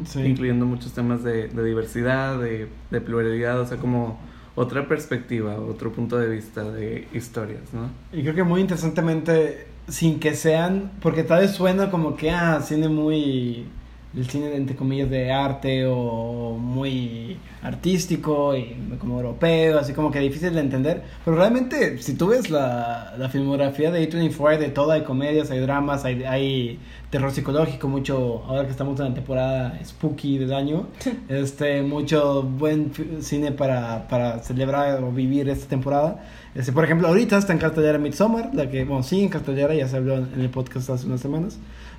Sí. 0.05 0.21
Incluyendo 0.21 0.65
muchos 0.65 0.93
temas 0.93 1.23
de, 1.23 1.47
de 1.49 1.63
diversidad, 1.63 2.39
de, 2.39 2.67
de 2.91 3.01
pluralidad, 3.01 3.59
o 3.59 3.65
sea, 3.67 3.77
como 3.77 4.19
otra 4.55 4.87
perspectiva, 4.87 5.55
otro 5.59 5.91
punto 5.91 6.17
de 6.17 6.29
vista 6.29 6.63
de 6.63 7.07
historias, 7.13 7.61
¿no? 7.73 7.89
Y 8.11 8.21
creo 8.23 8.35
que 8.35 8.43
muy 8.43 8.61
interesantemente, 8.61 9.65
sin 9.87 10.19
que 10.19 10.35
sean, 10.35 10.91
porque 11.01 11.23
tal 11.23 11.41
vez 11.41 11.51
suena 11.51 11.91
como 11.91 12.15
que, 12.15 12.31
ah, 12.31 12.61
cine 12.61 12.89
muy, 12.89 13.67
el 14.15 14.29
cine 14.29 14.55
entre 14.55 14.75
comillas 14.75 15.09
de 15.09 15.31
arte 15.31 15.85
o 15.87 16.55
muy 16.59 17.37
artístico 17.63 18.55
y 18.55 18.75
como 18.99 19.17
europeo, 19.17 19.79
así 19.79 19.93
como 19.93 20.11
que 20.11 20.19
difícil 20.19 20.53
de 20.53 20.59
entender, 20.59 21.03
pero 21.25 21.37
realmente 21.37 21.97
si 21.97 22.15
tú 22.15 22.27
ves 22.27 22.49
la, 22.49 23.15
la 23.17 23.29
filmografía 23.29 23.89
de 23.89 24.07
A24 24.07 24.49
hay 24.49 24.57
de 24.57 24.69
todo, 24.69 24.91
hay 24.91 25.01
comedias, 25.01 25.49
hay 25.49 25.59
dramas, 25.59 26.05
hay, 26.05 26.23
hay 26.23 26.79
terror 27.09 27.31
psicológico, 27.31 27.87
mucho, 27.87 28.43
ahora 28.47 28.65
que 28.65 28.71
estamos 28.71 28.99
en 28.99 29.09
la 29.09 29.13
temporada 29.13 29.79
spooky 29.83 30.37
del 30.37 30.53
año, 30.53 30.87
este, 31.27 31.81
mucho 31.81 32.43
buen 32.43 32.91
cine 33.21 33.51
para, 33.51 34.07
para 34.07 34.39
celebrar 34.39 35.03
o 35.03 35.11
vivir 35.11 35.49
esta 35.49 35.67
temporada. 35.67 36.23
Este, 36.53 36.71
por 36.71 36.83
ejemplo, 36.83 37.07
ahorita 37.07 37.37
está 37.37 37.53
en 37.53 37.59
cartelera 37.59 37.97
Midsommar, 37.97 38.53
la 38.53 38.69
que, 38.69 38.83
bueno, 38.83 39.01
sí, 39.03 39.23
en 39.23 39.29
cartelera, 39.29 39.73
ya 39.73 39.87
se 39.87 39.97
habló 39.97 40.17
en 40.17 40.39
el 40.39 40.49
podcast 40.49 40.89
hace 40.89 41.07
unas 41.07 41.21
semanas. 41.21 41.57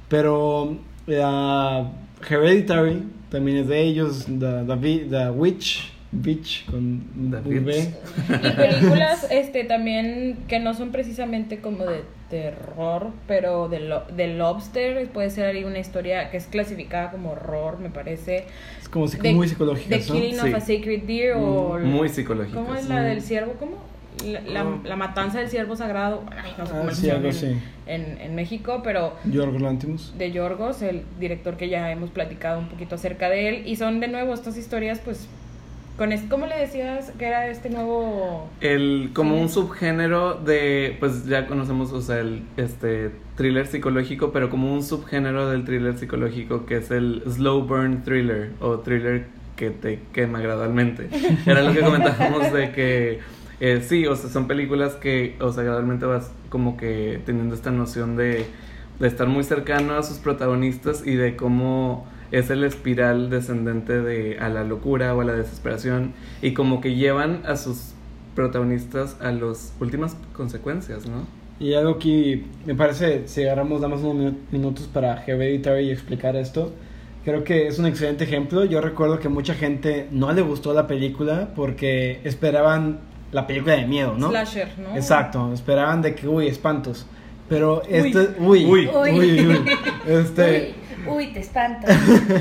Pero 0.08 0.78
la 1.06 1.90
Hereditary 2.28 3.02
también 3.30 3.58
es 3.58 3.68
de 3.68 3.80
ellos, 3.82 4.26
The, 4.26 4.64
the, 4.66 5.06
The 5.10 5.30
Witch, 5.30 5.92
Witch 6.24 6.64
con 6.66 7.02
V. 7.44 7.92
Y 8.28 8.50
películas 8.56 9.26
este 9.30 9.64
también 9.64 10.38
que 10.48 10.60
no 10.60 10.74
son 10.74 10.92
precisamente 10.92 11.58
como 11.60 11.84
de 11.84 12.02
terror, 12.30 13.10
pero 13.26 13.68
de, 13.68 13.80
lo, 13.80 14.04
de 14.16 14.34
Lobster, 14.34 15.06
puede 15.08 15.30
ser 15.30 15.46
ahí 15.46 15.64
una 15.64 15.78
historia 15.80 16.30
que 16.30 16.36
es 16.36 16.46
clasificada 16.46 17.10
como 17.10 17.32
horror, 17.32 17.78
me 17.80 17.90
parece. 17.90 18.44
Es 18.80 18.88
como 18.88 19.06
De- 19.08 19.34
muy 19.34 19.48
psicológica, 19.48 19.98
The 19.98 20.04
¿no? 20.06 20.14
Killing 20.14 20.38
of 20.40 20.46
Sí. 20.46 20.52
a 20.54 20.60
Sacred 20.60 21.02
Deer 21.02 21.34
o... 21.36 21.78
Muy 21.80 22.08
psicológicas. 22.08 22.54
¿Cómo 22.62 22.74
es 22.76 22.88
la 22.88 23.02
del 23.02 23.20
ciervo? 23.20 23.54
¿Cómo? 23.58 23.93
La, 24.24 24.40
la, 24.42 24.64
Oh. 24.64 24.80
la 24.84 24.96
matanza 24.96 25.40
del 25.40 25.48
ciervo 25.48 25.76
sagrado. 25.76 26.22
Ay, 26.30 26.52
no 26.56 26.66
sé 26.66 26.72
Ah, 26.74 26.94
sí, 26.94 27.10
algo 27.10 27.28
en, 27.30 27.60
en, 27.86 28.20
en 28.20 28.34
México, 28.34 28.80
pero 28.84 29.14
Yorgos 29.24 29.62
de 30.16 30.30
Yorgos, 30.32 30.82
el 30.82 31.02
director 31.18 31.56
que 31.56 31.68
ya 31.68 31.90
hemos 31.90 32.10
platicado 32.10 32.58
un 32.60 32.68
poquito 32.68 32.94
acerca 32.94 33.28
de 33.28 33.48
él. 33.48 33.62
Y 33.66 33.76
son 33.76 34.00
de 34.00 34.08
nuevo 34.08 34.32
estas 34.32 34.56
historias, 34.56 35.00
pues, 35.00 35.26
con 35.98 36.12
es- 36.12 36.22
¿cómo 36.30 36.46
le 36.46 36.56
decías 36.56 37.10
que 37.18 37.26
era 37.26 37.48
este 37.48 37.70
nuevo... 37.70 38.48
El, 38.60 39.10
como 39.14 39.34
Sí. 39.36 39.40
un 39.42 39.48
subgénero 39.48 40.34
de, 40.34 40.96
pues 41.00 41.26
ya 41.26 41.46
conocemos, 41.46 41.92
o 41.92 42.00
sea, 42.00 42.18
el 42.20 42.42
este 42.56 43.10
thriller 43.36 43.66
psicológico, 43.66 44.32
pero 44.32 44.48
como 44.48 44.72
un 44.72 44.82
subgénero 44.82 45.50
del 45.50 45.64
thriller 45.64 45.98
psicológico 45.98 46.66
que 46.66 46.76
es 46.78 46.90
el 46.92 47.22
slow 47.28 47.62
burn 47.66 48.02
thriller 48.04 48.50
o 48.60 48.78
thriller 48.78 49.26
que 49.56 49.70
te 49.70 50.00
quema 50.12 50.40
gradualmente. 50.40 51.08
Era 51.46 51.62
lo 51.62 51.72
que 51.72 51.80
comentábamos 51.80 52.52
de 52.52 52.70
que 52.72 53.20
eh, 53.60 53.82
sí, 53.86 54.06
o 54.06 54.16
sea, 54.16 54.30
son 54.30 54.46
películas 54.46 54.94
que, 54.94 55.36
o 55.40 55.52
sea, 55.52 55.62
gradualmente 55.64 56.06
vas 56.06 56.30
como 56.48 56.76
que 56.76 57.20
teniendo 57.26 57.54
esta 57.54 57.70
noción 57.70 58.16
de, 58.16 58.46
de 59.00 59.08
estar 59.08 59.26
muy 59.28 59.44
cercano 59.44 59.94
a 59.94 60.02
sus 60.02 60.18
protagonistas 60.18 61.06
y 61.06 61.14
de 61.14 61.36
cómo 61.36 62.06
es 62.32 62.50
el 62.50 62.64
espiral 62.64 63.30
descendente 63.30 64.00
de 64.00 64.38
a 64.40 64.48
la 64.48 64.64
locura 64.64 65.14
o 65.14 65.20
a 65.20 65.24
la 65.24 65.34
desesperación 65.34 66.12
y 66.42 66.52
como 66.52 66.80
que 66.80 66.94
llevan 66.96 67.42
a 67.46 67.56
sus 67.56 67.92
protagonistas 68.34 69.16
a 69.20 69.30
las 69.30 69.72
últimas 69.80 70.16
consecuencias, 70.32 71.06
¿no? 71.06 71.26
Y 71.60 71.74
algo 71.74 72.00
que 72.00 72.42
me 72.66 72.74
parece, 72.74 73.28
si 73.28 73.44
agarramos, 73.44 73.80
damos 73.80 74.02
unos 74.02 74.16
minu- 74.16 74.36
minutos 74.50 74.88
para 74.92 75.22
Hereditary 75.24 75.84
y 75.86 75.90
explicar 75.92 76.34
esto, 76.34 76.72
creo 77.24 77.44
que 77.44 77.68
es 77.68 77.78
un 77.78 77.86
excelente 77.86 78.24
ejemplo. 78.24 78.64
Yo 78.64 78.80
recuerdo 78.80 79.20
que 79.20 79.28
mucha 79.28 79.54
gente 79.54 80.08
no 80.10 80.32
le 80.32 80.42
gustó 80.42 80.74
la 80.74 80.88
película 80.88 81.50
porque 81.54 82.20
esperaban 82.24 82.98
la 83.32 83.46
película 83.46 83.74
de 83.74 83.86
miedo, 83.86 84.14
¿no? 84.16 84.28
Slasher, 84.30 84.68
¿no? 84.78 84.96
Exacto, 84.96 85.52
esperaban 85.52 86.02
de 86.02 86.14
que, 86.14 86.28
uy, 86.28 86.46
espantos. 86.48 87.06
Pero 87.48 87.82
este, 87.88 88.30
uy, 88.38 88.64
Uy. 88.64 88.88
uy, 88.88 89.10
uy, 89.10 89.46
uy. 89.46 89.64
Este, 90.06 90.74
Uy, 91.06 91.14
uy, 91.16 91.32
te 91.34 91.40
espanto. 91.40 91.86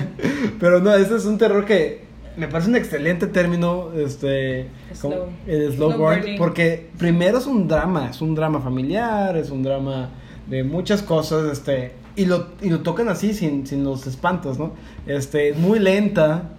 pero 0.60 0.80
no, 0.80 0.94
este 0.96 1.16
es 1.18 1.26
un 1.26 1.38
terror 1.38 1.66
que 1.66 2.04
me 2.38 2.48
parece 2.48 2.70
un 2.70 2.76
excelente 2.78 3.28
término, 3.28 3.92
este, 3.94 4.68
como- 5.02 5.16
Slow. 5.16 5.28
el 5.48 5.74
slow, 5.74 5.90
Slow 5.92 6.00
burn, 6.02 6.20
burning. 6.22 6.38
porque 6.38 6.90
primero 6.98 7.38
es 7.38 7.46
un 7.46 7.68
drama, 7.68 8.10
es 8.10 8.22
un 8.22 8.34
drama 8.34 8.60
familiar, 8.62 9.36
es 9.38 9.50
un 9.50 9.62
drama 9.62 10.10
de 10.48 10.64
muchas 10.64 11.04
cosas, 11.04 11.52
este, 11.52 11.92
y 12.16 12.26
lo, 12.26 12.48
y 12.62 12.70
lo 12.70 12.80
tocan 12.80 13.10
así 13.10 13.34
sin, 13.34 13.68
sin 13.68 13.84
los 13.84 14.08
espantos, 14.08 14.58
¿no? 14.58 14.72
Este, 15.06 15.54
muy 15.54 15.80
lenta 15.80 16.50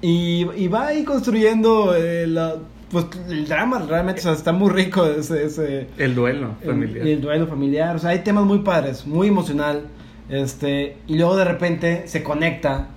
y, 0.00 0.46
y 0.56 0.68
va 0.68 0.88
ahí 0.88 1.02
construyendo 1.04 1.94
eh, 1.96 2.26
la, 2.26 2.56
pues 2.94 3.06
el 3.28 3.46
drama 3.46 3.78
realmente, 3.86 4.20
o 4.20 4.24
sea, 4.24 4.32
está 4.32 4.52
muy 4.52 4.70
rico 4.70 5.04
ese, 5.06 5.44
ese 5.44 5.88
El 5.98 6.14
duelo 6.14 6.54
familiar. 6.64 7.02
el, 7.02 7.08
el 7.08 7.20
duelo 7.20 7.46
familiar, 7.46 7.96
o 7.96 7.98
sea, 7.98 8.10
hay 8.10 8.20
temas 8.20 8.44
muy 8.44 8.60
padres, 8.60 9.06
muy 9.06 9.28
emocional, 9.28 9.82
este, 10.30 10.96
y 11.06 11.16
luego 11.18 11.36
de 11.36 11.44
repente 11.44 12.08
se 12.08 12.22
conecta 12.22 12.88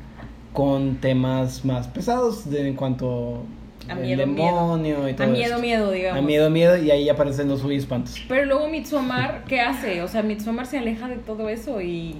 con 0.53 0.95
temas 0.95 1.65
más 1.65 1.87
pesados 1.87 2.49
de, 2.49 2.67
en 2.69 2.75
cuanto 2.75 3.43
A 3.89 3.95
miedo, 3.95 4.19
demonio 4.19 5.07
y 5.09 5.13
todo 5.13 5.27
A 5.27 5.29
miedo, 5.29 5.49
esto. 5.49 5.61
miedo, 5.61 5.91
digamos. 5.91 6.19
A 6.19 6.25
miedo, 6.25 6.49
miedo, 6.49 6.77
y 6.77 6.89
ahí 6.91 7.09
aparecen 7.09 7.47
los 7.49 7.63
espantos. 7.65 8.15
Pero 8.29 8.45
luego 8.45 8.67
Midsommar, 8.69 9.43
¿qué 9.47 9.59
hace? 9.61 10.01
O 10.01 10.07
sea, 10.07 10.23
Midsommar 10.23 10.65
se 10.65 10.77
aleja 10.77 11.07
de 11.09 11.17
todo 11.17 11.49
eso 11.49 11.81
y 11.81 12.15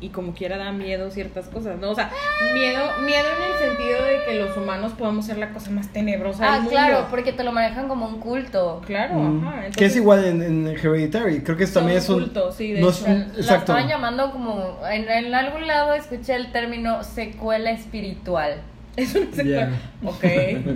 y 0.00 0.10
como 0.10 0.34
quiera 0.34 0.58
da 0.58 0.72
miedo 0.72 1.10
ciertas 1.10 1.46
cosas, 1.46 1.78
¿no? 1.78 1.90
O 1.90 1.94
sea, 1.94 2.10
miedo, 2.52 2.80
miedo 3.04 3.24
en 3.38 3.52
el 3.52 3.58
sentido 3.76 4.04
de 4.04 4.24
que 4.26 4.38
los 4.38 4.54
humanos 4.56 4.92
podamos 4.92 5.24
ser 5.24 5.38
la 5.38 5.50
cosa 5.50 5.70
más 5.70 5.90
tenebrosa 5.92 6.44
del 6.44 6.52
Ah, 6.52 6.56
mundo. 6.56 6.70
claro, 6.70 7.06
porque 7.08 7.32
te 7.32 7.42
lo 7.44 7.52
manejan 7.52 7.88
como 7.88 8.06
un 8.06 8.20
culto. 8.20 8.82
Claro, 8.86 9.14
Mm. 9.14 9.46
ajá. 9.46 9.52
que 9.54 9.60
es 9.60 9.66
entonces- 9.68 9.96
igual 9.96 10.24
en, 10.26 10.42
en 10.42 10.66
Hereditary. 10.68 11.40
Creo 11.42 11.56
que 11.56 11.66
Son 11.66 11.82
también 11.84 11.98
es 11.98 12.08
un. 12.10 12.20
culto, 12.20 12.52
sí, 12.52 12.72
de 12.72 12.80
no 12.80 12.90
es 12.90 13.00
hecho. 13.00 13.10
un- 13.10 13.18
La 13.20 13.26
exacto. 13.40 13.72
estaban 13.72 13.88
llamando 13.88 14.30
como. 14.32 14.78
En, 14.90 15.08
en 15.08 15.34
algún 15.34 15.66
lado 15.66 15.94
escuché 15.94 16.34
el 16.34 16.52
término 16.52 17.02
secuela 17.02 17.70
espiritual. 17.70 18.60
Es 18.96 19.14
una 19.14 19.26
secuela. 19.34 19.70
Ya. 20.02 20.08
Ok. 20.10 20.24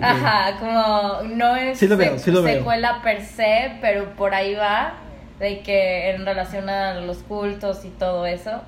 Ajá, 0.01 0.57
como 0.59 1.35
no 1.35 1.55
es 1.55 1.77
Sí 1.77 1.87
lo 1.87 1.97
veo, 1.97 2.17
sí 2.19 2.31
lo 2.31 2.41
veo. 2.41 2.57
secuela 2.57 3.01
per 3.03 3.21
se, 3.23 3.73
pero 3.81 4.15
por 4.15 4.33
ahí 4.33 4.55
va, 4.55 4.93
de 5.39 5.61
que 5.61 6.11
en 6.11 6.25
relación 6.25 6.69
a 6.69 6.95
los 6.95 7.17
cultos 7.19 7.83
y 7.85 7.89
todo 7.89 8.25
eso, 8.27 8.61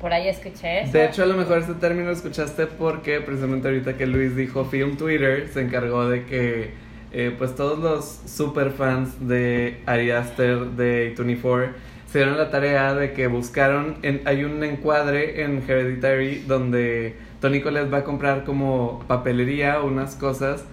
por 0.00 0.12
ahí 0.12 0.28
escuché. 0.28 0.84
De 0.92 1.04
hecho, 1.04 1.22
a 1.22 1.26
lo 1.26 1.34
mejor 1.34 1.58
este 1.58 1.74
término 1.74 2.06
lo 2.06 2.12
escuchaste 2.12 2.66
porque 2.66 3.20
precisamente 3.20 3.68
ahorita 3.68 3.96
que 3.96 4.06
Luis 4.06 4.36
dijo 4.36 4.64
Film 4.64 4.96
Twitter 4.96 5.48
se 5.52 5.62
encargó 5.62 6.08
de 6.08 6.24
que 6.24 6.70
eh, 7.12 7.34
pues 7.36 7.54
todos 7.54 7.78
los 7.78 8.20
super 8.30 8.70
fans 8.70 9.28
de 9.28 9.80
Ari 9.86 10.10
Aster 10.10 10.58
de 10.58 11.14
24 11.16 11.72
se 12.06 12.18
dieron 12.18 12.38
la 12.38 12.50
tarea 12.50 12.94
de 12.94 13.12
que 13.12 13.26
buscaron, 13.26 13.96
hay 14.24 14.44
un 14.44 14.64
encuadre 14.64 15.42
en 15.42 15.62
Hereditary 15.66 16.44
donde 16.46 17.16
Tony 17.40 17.60
Collette 17.60 17.92
va 17.92 17.98
a 17.98 18.04
comprar 18.04 18.44
como 18.44 19.04
papelería 19.06 19.82
o 19.82 19.86
unas 19.86 20.16
cosas 20.16 20.64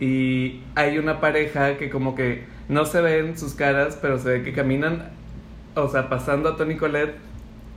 y 0.00 0.62
hay 0.74 0.96
una 0.96 1.20
pareja 1.20 1.76
que 1.76 1.90
como 1.90 2.14
que 2.14 2.44
no 2.68 2.86
se 2.86 3.02
ven 3.02 3.36
sus 3.36 3.52
caras, 3.54 3.98
pero 4.00 4.18
se 4.18 4.30
ve 4.30 4.42
que 4.42 4.52
caminan, 4.54 5.10
o 5.74 5.88
sea, 5.88 6.08
pasando 6.08 6.48
a 6.48 6.56
Tony 6.56 6.76
Collette 6.76 7.16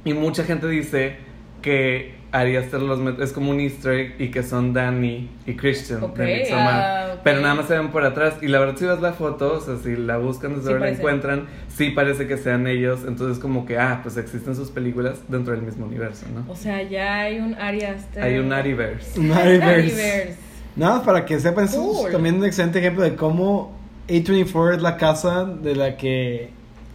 y 0.05 0.13
mucha 0.13 0.43
gente 0.43 0.67
dice 0.67 1.15
que 1.61 2.15
Ari 2.31 2.57
Aster 2.57 2.81
los 2.81 2.99
es 3.19 3.31
como 3.31 3.51
un 3.51 3.59
easter 3.59 3.93
egg 3.93 4.15
y 4.19 4.29
que 4.31 4.41
son 4.43 4.73
Danny 4.73 5.29
y 5.45 5.53
Christian 5.53 6.03
Ok. 6.03 6.17
de 6.17 6.25
Midsommar. 6.25 6.73
Ah, 6.73 7.11
ok. 7.13 7.19
Pero 7.23 7.41
nada 7.41 7.53
más 7.55 7.67
se 7.67 7.77
ven 7.77 7.89
por 7.89 8.03
atrás. 8.03 8.35
Y 8.41 8.47
la 8.47 8.59
verdad, 8.59 8.75
si 8.75 8.85
ves 8.85 8.99
la 9.01 9.13
foto, 9.13 9.53
o 9.53 9.61
sea, 9.61 9.77
si 9.77 9.95
la 9.95 10.17
buscan 10.17 10.55
desde 10.55 10.63
Sí 10.67 10.73
ahora 10.73 10.85
la 10.87 10.91
encuentran, 10.91 11.45
sí 11.69 11.91
parece 11.91 12.27
que 12.27 12.37
sean 12.37 12.65
ellos. 12.67 13.01
Entonces, 13.07 13.37
como 13.39 13.65
que, 13.67 13.77
ah, 13.77 13.99
pues 14.01 14.17
existen 14.17 14.55
sus 14.55 14.71
películas 14.71 15.19
dentro 15.29 15.53
del 15.53 15.61
mismo 15.61 15.85
universo, 15.85 16.25
¿no? 16.33 16.51
O 16.51 16.55
sea, 16.55 16.81
ya 16.81 17.19
hay 17.21 17.39
un 17.39 17.53
Arias. 17.53 18.07
Hay 18.19 18.39
un 18.39 18.51
Ariverse. 18.51 19.19
Un 19.19 19.31
Ariverse. 19.31 20.35
Nada 20.75 20.95
más 20.97 21.03
para 21.05 21.25
que 21.25 21.39
sepan, 21.39 21.67
Cool. 21.67 22.07
es 22.07 22.11
también 22.13 22.35
un 22.35 22.45
excelente 22.45 22.79
ejemplo 22.79 23.03
de 23.03 23.15
cómo 23.15 23.77
A24 24.09 24.75
es 24.75 24.81
la 24.81 24.97
casa 24.97 25.45
de 25.45 25.75
la 25.75 25.97
que 25.97 26.49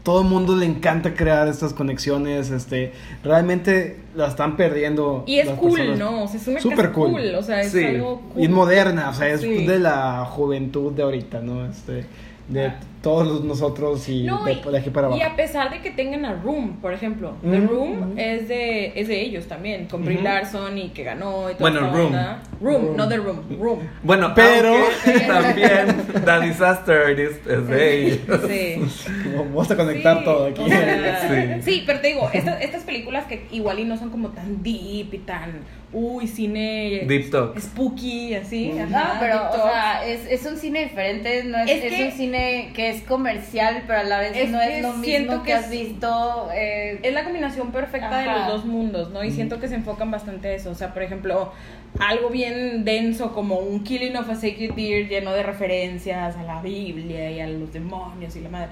todo 0.09 0.23
el 0.23 0.27
mundo 0.29 0.57
le 0.57 0.65
encanta 0.65 1.13
crear 1.13 1.49
estas 1.49 1.75
conexiones. 1.75 2.51
Este, 2.51 2.93
realmente 3.23 3.99
la 4.17 4.29
están 4.29 4.57
perdiendo. 4.57 5.23
Y 5.27 5.39
es 5.39 5.49
las 5.49 5.59
cool, 5.59 5.73
personas. 5.75 5.99
¿no? 5.99 6.25
O 6.25 6.29
sea, 6.29 6.41
es 6.41 6.49
una 6.49 6.61
Súper 6.63 6.77
casa 6.79 6.93
cool. 6.93 7.11
cool. 7.11 7.35
O 7.35 7.43
sea, 7.43 7.61
es 7.61 7.73
Sí. 7.73 7.85
algo 7.85 8.23
cool. 8.33 8.41
Y 8.41 8.45
es 8.47 8.51
moderna, 8.51 9.11
o 9.11 9.13
sea, 9.13 9.29
es 9.29 9.43
Sí. 9.43 9.67
de 9.67 9.79
la 9.79 10.25
juventud 10.25 10.93
de 10.93 11.03
ahorita, 11.03 11.43
¿no? 11.43 11.67
Este, 11.67 12.07
de 12.49 12.73
todos 13.03 13.27
los- 13.27 13.45
nosotros 13.45 14.09
y 14.09 14.25
No, 14.25 14.45
de, 14.45 14.55
y, 14.55 14.61
de 14.61 14.79
aquí 14.79 14.91
para 14.91 15.07
abajo. 15.07 15.21
y 15.21 15.25
a 15.25 15.37
pesar 15.37 15.71
de 15.71 15.81
que 15.81 15.91
tengan 15.91 16.25
a 16.25 16.33
Room, 16.35 16.79
por 16.81 16.93
ejemplo, 16.93 17.35
The 17.49 17.61
Room 17.61 18.15
es 18.19 18.49
de 18.49 18.93
es 18.99 19.09
de 19.09 19.21
ellos 19.21 19.47
también, 19.47 19.87
con 19.87 20.05
Brie. 20.05 20.21
Larson 20.21 20.77
y 20.79 20.89
que 20.91 21.05
ganó 21.05 21.51
y 21.51 21.55
toda 21.55 21.71
Bueno, 21.71 21.91
Room. 21.93 22.07
onda. 22.07 22.43
Room, 22.61 22.83
Room. 22.87 22.97
no 22.97 23.09
The 23.09 23.17
Room, 23.19 23.41
Room. 23.61 23.79
Bueno, 24.03 24.33
Pero- 24.35 24.75
también 25.27 25.87
The 26.25 26.41
Disaster 26.47 26.97
Artist 27.07 27.47
es 27.47 27.69
de 27.69 28.07
ellos. 28.07 28.21
Sí. 28.49 29.13
Como 29.25 29.45
Vamos 29.45 29.71
a 29.71 29.77
conectar 29.77 30.19
Sí, 30.19 30.25
todo 30.25 30.47
aquí. 30.47 30.61
o 30.63 30.69
sea, 30.69 31.61
Sí. 31.63 31.71
sí. 31.73 31.83
pero 31.87 32.01
te 32.01 32.09
digo, 32.09 32.29
estas, 32.33 32.61
estas 32.63 32.83
películas 32.83 33.27
que 33.27 33.47
igual 33.53 33.79
y 33.79 33.85
no 33.85 33.97
son 33.97 34.11
como 34.11 34.29
tan 34.31 34.63
deep 34.63 35.15
y 35.15 35.19
tan, 35.19 35.61
uy, 35.93 36.27
cine 36.27 37.05
Deep 37.07 37.31
Talk. 37.31 37.59
spooky, 37.59 38.35
así. 38.35 38.73
No, 38.89 38.99
pero, 39.21 39.51
o 39.51 39.55
sea, 39.69 40.07
es, 40.07 40.27
es 40.27 40.45
un 40.47 40.57
cine 40.57 40.85
diferente, 40.85 41.45
no 41.45 41.59
es, 41.59 41.71
Es 41.71 41.93
es, 41.93 42.01
un 42.13 42.13
cine 42.13 42.73
que 42.75 42.91
es 42.91 42.98
comercial, 43.03 43.85
pero 43.87 44.01
a 44.01 44.03
la 44.05 44.19
vez 44.21 44.33
Es 44.37 44.51
no 44.51 44.61
es 44.61 44.83
lo 44.83 44.93
mismo 44.95 45.39
que 45.43 45.47
que, 45.49 45.53
has 45.55 45.65
es- 45.65 45.71
visto. 45.71 46.49
eh, 46.55 46.99
es 47.03 47.13
la 47.13 47.25
combinación 47.25 47.73
perfecta 47.73 48.19
de 48.19 48.27
los 48.27 48.47
dos 48.47 48.65
mundos, 48.65 49.11
¿no? 49.11 49.23
Y 49.25 49.31
siento 49.31 49.59
que 49.61 49.69
se 49.69 49.75
enfocan 49.77 50.11
bastante 50.11 50.49
a 50.49 50.53
eso. 50.53 50.71
O 50.71 50.75
sea, 50.75 50.93
por 50.95 51.03
ejemplo, 51.03 51.53
algo 52.01 52.31
bien 52.31 52.85
denso 52.85 53.33
como 53.35 53.57
un 53.59 53.83
Killing 53.85 54.17
of 54.17 54.29
a 54.31 54.35
Sacred 54.35 54.73
Deer 54.75 55.09
lleno 55.09 55.33
de 55.33 55.43
referencias 55.43 56.37
a 56.37 56.43
la 56.43 56.61
Biblia 56.63 57.31
y 57.31 57.41
a 57.41 57.47
los 57.47 57.73
demonios 57.73 58.37
y 58.37 58.41
la 58.41 58.49
madre. 58.49 58.69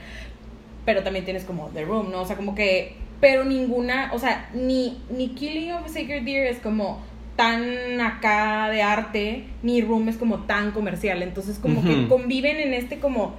Pero 0.85 1.03
también 1.03 1.25
tienes 1.25 1.45
como 1.45 1.69
The 1.69 1.85
Room, 1.85 2.11
¿no? 2.13 2.21
O 2.23 2.25
sea, 2.27 2.37
como 2.37 2.55
que. 2.55 2.97
Pero 3.21 3.45
ninguna. 3.45 4.11
O 4.13 4.19
sea, 4.19 4.49
ni, 4.55 5.01
ni 5.11 5.31
Killing 5.31 5.73
of 5.73 5.85
a 5.87 5.89
Sacred 5.89 6.23
Deer 6.23 6.47
es 6.47 6.59
como 6.59 7.01
tan 7.35 8.01
acá 8.01 8.69
de 8.71 8.83
arte, 8.83 9.45
ni 9.63 9.83
Room 9.83 10.09
es 10.09 10.17
como 10.17 10.41
tan 10.45 10.71
comercial. 10.71 11.23
Entonces, 11.23 11.59
como 11.59 11.83
que 11.83 12.09
conviven 12.09 12.57
en 12.59 12.73
este 12.73 12.99
como 12.99 13.35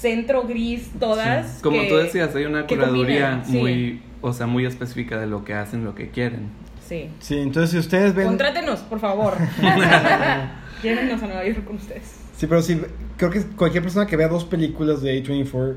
centro 0.00 0.42
gris 0.46 0.90
todas. 0.98 1.46
Sí. 1.56 1.62
Como 1.62 1.80
que- 1.80 1.88
tú 1.88 1.96
decías, 1.96 2.34
hay 2.34 2.44
una 2.44 2.66
curaduría 2.66 3.30
combinan, 3.42 3.46
sí. 3.46 3.58
muy, 3.58 4.02
o 4.20 4.32
sea, 4.32 4.46
muy 4.46 4.66
específica 4.66 5.18
de 5.18 5.26
lo 5.26 5.44
que 5.44 5.54
hacen, 5.54 5.84
lo 5.84 5.94
que 5.94 6.10
quieren. 6.10 6.48
Sí. 6.86 7.08
Sí, 7.20 7.38
entonces 7.38 7.70
si 7.70 7.78
ustedes 7.78 8.14
ven... 8.14 8.26
Contrátenos, 8.26 8.80
por 8.80 9.00
favor. 9.00 9.34
Llévenos 10.82 11.22
a 11.22 11.26
Nueva 11.26 11.44
York 11.46 11.64
con 11.64 11.76
ustedes. 11.76 12.14
Sí, 12.36 12.46
pero 12.46 12.60
sí, 12.62 12.80
creo 13.16 13.30
que 13.30 13.42
cualquier 13.42 13.82
persona 13.82 14.06
que 14.06 14.16
vea 14.16 14.28
dos 14.28 14.44
películas 14.44 15.00
de 15.02 15.22
A24 15.22 15.76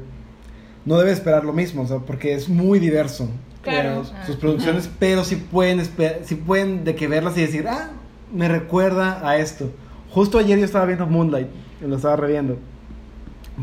no 0.85 0.97
debe 0.97 1.11
esperar 1.11 1.45
lo 1.45 1.53
mismo, 1.53 1.83
o 1.83 1.87
sea, 1.87 1.99
porque 1.99 2.33
es 2.33 2.49
muy 2.49 2.79
diverso. 2.79 3.29
Claro. 3.61 4.01
eh, 4.01 4.25
sus 4.25 4.37
producciones, 4.37 4.89
pero 4.97 5.23
sí 5.25 5.35
pueden, 5.35 5.79
esper- 5.79 6.19
sí 6.23 6.35
pueden 6.35 6.83
de 6.85 6.95
que 6.95 7.07
verlas 7.07 7.37
y 7.37 7.41
decir, 7.41 7.67
ah, 7.67 7.89
me 8.33 8.47
recuerda 8.47 9.27
a 9.27 9.37
esto. 9.37 9.71
Justo 10.09 10.39
ayer 10.39 10.57
yo 10.57 10.65
estaba 10.65 10.85
viendo 10.85 11.05
Moonlight, 11.05 11.47
lo 11.81 11.95
estaba 11.97 12.15
reviendo. 12.15 12.57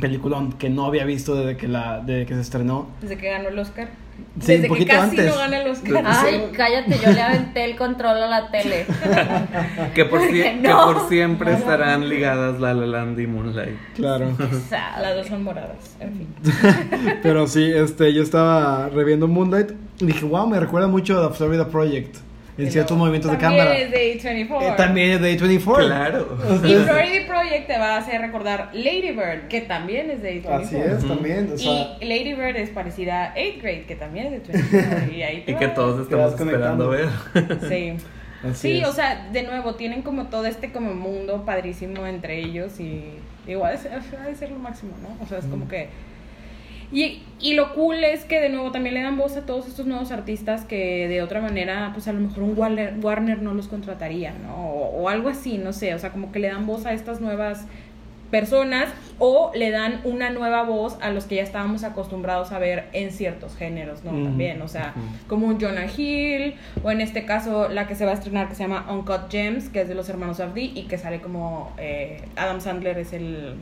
Peliculón 0.01 0.53
que 0.53 0.71
no 0.71 0.87
había 0.87 1.05
visto 1.05 1.37
desde 1.37 1.57
que, 1.57 1.69
la, 1.69 2.01
desde 2.01 2.27
que 2.27 2.35
se 2.35 2.41
estrenó. 2.41 2.89
Desde 3.01 3.17
que 3.17 3.31
ganó 3.31 3.49
el 3.49 3.59
Oscar. 3.59 3.89
Sí, 4.41 4.47
Desde 4.47 4.55
un 4.57 4.63
que 4.63 4.69
poquito 4.69 4.93
casi 4.93 5.11
antes. 5.11 5.27
no 5.27 5.37
gana 5.37 5.59
el 5.63 5.71
Oscar. 5.71 6.05
Ay, 6.07 6.51
cállate, 6.57 6.99
yo 7.05 7.13
le 7.13 7.21
aventé 7.23 7.65
el 7.65 7.77
control 7.77 8.23
a 8.23 8.27
la 8.27 8.51
tele. 8.51 8.87
Que 9.95 9.95
que 9.95 10.05
por 10.05 11.09
siempre 11.09 11.53
estarán 11.53 12.09
ligadas 12.09 12.61
La 12.61 12.75
La 12.75 12.87
Land 12.87 13.19
y 13.21 13.27
Moonlight. 13.27 13.77
Claro. 13.95 14.37
Las 14.71 15.17
dos 15.17 15.27
son 15.27 15.43
moradas. 15.45 15.97
En 16.01 16.13
fin. 16.17 16.29
Pero 17.23 17.47
sí, 17.47 17.71
este, 17.73 18.13
yo 18.13 18.23
estaba 18.23 18.89
reviendo 18.89 19.29
Moonlight 19.29 19.73
y 20.01 20.07
dije, 20.07 20.25
wow, 20.25 20.47
me 20.49 20.59
recuerda 20.61 20.89
mucho 20.89 21.19
a 21.19 21.29
The 21.29 21.37
Florida 21.37 21.69
Project. 21.69 22.17
En 22.57 22.71
ciertos 22.71 22.97
movimientos 22.97 23.33
de 23.33 23.37
También 23.37 23.65
cámara. 23.65 23.79
es 23.81 23.91
de 23.91 24.47
A24. 24.49 24.63
Eh, 24.63 24.75
también 24.77 25.11
es 25.11 25.21
de 25.21 25.39
A24. 25.39 25.87
Claro. 25.87 26.39
Y 26.65 26.75
Florida 26.75 27.27
Project 27.27 27.67
te 27.67 27.79
va 27.79 27.95
a 27.95 27.99
hacer 27.99 28.21
recordar 28.21 28.71
Lady 28.73 29.11
Bird, 29.11 29.49
que 29.49 29.61
también 29.63 30.11
es 30.11 30.23
de 30.23 30.43
A24. 30.43 30.63
Así 30.63 30.77
es, 30.77 31.05
también. 31.07 31.51
O 31.53 31.59
sea, 31.59 31.97
Y 32.01 32.05
Lady 32.05 32.35
Bird 32.35 32.57
es 32.57 32.71
parecida 32.71 33.25
a 33.27 33.35
8 33.35 33.59
Grade, 33.61 33.85
que 33.87 33.97
también 33.97 34.35
es 34.35 34.47
de 34.47 34.53
24. 34.53 35.13
Y, 35.13 35.23
ahí 35.23 35.45
Y 35.49 35.55
que 35.55 35.69
todos 35.69 36.03
estamos 36.03 36.33
esperando 36.41 36.91
ver. 36.91 37.09
Sí. 37.69 37.97
así 38.49 38.55
Sí, 38.55 38.81
es. 38.81 38.89
o 38.89 38.93
sea, 38.93 39.29
de 39.33 39.43
nuevo, 39.43 39.75
tienen 39.75 40.03
como 40.03 40.27
todo 40.27 40.47
este 40.47 40.71
como 40.71 40.95
mundo 40.95 41.45
padrísimo 41.45 42.07
entre 42.07 42.39
ellos 42.39 42.79
y 42.79 43.05
igual 43.49 43.77
ha 43.77 44.27
de 44.29 44.35
ser 44.37 44.51
lo 44.51 44.59
máximo, 44.59 44.93
¿no? 45.03 45.25
O 45.25 45.27
sea, 45.27 45.39
es 45.39 45.47
como 45.47 45.67
que... 45.67 45.89
Y, 46.95 47.23
y 47.41 47.55
lo 47.55 47.75
cool 47.75 48.05
es 48.05 48.25
que 48.25 48.41
de 48.41 48.49
nuevo 48.49 48.71
también 48.71 48.95
le 48.95 49.03
dan 49.03 49.19
voz 49.19 49.37
a 49.37 49.45
todos 49.45 49.67
estos 49.67 49.85
nuevos 49.85 50.13
artistas 50.13 50.65
que 50.65 51.09
de 51.09 51.23
otra 51.23 51.41
manera, 51.41 51.91
pues 51.93 52.07
a 52.07 52.13
lo 52.13 52.21
mejor 52.21 52.45
un 52.45 52.57
Warner, 52.57 52.95
Warner 53.03 53.43
no 53.43 53.53
los 53.53 53.67
contrataría, 53.67 54.33
¿no? 54.33 54.55
O, 54.55 55.03
o 55.03 55.09
algo 55.09 55.29
así, 55.29 55.59
no 55.59 55.73
sé, 55.73 55.93
o 55.95 55.99
sea, 55.99 56.11
como 56.11 56.31
que 56.31 56.39
le 56.39 56.49
dan 56.49 56.67
voz 56.67 56.87
a 56.87 56.93
estas 56.93 57.21
nuevas 57.21 57.67
personas 58.31 58.89
o 59.21 59.53
le 59.55 59.71
dan 59.71 60.01
una 60.03 60.31
nueva 60.31 60.65
voz 60.65 60.97
a 61.01 61.11
los 61.11 61.25
que 61.25 61.37
ya 61.37 61.43
estábamos 61.43 61.85
acostumbrados 61.85 62.51
a 62.51 62.59
ver 62.59 62.89
en 62.93 63.13
ciertos 63.13 63.57
géneros, 63.57 64.03
¿no? 64.03 64.11
También, 64.11 64.61
o 64.63 64.67
sea, 64.67 64.95
como 65.29 65.47
un 65.47 65.61
Jonah 65.61 65.87
Hill, 65.87 66.55
o 66.83 66.91
en 66.91 67.01
este 67.01 67.27
caso 67.27 67.69
la 67.69 67.87
que 67.87 67.95
se 67.95 68.05
va 68.05 68.11
a 68.11 68.15
estrenar 68.15 68.49
que 68.49 68.57
se 68.57 68.65
llama 68.65 68.87
Uncut 68.91 69.31
Gems, 69.31 69.69
que 69.69 69.83
es 69.83 69.89
de 69.89 69.95
los 69.95 70.09
hermanos 70.09 70.41
Abdi 70.41 70.73
y 70.75 70.85
que 70.85 70.99
sale 70.99 71.21
como 71.21 71.73
eh, 71.79 72.23
Adam 72.35 72.61
Sandler 72.61 72.99
es 72.99 73.13
el 73.13 73.55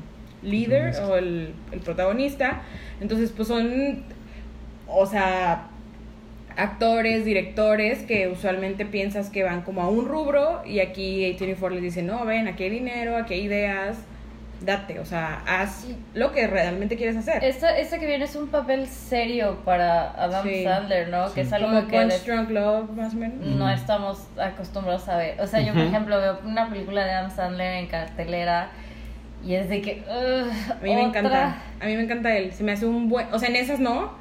líder 0.42 0.94
o 1.02 1.16
el, 1.16 1.54
el 1.72 1.80
protagonista. 1.80 2.62
Entonces, 3.00 3.32
pues 3.34 3.48
son, 3.48 4.02
o 4.88 5.06
sea, 5.06 5.68
actores, 6.56 7.24
directores 7.24 8.00
que 8.02 8.28
usualmente 8.28 8.84
piensas 8.84 9.30
que 9.30 9.42
van 9.42 9.62
como 9.62 9.82
a 9.82 9.88
un 9.88 10.06
rubro 10.06 10.62
y 10.66 10.80
aquí 10.80 11.24
A24 11.38 11.70
les 11.70 11.82
dice, 11.82 12.02
no, 12.02 12.24
ven, 12.26 12.46
aquí 12.48 12.64
hay 12.64 12.70
dinero, 12.70 13.16
aquí 13.16 13.34
hay 13.34 13.40
ideas, 13.42 13.96
date, 14.60 15.00
o 15.00 15.04
sea, 15.06 15.42
haz 15.46 15.86
lo 16.14 16.30
que 16.32 16.46
realmente 16.46 16.96
quieres 16.96 17.16
hacer. 17.16 17.42
Esta, 17.42 17.76
esta 17.78 17.98
que 17.98 18.06
viene 18.06 18.26
es 18.26 18.36
un 18.36 18.48
papel 18.48 18.86
serio 18.86 19.58
para 19.64 20.10
Adam 20.10 20.46
Sí. 20.46 20.62
Sandler, 20.62 21.08
¿no? 21.08 21.32
Que 21.32 21.40
es 21.40 21.52
algo 21.52 21.68
como 21.68 21.86
que 21.88 21.96
Punch 21.96 22.08
les- 22.12 22.26
Drunk 22.26 22.50
Love, 22.50 22.90
más 22.90 23.14
o 23.14 23.16
menos. 23.16 23.38
no 23.44 23.70
estamos 23.70 24.22
acostumbrados 24.38 25.08
a 25.08 25.16
ver. 25.16 25.40
O 25.40 25.46
sea, 25.46 25.60
yo, 25.62 25.72
por 25.72 25.82
ejemplo, 25.82 26.20
veo 26.20 26.38
una 26.44 26.68
película 26.68 27.04
de 27.04 27.10
Adam 27.12 27.30
Sandler 27.34 27.72
en 27.78 27.86
cartelera 27.86 28.68
y 29.42 29.54
es 29.54 29.68
de 29.68 29.82
que. 29.82 30.04
ugh, 30.08 30.52
A 30.80 30.84
mí 30.84 30.94
me 30.94 31.04
otra. 31.06 31.06
encanta, 31.06 31.62
a 31.80 31.86
mí 31.86 31.96
me 31.96 32.02
encanta 32.02 32.36
él, 32.36 32.52
se 32.52 32.64
me 32.64 32.72
hace 32.72 32.86
un 32.86 33.08
buen, 33.08 33.26
o 33.32 33.38
sea, 33.38 33.48
en 33.48 33.56
esas 33.56 33.80
no, 33.80 34.20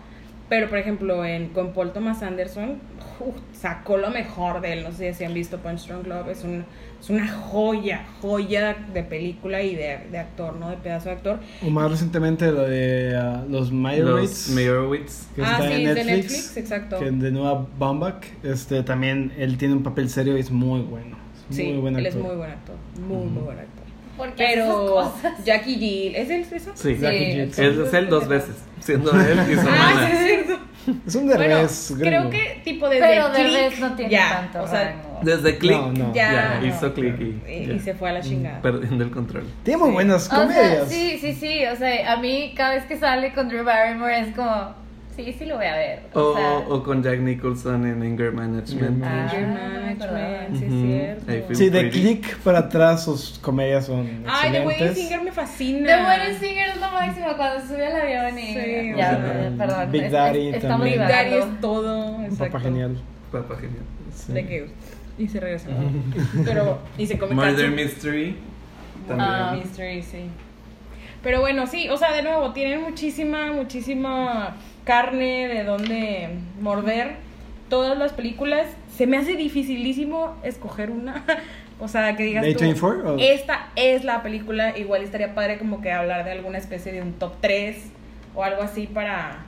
Pero, 0.49 0.69
por 0.69 0.77
ejemplo, 0.79 1.25
en, 1.25 1.49
con 1.49 1.73
Paul 1.73 1.93
Thomas 1.93 2.21
Anderson, 2.23 2.81
uf, 3.19 3.37
sacó 3.53 3.97
lo 3.97 4.09
mejor 4.11 4.61
de 4.61 4.73
él. 4.73 4.83
No 4.83 4.91
sé 4.91 5.13
si 5.13 5.23
han 5.23 5.33
visto 5.33 5.59
Punch 5.61 5.87
Drunk 5.87 6.07
Love. 6.07 6.29
Es, 6.29 6.43
un, 6.43 6.65
es 6.99 7.09
una 7.09 7.27
joya, 7.29 8.05
joya 8.21 8.75
de 8.93 9.03
película 9.03 9.61
y 9.63 9.75
de, 9.75 10.07
de 10.11 10.17
actor, 10.19 10.55
¿no? 10.57 10.69
De 10.69 10.77
pedazo 10.77 11.09
de 11.09 11.15
actor. 11.15 11.39
O 11.61 11.69
más 11.69 11.89
recientemente 11.91 12.51
lo 12.51 12.63
de 12.67 13.15
ah, 13.17 13.45
los 13.47 13.71
Los 13.95 14.43
Meyerowitz. 14.43 14.47
Meyerowitz. 14.47 15.27
que 15.35 15.41
Ah, 15.41 15.45
está 15.45 15.67
sí, 15.67 15.73
en 15.73 15.93
de 15.93 16.03
Netflix, 16.03 16.05
Netflix, 16.05 16.57
exacto. 16.57 16.97
Que 16.97 17.11
de 17.11 17.31
Noah 17.31 17.67
Baumbach, 17.77 18.25
este 18.43 18.83
también 18.83 19.33
él 19.37 19.57
tiene 19.57 19.73
un 19.75 19.83
papel 19.83 20.09
serio 20.09 20.37
y 20.37 20.41
es 20.41 20.51
muy 20.51 20.81
bueno. 20.81 21.17
Es 21.49 21.55
Sí, 21.55 21.63
muy 21.63 21.77
buen 21.79 21.95
él 21.95 22.05
es 22.05 22.15
actor. 22.15 22.21
muy 22.21 22.35
buen 22.35 22.51
actor. 22.51 22.77
Muy, 22.93 23.27
muy 23.29 23.43
buen 23.43 23.59
actor. 23.59 23.80
Porque 24.17 24.43
Pero 24.53 24.85
cosas. 24.87 25.43
Jackie 25.45 25.75
Jill, 25.75 26.15
¿es 26.15 26.29
él 26.29 26.45
eso? 26.51 26.71
Sí. 26.75 26.97
Jackie 26.99 27.17
Sí. 27.17 27.25
Jill. 27.31 27.41
Es, 27.41 27.57
es 27.87 27.93
él 27.93 28.09
dos 28.09 28.27
veces, 28.27 28.55
siendo 28.79 29.11
él 29.19 29.39
y 29.51 29.55
su 29.55 29.61
Ah, 29.61 29.63
hermana. 29.63 30.07
sí, 30.07 30.13
es 30.13 30.25
cierto. 30.45 30.59
Es 31.07 31.13
un 31.15 31.27
Bueno, 31.27 31.39
derbez 31.43 31.93
creo 31.99 32.21
gringo. 32.23 32.29
que 32.31 32.61
tipo 32.63 32.89
desde 32.89 33.05
Pero 33.07 33.29
de 33.29 33.43
Click, 33.43 33.53
vez 33.53 33.79
no 33.79 33.95
tiene 33.95 34.11
ya, 34.11 34.29
tanto 34.51 34.63
o 34.63 34.67
sea, 34.67 34.83
rango. 34.85 35.19
Desde 35.21 35.57
Click 35.59 35.77
No, 35.77 35.91
no. 35.91 36.13
ya, 36.15 36.59
ya 36.59 36.67
hizo 36.67 36.93
Click 36.95 37.19
y, 37.19 37.23
y, 37.51 37.65
ya. 37.67 37.73
y 37.73 37.79
se 37.79 37.93
fue 37.93 38.09
a 38.09 38.13
la 38.13 38.21
chingada. 38.21 38.61
perdiendo 38.61 39.03
el 39.03 39.11
control. 39.11 39.43
Tiene 39.63 39.77
muy 39.83 39.91
buenas 39.91 40.25
O 40.25 40.29
sea, 40.29 40.39
comedias. 40.39 40.89
sí, 40.89 41.19
sí, 41.21 41.33
sí. 41.33 41.65
O 41.71 41.75
sea, 41.75 42.11
a 42.13 42.17
mí 42.17 42.53
cada 42.57 42.73
vez 42.73 42.85
que 42.85 42.97
sale 42.97 43.31
con 43.33 43.47
Drew 43.47 43.63
Barrymore 43.63 44.19
es 44.21 44.35
como, 44.35 44.73
sí, 45.15 45.33
sí 45.37 45.45
lo 45.45 45.57
voy 45.57 45.65
a 45.65 45.75
ver. 45.75 45.99
O, 46.13 46.19
O, 46.19 46.35
sea, 46.35 46.57
o 46.67 46.83
con 46.83 47.03
Jack 47.03 47.19
Nicholson 47.19 47.85
en 47.85 48.01
Anger 48.01 48.31
Management. 48.31 49.03
Ah, 49.03 49.23
Anger 49.23 49.41
no 49.41 49.53
me 49.53 49.59
Management, 49.69 50.01
acordaba. 50.01 50.47
sí 50.57 50.65
es 50.65 51.25
cierto. 51.27 51.55
Sí, 51.55 51.69
de. 51.69 51.89
Click 51.89 52.37
para 52.39 52.59
atrás 52.59 53.03
sus 53.05 53.39
comedias 53.39 53.85
son 53.85 54.23
Ay, 54.27 54.51
The 54.51 54.59
Wedding 54.59 54.69
excelentes. 54.71 54.97
Singer 54.97 55.23
me 55.23 55.31
fascina. 55.31 55.87
The 55.87 56.03
Wedding 56.03 56.39
Singer 56.39 56.69
es 56.69 56.75
lo 56.77 56.91
máximo 56.91 57.27
cuando 57.37 57.67
sube 57.67 57.85
al 57.85 58.01
avión 58.01 58.39
y... 58.39 58.53
Sí, 58.53 58.93
ya, 58.97 59.51
perdón. 59.57 59.91
Big 59.91 60.09
Daddy 60.09 60.47
es- 60.49 60.61
también. 60.61 60.99
Big 60.99 61.07
Daddy 61.07 61.33
es 61.35 61.61
todo. 61.61 62.21
Exacto. 62.23 62.45
papá 62.45 62.59
genial. 62.59 62.97
Papá 63.31 63.55
genial. 63.55 63.83
Sí. 64.13 64.33
De 64.33 64.45
que 64.47 64.67
y 65.17 65.27
se 65.27 65.39
regresa. 65.39 65.67
Pero 66.45 66.79
y 66.97 67.05
se 67.05 67.17
come 67.17 67.35
Murder. 67.35 67.69
Mystery. 67.71 68.35
También. 69.07 69.29
Ah. 69.29 69.55
Mystery, 69.55 70.01
sí. 70.01 70.25
Pero 71.23 71.39
bueno, 71.41 71.67
sí, 71.67 71.87
o 71.89 71.97
sea, 71.97 72.13
de 72.13 72.23
nuevo, 72.23 72.51
tienen 72.51 72.81
muchísima, 72.81 73.51
muchísima 73.51 74.55
carne 74.83 75.47
de 75.47 75.63
donde 75.63 76.29
morder. 76.59 77.15
Todas 77.69 77.97
las 77.97 78.11
películas. 78.13 78.67
Se 78.95 79.07
me 79.07 79.17
hace 79.17 79.35
dificilísimo 79.35 80.35
escoger 80.43 80.91
una. 80.91 81.23
O 81.83 81.87
sea, 81.87 82.15
que 82.15 82.21
digas 82.21 82.43
¿De 82.45 82.53
tú, 82.53 82.59
A24 82.63 83.05
o- 83.05 83.17
esta 83.17 83.69
es 83.75 84.03
la 84.03 84.21
película. 84.21 84.77
Igual 84.77 85.01
estaría 85.01 85.33
padre 85.33 85.57
como 85.57 85.81
que 85.81 85.91
hablar 85.91 86.23
de 86.25 86.31
alguna 86.33 86.59
especie 86.59 86.91
de 86.91 87.01
un 87.01 87.13
top 87.13 87.33
3 87.41 87.75
o 88.35 88.43
algo 88.43 88.61
así 88.61 88.85
para 88.85 89.39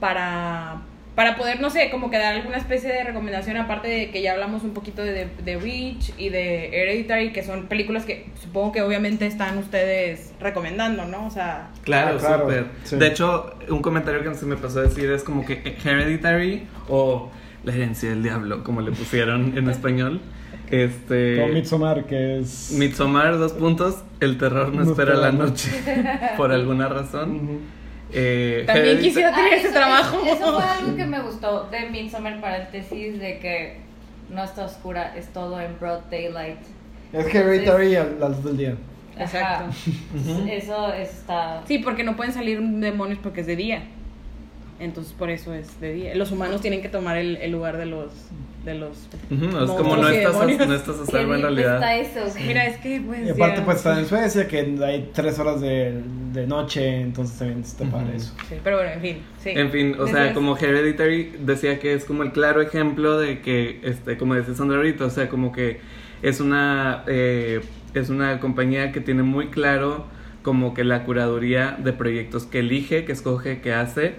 para 0.00 0.80
para 1.20 1.36
poder, 1.36 1.60
no 1.60 1.68
sé, 1.68 1.90
como 1.90 2.10
que 2.10 2.16
dar 2.16 2.32
alguna 2.34 2.56
especie 2.56 2.90
de 2.90 3.04
recomendación, 3.04 3.58
aparte 3.58 3.88
de 3.88 4.10
que 4.10 4.22
ya 4.22 4.32
hablamos 4.32 4.62
un 4.62 4.70
poquito 4.72 5.02
de, 5.02 5.28
de 5.44 5.58
Reach 5.58 6.14
y 6.16 6.30
de 6.30 6.68
Hereditary, 6.68 7.30
que 7.30 7.42
son 7.42 7.66
películas 7.66 8.06
que 8.06 8.30
supongo 8.40 8.72
que 8.72 8.80
obviamente 8.80 9.26
están 9.26 9.58
ustedes 9.58 10.32
recomendando, 10.40 11.04
¿no? 11.04 11.26
O 11.26 11.30
sea, 11.30 11.72
Claro, 11.82 12.16
Ah, 12.16 12.18
claro, 12.20 12.42
súper. 12.44 12.66
sí. 12.84 12.96
De 12.96 13.06
hecho, 13.08 13.52
un 13.68 13.82
comentario 13.82 14.22
que 14.22 14.34
se 14.34 14.46
me 14.46 14.56
pasó 14.56 14.78
a 14.78 14.84
decir 14.84 15.10
es 15.10 15.22
como 15.22 15.44
que 15.44 15.76
Hereditary 15.84 16.66
o 16.88 17.30
La 17.64 17.74
herencia 17.74 18.08
del 18.08 18.22
diablo, 18.22 18.64
como 18.64 18.80
le 18.80 18.90
pusieron 18.90 19.58
en 19.58 19.68
español. 19.68 20.22
Este. 20.70 21.36
Con 21.38 21.52
Midsommar, 21.52 22.06
que 22.06 22.38
es... 22.38 22.72
Midsommar, 22.78 23.36
dos 23.36 23.52
puntos. 23.52 24.02
El 24.20 24.38
terror 24.38 24.72
no, 24.72 24.84
No 24.84 24.90
espera 24.90 25.16
la 25.16 25.32
noche. 25.32 25.68
Por 26.38 26.50
alguna 26.50 26.88
razón. 26.88 27.79
Eh, 28.12 28.64
también 28.66 28.96
Heredita- 28.96 29.02
quisiera 29.02 29.34
tener 29.34 29.52
Ah, 29.52 29.56
ese 29.56 29.66
eso- 29.66 29.74
trabajo. 29.74 30.20
Eso, 30.24 30.34
eso 30.34 30.60
fue 30.60 30.64
algo 30.70 30.96
que 30.96 31.04
me 31.04 31.20
gustó 31.20 31.64
de 31.70 31.88
Midsommar 31.90 32.40
paréntesis 32.40 33.20
de 33.20 33.38
que 33.38 33.76
no 34.28 34.42
está 34.44 34.64
oscura, 34.64 35.14
es 35.16 35.28
todo 35.32 35.60
en 35.60 35.78
broad 35.78 36.00
daylight. 36.10 36.58
Es 37.12 37.34
Hereditary 37.34 37.96
a 37.96 38.04
la 38.04 38.28
luz 38.28 38.44
del 38.44 38.56
día. 38.56 38.74
Exacto. 39.18 39.64
Ajá. 39.64 40.50
Eso, 40.50 40.92
eso 40.94 41.12
está. 41.12 41.62
Sí, 41.66 41.78
porque 41.78 42.04
no 42.04 42.16
pueden 42.16 42.32
salir 42.32 42.60
demonios 42.60 43.18
porque 43.22 43.40
es 43.42 43.46
de 43.46 43.56
día. 43.56 43.82
Entonces 44.80 45.12
por 45.12 45.28
eso 45.30 45.52
es 45.54 45.78
de 45.80 45.92
día. 45.92 46.14
Los 46.14 46.32
humanos 46.32 46.60
tienen 46.62 46.80
que 46.82 46.88
tomar 46.88 47.16
el, 47.18 47.36
el 47.36 47.52
lugar 47.52 47.76
de 47.76 47.86
los 47.86 48.10
de 48.64 48.74
los 48.74 49.08
Ujú, 49.30 49.44
es 49.64 49.70
como 49.70 49.96
no 49.96 50.10
y 50.12 50.16
estás, 50.16 50.36
a, 50.36 50.44
no 50.44 50.74
estás 50.74 50.98
a 51.00 51.06
salvo 51.06 51.34
en 51.34 51.42
realidad. 51.42 51.74
está 51.76 51.96
eso. 51.96 52.38
Mira, 52.46 52.66
es 52.66 52.76
que 52.78 53.00
pues 53.00 53.26
Y 53.26 53.30
aparte 53.30 53.58
ya- 53.60 53.64
pues 53.64 53.76
está 53.78 53.98
en 53.98 54.06
Suecia, 54.06 54.48
que 54.48 54.58
hay 54.84 55.10
tres 55.14 55.38
horas 55.38 55.60
de, 55.62 56.02
de 56.32 56.46
noche, 56.46 57.00
entonces 57.00 57.38
también 57.38 57.60
está 57.60 57.84
Ujú. 57.84 57.96
eso. 58.14 58.34
Sí, 58.48 58.56
pero 58.62 58.76
bueno, 58.76 58.92
en 58.92 59.00
fin, 59.00 59.18
sí. 59.42 59.50
En 59.54 59.70
fin, 59.70 59.96
o 59.98 60.06
sea, 60.06 60.34
como 60.34 60.56
Hereditary 60.58 61.32
decía 61.40 61.78
que 61.78 61.94
es 61.94 62.04
como 62.04 62.22
el 62.22 62.32
claro 62.32 62.60
ejemplo 62.60 63.18
de 63.18 63.40
que, 63.40 63.80
este, 63.82 64.18
como 64.18 64.34
decía 64.34 64.54
Sandra 64.54 64.76
ahorita, 64.76 65.06
o 65.06 65.10
sea, 65.10 65.28
como 65.30 65.52
que 65.52 65.80
es 66.22 66.40
una, 66.40 67.04
eh, 67.06 67.60
es 67.94 68.10
una 68.10 68.40
compañía 68.40 68.92
que 68.92 69.00
tiene 69.00 69.22
muy 69.22 69.46
claro 69.48 70.04
como 70.42 70.74
que 70.74 70.84
la 70.84 71.04
curaduría 71.04 71.76
de 71.82 71.92
proyectos 71.94 72.44
que 72.44 72.58
elige, 72.60 73.04
que 73.06 73.12
escoge, 73.12 73.60
que 73.62 73.72
hace. 73.72 74.14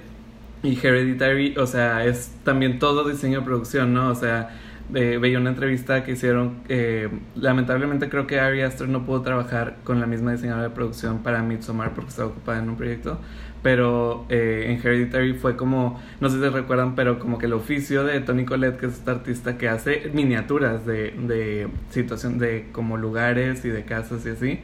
Y 0.64 0.78
Hereditary, 0.78 1.56
o 1.58 1.66
sea, 1.66 2.06
es 2.06 2.36
también 2.44 2.78
todo 2.78 3.08
diseño 3.08 3.40
de 3.40 3.46
producción, 3.46 3.94
¿no? 3.94 4.10
O 4.10 4.16
sea, 4.16 4.50
eh, 4.94 5.18
veía 5.20 5.40
una 5.40 5.50
entrevista 5.52 6.04
que 6.04 6.12
hicieron, 6.12 6.60
eh, 6.70 7.10
lamentablemente 7.36 8.10
creo 8.10 8.28
que 8.28 8.40
Ari 8.40 8.62
Aster 8.62 8.90
no 8.90 9.06
pudo 9.06 9.22
trabajar 9.22 9.78
con 9.84 10.00
la 10.00 10.06
misma 10.06 10.34
diseñadora 10.34 10.68
de 10.68 10.76
producción 10.76 11.24
para 11.24 11.42
Midsommar 11.42 11.94
porque 11.94 12.10
estaba 12.10 12.30
ocupada 12.30 12.60
en 12.60 12.70
un 12.70 12.76
proyecto, 12.78 13.20
pero 13.64 14.26
eh, 14.30 14.66
en 14.68 14.86
Hereditary 14.86 15.34
fue 15.34 15.56
como, 15.56 16.00
no 16.20 16.30
sé 16.30 16.40
si 16.40 16.50
recuerdan, 16.50 16.94
pero 16.96 17.20
como 17.20 17.38
que 17.38 17.46
el 17.46 17.54
oficio 17.54 18.04
de 18.04 18.20
Tony 18.20 18.46
Collette, 18.46 18.78
que 18.78 18.88
es 18.88 18.94
esta 18.94 19.12
artista 19.12 19.58
que 19.58 19.70
hace 19.70 20.12
miniaturas 20.14 20.86
de, 20.86 21.12
de 21.12 21.70
situación, 21.90 22.38
de 22.38 22.68
como 22.72 22.98
lugares 22.98 23.66
y 23.66 23.70
de 23.70 23.84
casas 23.86 24.26
y 24.26 24.30
así, 24.30 24.60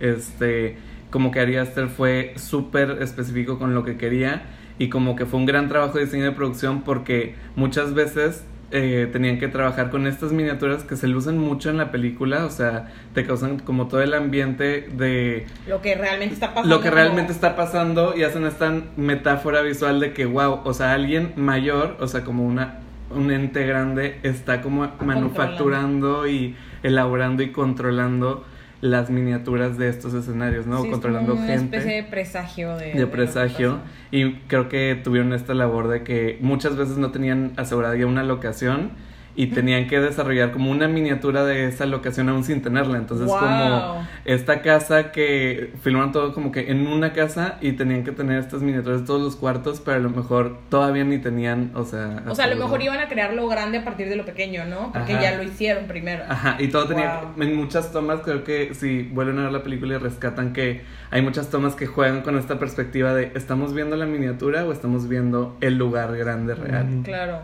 este, 0.00 0.76
como 1.10 1.30
que 1.30 1.40
Ari 1.40 1.56
Aster 1.56 1.88
fue 1.88 2.32
súper 2.36 2.98
específico 3.02 3.58
con 3.58 3.74
lo 3.74 3.84
que 3.84 3.96
quería 3.96 4.55
y 4.78 4.88
como 4.88 5.16
que 5.16 5.26
fue 5.26 5.40
un 5.40 5.46
gran 5.46 5.68
trabajo 5.68 5.98
de 5.98 6.04
diseño 6.04 6.24
de 6.24 6.32
producción 6.32 6.82
porque 6.82 7.34
muchas 7.54 7.94
veces 7.94 8.44
eh, 8.72 9.08
tenían 9.12 9.38
que 9.38 9.46
trabajar 9.46 9.90
con 9.90 10.08
estas 10.08 10.32
miniaturas 10.32 10.82
que 10.82 10.96
se 10.96 11.06
lucen 11.06 11.38
mucho 11.38 11.70
en 11.70 11.76
la 11.76 11.92
película, 11.92 12.44
o 12.44 12.50
sea, 12.50 12.92
te 13.14 13.24
causan 13.24 13.60
como 13.60 13.86
todo 13.86 14.02
el 14.02 14.12
ambiente 14.12 14.88
de 14.92 15.46
lo 15.68 15.80
que 15.80 15.94
realmente 15.94 16.34
está 16.34 16.52
pasando. 16.52 16.76
lo 16.76 16.82
que 16.82 16.90
realmente 16.90 17.32
está 17.32 17.54
pasando 17.54 18.16
y 18.16 18.24
hacen 18.24 18.44
esta 18.44 18.82
metáfora 18.96 19.62
visual 19.62 20.00
de 20.00 20.12
que, 20.12 20.26
wow, 20.26 20.62
o 20.64 20.74
sea, 20.74 20.94
alguien 20.94 21.32
mayor, 21.36 21.96
o 22.00 22.08
sea, 22.08 22.24
como 22.24 22.44
una 22.44 22.80
un 23.08 23.30
ente 23.30 23.64
grande 23.64 24.18
está 24.24 24.62
como 24.62 24.90
manufacturando 25.00 26.26
y 26.26 26.56
elaborando 26.82 27.44
y 27.44 27.52
controlando 27.52 28.44
las 28.80 29.10
miniaturas 29.10 29.78
de 29.78 29.88
estos 29.88 30.12
escenarios, 30.14 30.66
¿no? 30.66 30.80
Sí, 30.82 30.86
es 30.88 30.92
Controlando 30.92 31.32
como 31.32 31.44
una 31.44 31.52
gente. 31.52 31.76
especie 31.78 32.02
de 32.02 32.08
presagio 32.08 32.76
de, 32.76 32.92
de 32.92 33.06
presagio. 33.06 33.78
y 34.10 34.34
creo 34.48 34.68
que 34.68 35.00
tuvieron 35.02 35.32
esta 35.32 35.54
labor 35.54 35.88
de 35.88 36.02
que 36.02 36.38
muchas 36.40 36.76
veces 36.76 36.98
no 36.98 37.10
tenían 37.10 37.52
asegurada 37.56 37.96
ya 37.96 38.06
una 38.06 38.22
locación 38.22 38.90
y 39.38 39.48
tenían 39.48 39.86
que 39.86 40.00
desarrollar 40.00 40.50
como 40.50 40.70
una 40.70 40.88
miniatura 40.88 41.44
de 41.44 41.66
esa 41.68 41.84
locación 41.84 42.30
aún 42.30 42.42
sin 42.42 42.62
tenerla. 42.62 42.96
Entonces 42.96 43.26
Wow. 43.26 43.38
como 43.38 44.06
esta 44.24 44.62
casa 44.62 45.12
que 45.12 45.74
filmaron 45.82 46.10
todo 46.10 46.32
como 46.32 46.50
que 46.50 46.70
en 46.70 46.86
una 46.86 47.12
casa 47.12 47.58
y 47.60 47.72
tenían 47.72 48.02
que 48.02 48.12
tener 48.12 48.38
estas 48.38 48.62
miniaturas 48.62 49.02
de 49.02 49.06
todos 49.06 49.20
los 49.20 49.36
cuartos, 49.36 49.80
pero 49.84 49.98
a 49.98 50.00
lo 50.00 50.08
mejor 50.10 50.56
todavía 50.70 51.04
ni 51.04 51.18
tenían, 51.18 51.70
o 51.74 51.84
sea... 51.84 52.22
O 52.26 52.34
sea, 52.34 52.46
a 52.46 52.48
lo 52.48 52.56
mejor 52.56 52.80
iban 52.82 52.98
a 52.98 53.08
crear 53.08 53.34
lo 53.34 53.46
grande 53.46 53.78
a 53.78 53.84
partir 53.84 54.08
de 54.08 54.16
lo 54.16 54.24
pequeño, 54.24 54.64
¿no? 54.64 54.90
Porque 54.92 55.12
Ajá. 55.12 55.22
ya 55.22 55.36
lo 55.36 55.42
hicieron 55.42 55.84
primero. 55.86 56.24
Ajá, 56.28 56.56
y 56.58 56.68
todo 56.68 56.86
tenía, 56.86 57.20
Wow. 57.36 57.42
en 57.42 57.56
muchas 57.56 57.92
tomas 57.92 58.20
creo 58.20 58.42
que 58.42 58.72
si 58.74 59.02
vuelven 59.02 59.38
a 59.38 59.42
ver 59.42 59.52
la 59.52 59.62
película 59.62 59.94
y 59.94 59.98
rescatan 59.98 60.54
que 60.54 60.80
hay 61.10 61.20
muchas 61.20 61.50
tomas 61.50 61.74
que 61.74 61.86
juegan 61.86 62.22
con 62.22 62.38
esta 62.38 62.58
perspectiva 62.58 63.12
de 63.12 63.32
¿estamos 63.34 63.74
viendo 63.74 63.96
la 63.96 64.06
miniatura 64.06 64.64
o 64.64 64.72
estamos 64.72 65.08
viendo 65.08 65.56
el 65.60 65.76
lugar 65.76 66.16
grande 66.16 66.54
real? 66.54 66.86
Claro. 67.04 67.40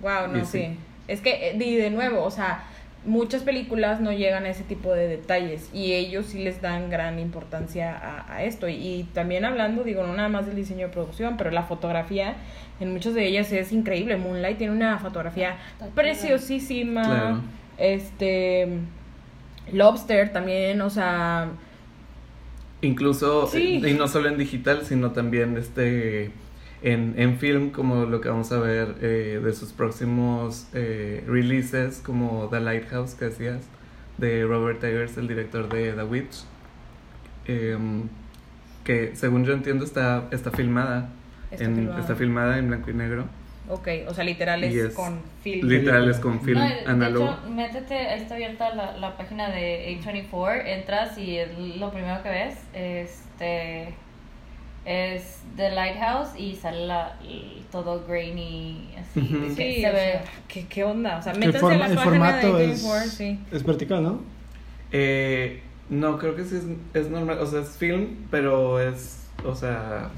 Wow, 0.00 0.28
no, 0.32 0.44
sí. 0.44 0.58
sí. 0.58 0.78
Es 1.08 1.20
que, 1.20 1.50
eh, 1.50 1.56
y 1.58 1.76
de 1.76 1.90
nuevo, 1.90 2.22
o 2.24 2.30
sea, 2.30 2.64
muchas 3.04 3.42
películas 3.42 4.00
no 4.00 4.12
llegan 4.12 4.44
a 4.46 4.48
ese 4.48 4.64
tipo 4.64 4.92
de 4.92 5.06
detalles 5.06 5.70
y 5.72 5.92
ellos 5.92 6.26
sí 6.26 6.42
les 6.42 6.60
dan 6.60 6.90
gran 6.90 7.18
importancia 7.20 7.96
a, 7.96 8.34
a 8.34 8.42
esto. 8.44 8.68
Y, 8.68 8.74
y 8.74 9.02
también 9.14 9.44
hablando, 9.44 9.84
digo, 9.84 10.02
no 10.04 10.14
nada 10.14 10.28
más 10.28 10.46
del 10.46 10.56
diseño 10.56 10.88
de 10.88 10.92
producción, 10.92 11.36
pero 11.36 11.50
la 11.52 11.62
fotografía, 11.62 12.34
en 12.80 12.92
muchas 12.92 13.14
de 13.14 13.26
ellas 13.26 13.52
es 13.52 13.70
increíble. 13.72 14.16
Moonlight 14.16 14.58
tiene 14.58 14.72
una 14.72 14.98
fotografía 14.98 15.56
preciosísima. 15.94 17.02
Claro. 17.02 17.40
Este. 17.78 18.68
Lobster 19.72 20.32
también, 20.32 20.80
o 20.80 20.90
sea. 20.90 21.48
Incluso, 22.82 23.46
Sí. 23.46 23.80
eh, 23.84 23.90
y 23.90 23.94
no 23.94 24.06
solo 24.08 24.28
en 24.28 24.38
digital, 24.38 24.84
sino 24.84 25.12
también 25.12 25.56
este 25.56 26.30
en, 26.86 27.14
en 27.18 27.38
film, 27.38 27.70
como 27.70 28.04
lo 28.06 28.20
que 28.20 28.28
vamos 28.28 28.50
a 28.52 28.58
ver 28.60 28.94
eh, 29.02 29.40
de 29.42 29.52
sus 29.54 29.72
próximos 29.72 30.68
eh, 30.72 31.22
releases, 31.26 31.98
como 32.00 32.48
The 32.50 32.60
Lighthouse 32.60 33.14
que 33.14 33.26
decías, 33.26 33.62
de 34.18 34.44
Robert 34.44 34.82
Eggers, 34.82 35.16
el 35.18 35.26
director 35.28 35.68
de 35.68 35.92
The 35.92 36.02
Witch, 36.04 36.44
em, 37.46 38.08
que 38.84 39.14
según 39.16 39.44
yo 39.44 39.52
entiendo 39.52 39.84
está, 39.84 40.28
está 40.30 40.50
filmada 40.50 41.08
Está 41.50 41.64
en- 41.64 41.76
filmada. 41.76 42.00
está 42.00 42.14
filmada 42.14 42.58
en 42.58 42.68
blanco 42.68 42.90
y 42.90 42.94
negro. 42.94 43.24
Ok, 43.68 43.88
o 44.06 44.14
sea, 44.14 44.22
literal 44.22 44.62
es, 44.62 44.74
es 44.76 44.94
con 44.94 45.18
film. 45.42 45.66
Literal 45.68 46.08
es 46.08 46.18
con 46.20 46.40
film 46.40 46.60
No, 46.60 46.64
de 46.68 46.80
análogo. 46.86 47.26
hecho, 47.42 47.50
métete, 47.50 48.14
está 48.14 48.34
abierta 48.36 48.72
la, 48.76 48.96
la 48.96 49.16
página 49.16 49.50
de 49.50 49.98
A24, 50.00 50.62
entras 50.66 51.18
y 51.18 51.36
es 51.38 51.48
lo 51.58 51.90
primero 51.90 52.22
que 52.22 52.28
ves, 52.28 52.54
este 52.74 53.94
es 54.86 55.40
The 55.56 55.70
Lighthouse 55.72 56.28
y 56.38 56.54
sale 56.54 56.86
la, 56.86 57.16
todo 57.72 58.04
grainy, 58.06 58.94
así, 58.98 59.20
Ujú. 59.20 59.40
que 59.42 59.50
Sí, 59.74 59.80
se 59.82 59.90
ve... 59.90 60.20
¿qué, 60.48 60.66
¿qué 60.66 60.84
onda? 60.84 61.18
O 61.18 61.22
sea, 61.22 61.34
métanse 61.34 61.58
forma- 61.58 61.74
en 61.74 61.80
la 61.80 61.86
el 61.88 61.94
página 61.96 62.10
formato 62.32 62.56
de 62.56 62.70
es, 62.72 62.84
A24, 62.86 63.02
sí. 63.08 63.40
es 63.52 63.64
vertical, 63.64 64.02
¿no? 64.02 64.20
Eh, 64.92 65.60
no, 65.90 66.18
creo 66.18 66.36
que 66.36 66.44
sí 66.44 66.56
es, 66.56 66.64
es 67.02 67.10
normal. 67.10 67.38
O 67.40 67.46
sea, 67.46 67.60
es 67.62 67.76
film, 67.76 68.26
pero 68.30 68.80
es. 68.80 69.26
O 69.44 69.54
sea. 69.54 70.10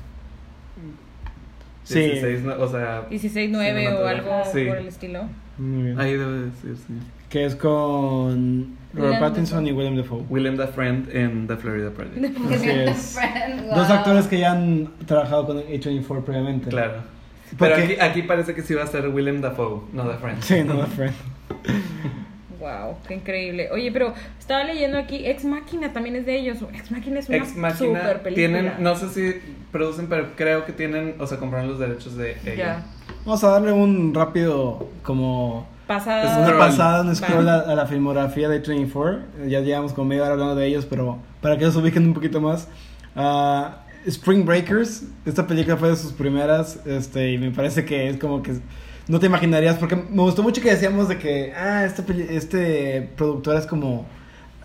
Sí. 1.85 2.01
16, 2.01 2.43
no, 2.43 2.53
o 2.59 2.69
sea. 2.69 3.09
16-9 3.09 3.99
o 3.99 4.07
algo 4.07 4.31
Sí. 4.53 4.65
por 4.67 4.77
el 4.77 4.89
estilo. 4.89 5.23
Muy 5.59 5.83
bien. 5.83 6.01
Ahí 6.01 6.13
debe 6.13 6.47
decir, 6.47 6.77
sí. 6.77 6.95
Que 7.29 7.45
es 7.45 7.55
con 7.55 8.77
Robert 8.95 9.15
Willem 9.15 9.21
Pattinson 9.21 9.67
y 9.67 9.73
William 9.73 9.97
Dafoe. 9.97 10.25
Willem 10.31 10.57
Friend 10.57 11.09
en 11.15 11.47
The 11.47 11.57
Florida 11.57 11.91
Project. 11.91 12.37
Así 12.53 12.71
es. 12.71 13.19
Friend, 13.19 13.67
Dos 13.67 13.89
wow. 13.89 13.97
actores 13.97 14.27
que 14.27 14.39
ya 14.39 14.53
han 14.53 14.89
trabajado 15.07 15.47
con 15.47 15.59
A24 15.59 16.25
previamente. 16.25 16.71
Claro. 16.71 17.03
Pero 17.59 17.77
aquí, 17.77 17.97
aquí 18.01 18.23
parece 18.23 18.55
que 18.55 18.63
sí 18.63 18.75
va 18.75 18.85
a 18.85 18.87
ser 18.87 19.09
Willem 19.09 19.41
Dafoe, 19.41 19.83
no 19.93 20.09
The 20.09 20.19
Friend. 20.19 20.43
Sí, 20.43 20.63
no, 20.65 20.77
The 20.81 20.87
Friend. 20.87 21.15
Wow, 22.59 22.97
qué 23.07 23.15
increíble. 23.15 23.69
Oye, 23.71 23.93
pero 23.93 24.15
estaba 24.39 24.65
leyendo 24.65 24.99
aquí, 24.99 25.25
Ex 25.25 25.45
Máquina 25.45 25.93
también 25.93 26.17
es 26.17 26.27
de 26.27 26.37
ellos. 26.37 26.59
Ex 26.75 26.91
Máquina 26.91 27.21
es 27.21 27.29
una 27.29 27.39
Ex 27.39 27.49
super 27.51 27.61
Machina 27.63 28.01
película. 28.01 28.35
tienen, 28.35 28.73
no 28.81 28.97
sé 28.97 29.09
si 29.11 29.41
producen, 29.71 30.09
pero 30.09 30.33
creo 30.35 30.65
que 30.65 30.73
tienen, 30.73 31.15
o 31.21 31.27
sea, 31.29 31.39
compraron 31.39 31.69
los 31.69 31.79
derechos 31.79 32.17
de 32.17 32.37
ella. 32.45 32.55
Ya. 32.57 32.87
Vamos 33.29 33.45
a 33.45 33.51
darle 33.51 33.73
un 33.73 34.15
rápido 34.15 34.89
como 35.03 35.67
Pasada. 35.87 36.49
una 36.49 36.57
pasada, 36.57 37.03
un 37.03 37.15
scroll 37.15 37.47
a, 37.47 37.59
a 37.59 37.75
la 37.75 37.85
filmografía 37.85 38.49
de 38.49 38.61
24. 38.61 39.19
Ya 39.49 39.61
llevamos 39.61 39.93
como 39.93 40.09
media 40.09 40.23
hora 40.23 40.33
hablando 40.33 40.55
de 40.55 40.67
ellos, 40.67 40.87
pero 40.89 41.19
para 41.43 41.59
que 41.59 41.67
los 41.67 41.77
ubiquen 41.77 42.07
un 42.07 42.15
poquito 42.15 42.41
más. 42.41 42.69
Ah, 43.15 43.83
Spring 44.07 44.47
Breakers, 44.47 45.03
esta 45.27 45.47
película 45.47 45.77
fue 45.77 45.91
de 45.91 45.97
sus 45.97 46.13
primeras, 46.13 46.81
este, 46.87 47.33
y 47.33 47.37
me 47.37 47.51
parece 47.51 47.85
que 47.85 48.09
es 48.09 48.17
como 48.17 48.43
que 48.43 48.61
no 49.09 49.21
te 49.21 49.27
imaginarías, 49.27 49.77
porque 49.77 49.97
me 49.97 50.23
gustó 50.23 50.43
mucho 50.43 50.63
que 50.63 50.71
decíamos 50.71 51.07
de 51.11 51.19
que, 51.19 51.53
ah, 51.53 51.85
este, 51.85 52.35
este 52.35 53.11
productor 53.15 53.59
es 53.59 53.67
como 53.67 54.07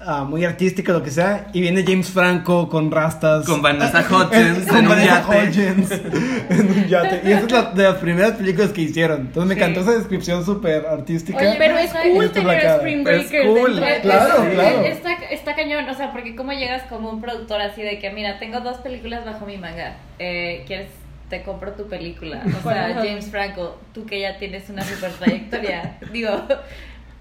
ah, 0.05 0.23
muy 0.23 0.45
artística, 0.45 0.91
lo 0.93 1.01
que 1.03 1.11
sea, 1.11 1.47
y 1.53 1.61
viene 1.61 1.83
James 1.85 2.09
Franco 2.09 2.69
con 2.69 2.91
rastas. 2.91 3.45
Con 3.45 3.61
Vanessa 3.61 3.99
Hudgens 4.09 4.67
con 4.67 4.77
en 4.77 4.83
un 4.83 4.89
Vanessa 4.89 5.21
yate. 5.21 5.47
Hudgens 5.49 5.91
en 6.49 6.67
un 6.71 6.87
yate. 6.87 7.21
Y 7.25 7.31
esa 7.31 7.45
es 7.45 7.51
la, 7.51 7.61
de 7.71 7.83
las 7.83 7.95
primeras 7.97 8.31
películas 8.33 8.71
que 8.71 8.81
hicieron. 8.81 9.21
Entonces 9.21 9.47
me 9.47 9.55
Sí. 9.55 9.59
encantó 9.61 9.81
esa 9.81 9.97
descripción 9.97 10.45
súper 10.45 10.85
artística. 10.85 11.37
Oye, 11.37 11.55
Pero 11.57 11.77
es 11.77 11.91
cool 11.91 12.25
es 12.25 12.31
tener. 12.31 12.65
Spring 12.65 12.99
Es 12.99 13.03
Breakers 13.03 13.47
cool. 13.47 13.75
dentro 13.75 13.85
de- 13.85 14.01
Claro, 14.01 14.43
Eh, 14.43 14.51
claro. 14.53 14.81
Está, 14.85 15.13
está 15.31 15.55
cañón, 15.55 15.89
o 15.89 15.93
sea, 15.93 16.11
porque 16.11 16.35
como 16.35 16.51
llegas 16.53 16.83
como 16.83 17.09
un 17.09 17.21
productor 17.21 17.61
así 17.61 17.81
de 17.81 17.99
que, 17.99 18.09
mira, 18.11 18.39
tengo 18.39 18.59
dos 18.59 18.77
películas 18.77 19.25
bajo 19.25 19.45
mi 19.45 19.57
manga, 19.57 19.97
eh, 20.19 20.63
¿quieres, 20.67 20.89
te 21.29 21.41
compro 21.43 21.71
tu 21.71 21.87
película? 21.87 22.43
O 22.59 22.69
sea. 22.69 22.93
James 22.95 23.25
Franco, 23.31 23.79
tú 23.93 24.05
que 24.05 24.19
ya 24.19 24.37
tienes 24.37 24.69
una 24.69 24.83
super 24.83 25.11
trayectoria, 25.11 25.97
digo... 26.11 26.29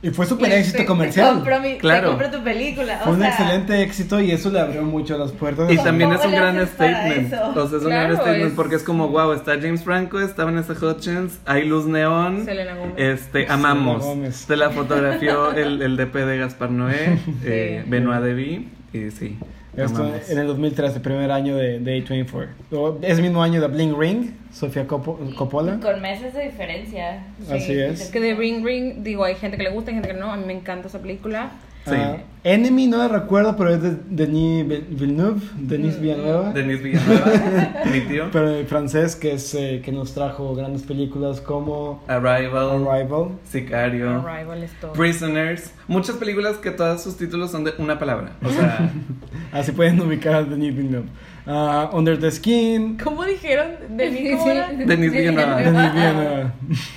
Y 0.05 0.11
fue 0.11 0.27
súper 0.27 0.51
te- 0.51 0.59
éxito 0.59 0.79
te 0.79 0.85
comercial. 0.87 1.35
compro 1.35 1.61
mi- 1.61 1.79
Claro. 1.79 2.11
Te 2.11 2.17
compro 2.19 2.39
tu 2.39 2.45
película, 2.45 2.99
o 3.01 3.05
Fue 3.05 3.13
un 3.13 3.21
sea, 3.21 3.29
excelente 3.29 3.83
éxito 3.83 4.21
y 4.21 4.33
eso 4.33 4.51
le 4.51 4.59
abrió 4.59 4.83
mucho 4.83 5.17
las 5.17 5.31
puertas. 5.31 5.71
Y 5.71 5.77
¿Cómo 5.77 5.85
también 5.87 6.13
es 6.13 6.25
un 6.25 6.33
gran 6.33 6.67
statement. 6.67 7.33
O 7.33 7.69
sea, 7.69 7.79
es 7.79 7.85
un 7.85 7.89
Claro, 7.91 8.09
gran 8.09 8.17
statement 8.17 8.51
es- 8.51 8.53
porque 8.57 8.75
es 8.75 8.83
como, 8.83 9.09
wow, 9.09 9.33
está 9.33 9.53
James 9.61 9.85
Franco, 9.85 10.19
está 10.21 10.45
Vanessa 10.45 10.73
Hudgens, 10.73 11.39
hay 11.47 11.65
luz 11.69 11.87
neón. 11.87 12.45
Selena 12.45 12.75
Gomez. 12.75 12.95
Este, 12.97 13.47
amamos. 13.49 14.03
Gómez. 14.03 14.45
Te 14.47 14.57
la 14.57 14.71
fotografió 14.71 15.53
el, 15.53 15.81
el 15.83 15.97
DP 15.97 16.17
de 16.27 16.39
Gaspar 16.39 16.71
Noé, 16.73 17.19
eh, 17.45 17.85
Benoit 17.87 18.21
Devi, 18.23 18.69
y 18.93 19.11
sí. 19.13 19.39
Esto 19.77 20.07
en 20.29 20.39
el 20.39 20.47
2013, 20.49 21.01
primer 21.01 21.31
año 21.31 21.57
de, 21.57 21.79
de 21.81 22.05
A24. 22.05 22.47
Luego, 22.71 22.99
Ese 23.03 23.23
mismo 23.23 23.43
año 23.43 23.61
de 23.61 23.69
Bling 23.69 23.99
Ring, 23.99 24.31
Sofía 24.53 24.87
Coppo- 24.87 25.19
Coppola. 25.35 25.81
Con 25.81 26.01
meses 26.03 26.35
de 26.35 26.45
diferencia. 26.45 27.25
Así 27.51 27.73
es. 27.73 28.01
Es 28.03 28.11
que 28.11 28.21
de 28.21 28.35
Ring 28.35 28.65
Ring, 28.65 29.03
digo, 29.03 29.25
hay 29.25 29.35
gente 29.35 29.57
que 29.57 29.63
le 29.63 29.71
gusta, 29.71 29.91
hay 29.91 29.95
gente 29.97 30.09
que 30.11 30.15
no. 30.19 30.31
A 30.31 30.37
mí 30.37 30.45
me 30.47 30.53
encanta 30.53 30.89
esa 30.89 31.01
película. 31.01 31.53
Sí. 31.85 31.95
Ah, 31.97 32.17
Enemy 32.45 32.89
no 32.89 32.97
la 32.99 33.07
recuerdo, 33.07 33.57
pero 33.57 33.71
es 33.71 33.81
de 33.83 33.97
Denis 34.11 34.67
Vil- 34.67 34.85
Villeneuve, 34.89 35.41
Denis 35.59 36.01
Villanueva. 36.01 36.53
Denis 36.55 36.83
Villanueva, 36.83 37.73
mi 37.93 38.01
tío. 38.01 38.25
Pero 38.33 38.49
el 38.51 38.67
francés 38.67 39.15
que 39.15 39.35
es 39.35 39.55
eh, 39.55 39.81
que 39.85 39.93
nos 39.93 40.13
trajo 40.13 40.53
grandes 40.55 40.83
películas 40.83 41.41
como 41.41 42.03
Arrival, 42.09 42.85
Arrival. 42.89 43.29
Sicario, 43.49 44.11
Arrival 44.27 44.63
es 44.65 44.73
todo. 44.81 44.93
Prisoners. 44.93 45.73
Muchas 45.87 46.17
películas 46.17 46.57
que 46.57 46.71
todos 46.73 47.01
sus 47.03 47.17
títulos 47.17 47.51
son 47.53 47.63
de 47.65 47.75
una 47.79 47.99
palabra. 47.99 48.33
O 48.45 48.51
sea, 48.51 48.91
Así 49.53 49.71
pueden 49.73 50.01
ubicar 50.01 50.35
a 50.35 50.43
Denis 50.43 50.75
Villeneuve. 50.75 51.07
Ah, 51.47 51.91
Under 51.93 52.19
the 52.19 52.31
Skin. 52.31 52.97
¿Cómo 53.03 53.25
dijeron? 53.25 53.67
¿De 53.91 54.11
mí 54.11 54.31
cómo 54.37 54.51
era? 54.51 54.69
Denis 54.73 55.13
Villanueva. 55.13 55.57
Denis 55.57 55.93
Villeneuve. 55.93 56.51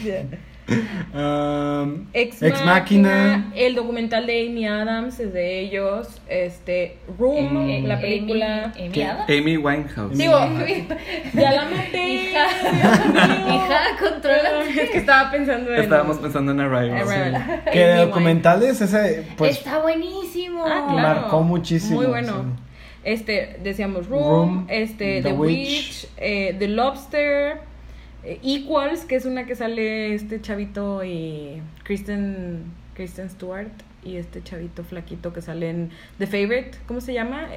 Yeah. 0.04 0.24
Um, 1.16 2.08
Ex, 2.12 2.42
Ex 2.44 2.66
Máquina, 2.66 3.50
el 3.56 3.76
documental 3.76 4.28
de 4.28 4.48
Amy 4.50 4.66
Adams 4.68 5.18
es 5.22 5.32
de 5.32 5.62
ellos, 5.62 6.20
este 6.28 6.98
Room, 7.18 7.70
Eh, 7.70 7.84
la 7.86 8.02
película. 8.02 8.74
Amy, 8.76 8.84
Amy 8.86 8.92
¿Qué? 8.92 9.06
Adams. 9.06 9.30
Amy 9.30 9.58
Winehouse. 9.58 10.18
Digo, 10.18 10.34
ya 11.34 11.52
la 11.54 11.66
maté. 11.70 12.08
Hija. 12.10 12.48
Hija, 13.48 13.80
controla. 13.98 14.64
Es 14.78 14.90
que 14.90 14.98
estaba 14.98 15.32
pensando 15.32 15.74
en 15.74 15.82
Estábamos 15.82 16.18
pensando 16.18 16.52
en 16.52 16.60
Arrival. 16.60 17.08
Arrival. 17.08 17.64
que 17.72 17.80
de 17.80 17.96
documentales 18.06 18.82
ese 18.82 19.26
pues 19.38 19.58
Está 19.58 19.80
buenísimo. 19.80 20.66
Ah, 20.66 20.88
claro. 20.90 21.22
marcó 21.22 21.44
muchísimo. 21.44 21.98
Muy 22.02 22.08
bueno. 22.08 22.44
sí. 22.44 22.64
Este, 23.06 23.60
decíamos 23.62 24.08
Room, 24.08 24.24
Room, 24.24 24.66
este, 24.68 25.22
The 25.22 25.30
The, 25.30 25.34
Witch. 25.34 25.58
Witch, 25.60 26.08
eh, 26.18 26.56
The 26.58 26.68
Lobster, 26.70 27.60
eh, 28.26 28.40
Equals, 28.44 29.06
que 29.06 29.16
es 29.16 29.26
una 29.26 29.46
que 29.46 29.56
sale 29.56 30.14
este 30.16 30.42
chavito 30.42 31.04
y 31.04 31.62
Kristen, 31.84 32.64
Kristen 32.96 33.30
Stewart 33.30 33.68
y 34.04 34.18
este 34.18 34.44
chavito 34.44 34.84
flaquito 34.84 35.32
que 35.34 35.42
sale 35.42 35.70
en 35.70 35.90
The 36.18 36.28
Favorite, 36.28 36.72
¿cómo 36.88 37.02
se 37.02 37.14
llama? 37.14 37.48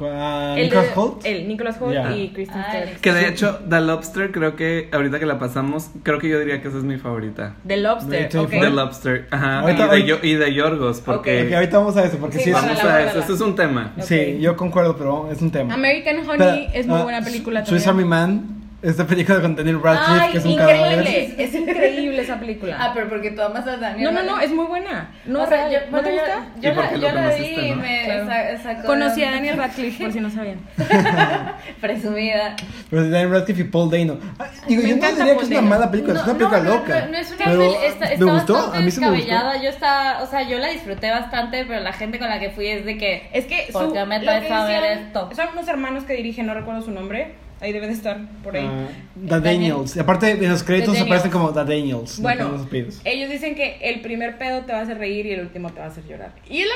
El 0.00 0.56
Nicholas 0.64 0.86
de- 0.86 0.92
Holt. 0.96 1.26
El 1.26 1.46
Nicholas 1.48 1.76
Holt 1.78 1.96
y 2.16 2.28
Kristen 2.30 2.56
Ah, 2.58 2.68
Stewart. 2.70 3.00
Que 3.02 3.12
de 3.12 3.28
hecho, 3.28 3.58
The 3.68 3.80
Lobster, 3.82 4.32
creo 4.32 4.56
que 4.56 4.88
ahorita 4.90 5.18
que 5.18 5.26
la 5.26 5.38
pasamos, 5.38 5.90
creo 6.02 6.18
que 6.18 6.28
yo 6.30 6.38
diría 6.38 6.62
que 6.62 6.68
esa 6.68 6.78
es 6.78 6.84
mi 6.84 6.96
favorita. 6.96 7.54
The 7.66 7.76
Lobster, 7.76 8.28
The 8.30 8.70
Lobster, 8.70 9.26
ajá. 9.30 9.60
Ahorita- 9.60 9.98
y, 9.98 10.06
de, 10.06 10.18
y 10.26 10.34
de 10.36 10.54
Yorgos, 10.54 11.02
porque. 11.02 11.48
Ok, 11.48 11.52
ahorita 11.52 11.78
vamos 11.78 11.96
a 11.98 12.04
eso, 12.04 12.16
porque 12.16 12.38
sí, 12.38 12.50
Vamos 12.50 12.82
a 12.82 13.02
eso, 13.02 13.18
este 13.20 13.32
es 13.34 13.40
un 13.42 13.54
tema. 13.54 13.92
sí, 14.00 14.38
yo 14.40 14.56
concuerdo, 14.56 14.96
pero 14.96 15.30
es 15.30 15.42
un 15.42 15.50
tema. 15.50 15.74
American 15.74 16.26
Honey 16.30 16.70
es 16.72 16.86
muy 16.86 16.98
ah, 17.00 17.02
buena 17.02 17.20
película 17.22 17.66
Swiss 17.66 17.84
también. 17.84 18.06
Army 18.14 18.32
Man, 18.32 18.53
esta 18.90 19.06
película 19.06 19.40
con 19.40 19.56
Daniel 19.56 19.80
Radcliffe, 19.82 20.20
Ay, 20.24 20.32
que 20.32 20.38
es 20.38 20.44
un 20.44 20.56
cadáver. 20.56 20.98
increíble, 21.00 21.34
es 21.38 21.54
increíble 21.54 22.22
esa 22.22 22.38
película. 22.38 22.76
Ah, 22.78 22.90
pero 22.94 23.08
porque 23.08 23.30
tú 23.30 23.42
amas 23.42 23.66
a 23.66 23.76
Daniel. 23.76 24.12
No, 24.12 24.22
no, 24.22 24.22
no, 24.36 24.40
es 24.40 24.50
muy 24.52 24.66
buena. 24.66 25.10
No, 25.26 25.42
o 25.42 25.46
sea, 25.46 25.70
yo, 25.70 25.78
¿no 25.86 25.90
bueno, 25.90 26.08
te 26.08 26.14
yo- 26.14 26.20
gusta? 26.22 26.46
Yo, 26.60 26.70
¿Y 26.70 26.74
por 26.74 26.84
la, 26.84 26.92
yo 26.96 27.12
la 27.14 27.28
vi 27.34 27.44
y 27.44 27.70
no? 27.70 27.76
me 27.76 28.04
Claro. 28.04 28.58
sacó 28.62 28.86
Conocí 28.86 29.24
a 29.24 29.30
Daniel 29.32 29.56
Radcliffe, 29.56 30.04
por 30.04 30.12
si 30.12 30.20
no 30.20 30.30
sabían. 30.30 30.58
Presumida. 31.80 32.56
Pero 32.90 33.02
de 33.02 33.10
Daniel 33.10 33.30
Radcliffe 33.30 33.60
y 33.62 33.64
Paul 33.64 33.90
Dano. 33.90 34.18
Ah, 34.38 34.46
digo, 34.68 34.82
Me 34.82 34.88
yo 34.90 34.96
no 34.96 35.08
diría 35.10 35.36
que 35.36 35.42
es 35.42 35.46
una 35.48 35.56
Dano. 35.56 35.68
mala 35.68 35.90
película, 35.90 36.14
es 36.20 36.24
una 36.24 36.34
película 36.34 36.60
no, 36.60 36.74
loca. 36.74 37.00
No, 37.00 37.06
no 37.12 37.18
es 37.18 37.30
una 37.32 37.44
peli- 37.44 37.74
está, 37.86 38.04
está 38.06 38.24
me 38.24 38.32
gustó, 38.32 38.52
bastante 38.54 38.78
a 38.78 38.80
mí 38.80 38.90
sí 38.90 39.00
me 39.00 39.06
gustó. 39.08 39.20
descabellada. 39.22 39.62
Yo 39.62 39.68
estaba, 39.70 40.22
o 40.22 40.26
sea, 40.26 40.42
yo 40.48 40.58
la 40.58 40.68
disfruté 40.68 41.10
bastante, 41.10 41.64
pero 41.66 41.80
la 41.80 41.92
gente 41.92 42.18
con 42.18 42.28
la 42.28 42.38
que 42.40 42.50
fui 42.50 42.66
es 42.66 42.84
de 42.84 42.96
que 42.98 43.28
Es 43.32 43.46
que 43.46 43.68
¿Por 43.72 43.92
qué 43.92 44.04
me 44.04 44.20
traes 44.20 44.50
a 44.50 44.64
ver 44.66 44.84
esto? 44.84 45.30
Son 45.34 45.48
unos 45.52 45.68
hermanos 45.68 46.04
que 46.04 46.14
dirigen, 46.14 46.46
no 46.46 46.54
recuerdo 46.54 46.82
su 46.82 46.90
nombre. 46.90 47.34
Ahí 47.64 47.72
debe 47.72 47.86
de 47.86 47.94
estar, 47.94 48.18
por 48.42 48.54
ahí. 48.54 48.68
Ah, 48.70 48.88
The 49.26 49.40
Daniels. 49.40 49.96
Y 49.96 50.00
aparte 50.00 50.32
en 50.32 50.50
los 50.50 50.62
créditos 50.62 50.94
The 50.94 51.00
aparecen 51.00 51.30
como 51.30 51.50
The 51.50 51.60
Daniels. 51.64 52.18
no 52.18 52.22
Bueno, 52.22 52.54
apellidos. 52.62 53.00
ellos 53.04 53.30
dicen 53.30 53.54
que 53.54 53.78
el 53.80 54.02
primer 54.02 54.36
pedo 54.36 54.60
te 54.66 54.72
va 54.74 54.80
a 54.80 54.82
hacer 54.82 54.98
reír 54.98 55.24
y 55.24 55.32
el 55.32 55.40
último 55.40 55.70
te 55.70 55.78
va 55.80 55.86
a 55.86 55.88
hacer 55.88 56.04
llorar. 56.06 56.32
Y 56.46 56.60
es 56.60 56.66
la 56.68 56.74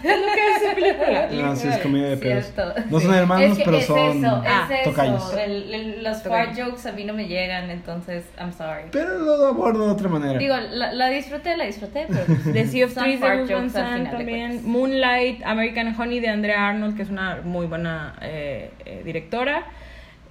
verdad, 0.00 0.14
es 0.14 0.20
lo 0.20 0.32
que 0.32 0.64
esa 0.64 0.74
película. 0.74 1.28
Ah, 1.50 1.54
sí, 1.54 1.68
es 1.68 1.76
comedia 1.78 2.08
de 2.08 2.16
pedos. 2.16 2.44
Cierto. 2.54 2.74
No 2.88 3.00
son 3.00 3.14
hermanos, 3.14 3.50
Es 3.52 3.58
que 3.58 3.64
pero 3.64 3.76
es 3.76 3.86
son 3.86 4.24
eso, 4.24 4.42
Ah, 4.46 4.66
es 4.72 4.80
eso. 4.80 4.90
tocayos. 4.90 5.34
El- 5.34 5.74
el- 5.74 6.04
los 6.04 6.22
fart 6.22 6.58
jokes 6.58 6.88
a 6.88 6.92
mí 6.92 7.04
no 7.04 7.12
me 7.12 7.28
llegan, 7.28 7.68
entonces 7.70 8.24
I'm 8.38 8.52
sorry. 8.54 8.84
Pero 8.92 9.18
lo 9.18 9.46
abordo 9.46 9.84
de 9.86 9.92
otra 9.92 10.08
manera. 10.08 10.38
Digo, 10.38 10.56
la, 10.56 10.92
la 10.94 11.10
disfruté, 11.10 11.54
la 11.58 11.66
disfruté, 11.66 12.06
pero 12.08 12.24
pues, 12.24 12.44
The 12.52 12.66
Sea 12.66 12.86
of 12.86 12.94
Trees 12.98 13.20
de 13.20 13.28
de 13.28 14.08
también. 14.10 14.62
Moonlight, 14.64 15.44
American 15.44 15.94
Honey 16.00 16.20
de 16.20 16.28
Andrea 16.28 16.68
Arnold, 16.68 16.96
que 16.96 17.02
es 17.02 17.10
una 17.10 17.40
muy 17.44 17.66
buena 17.66 18.14
eh, 18.22 18.70
eh, 18.86 19.02
directora. 19.04 19.66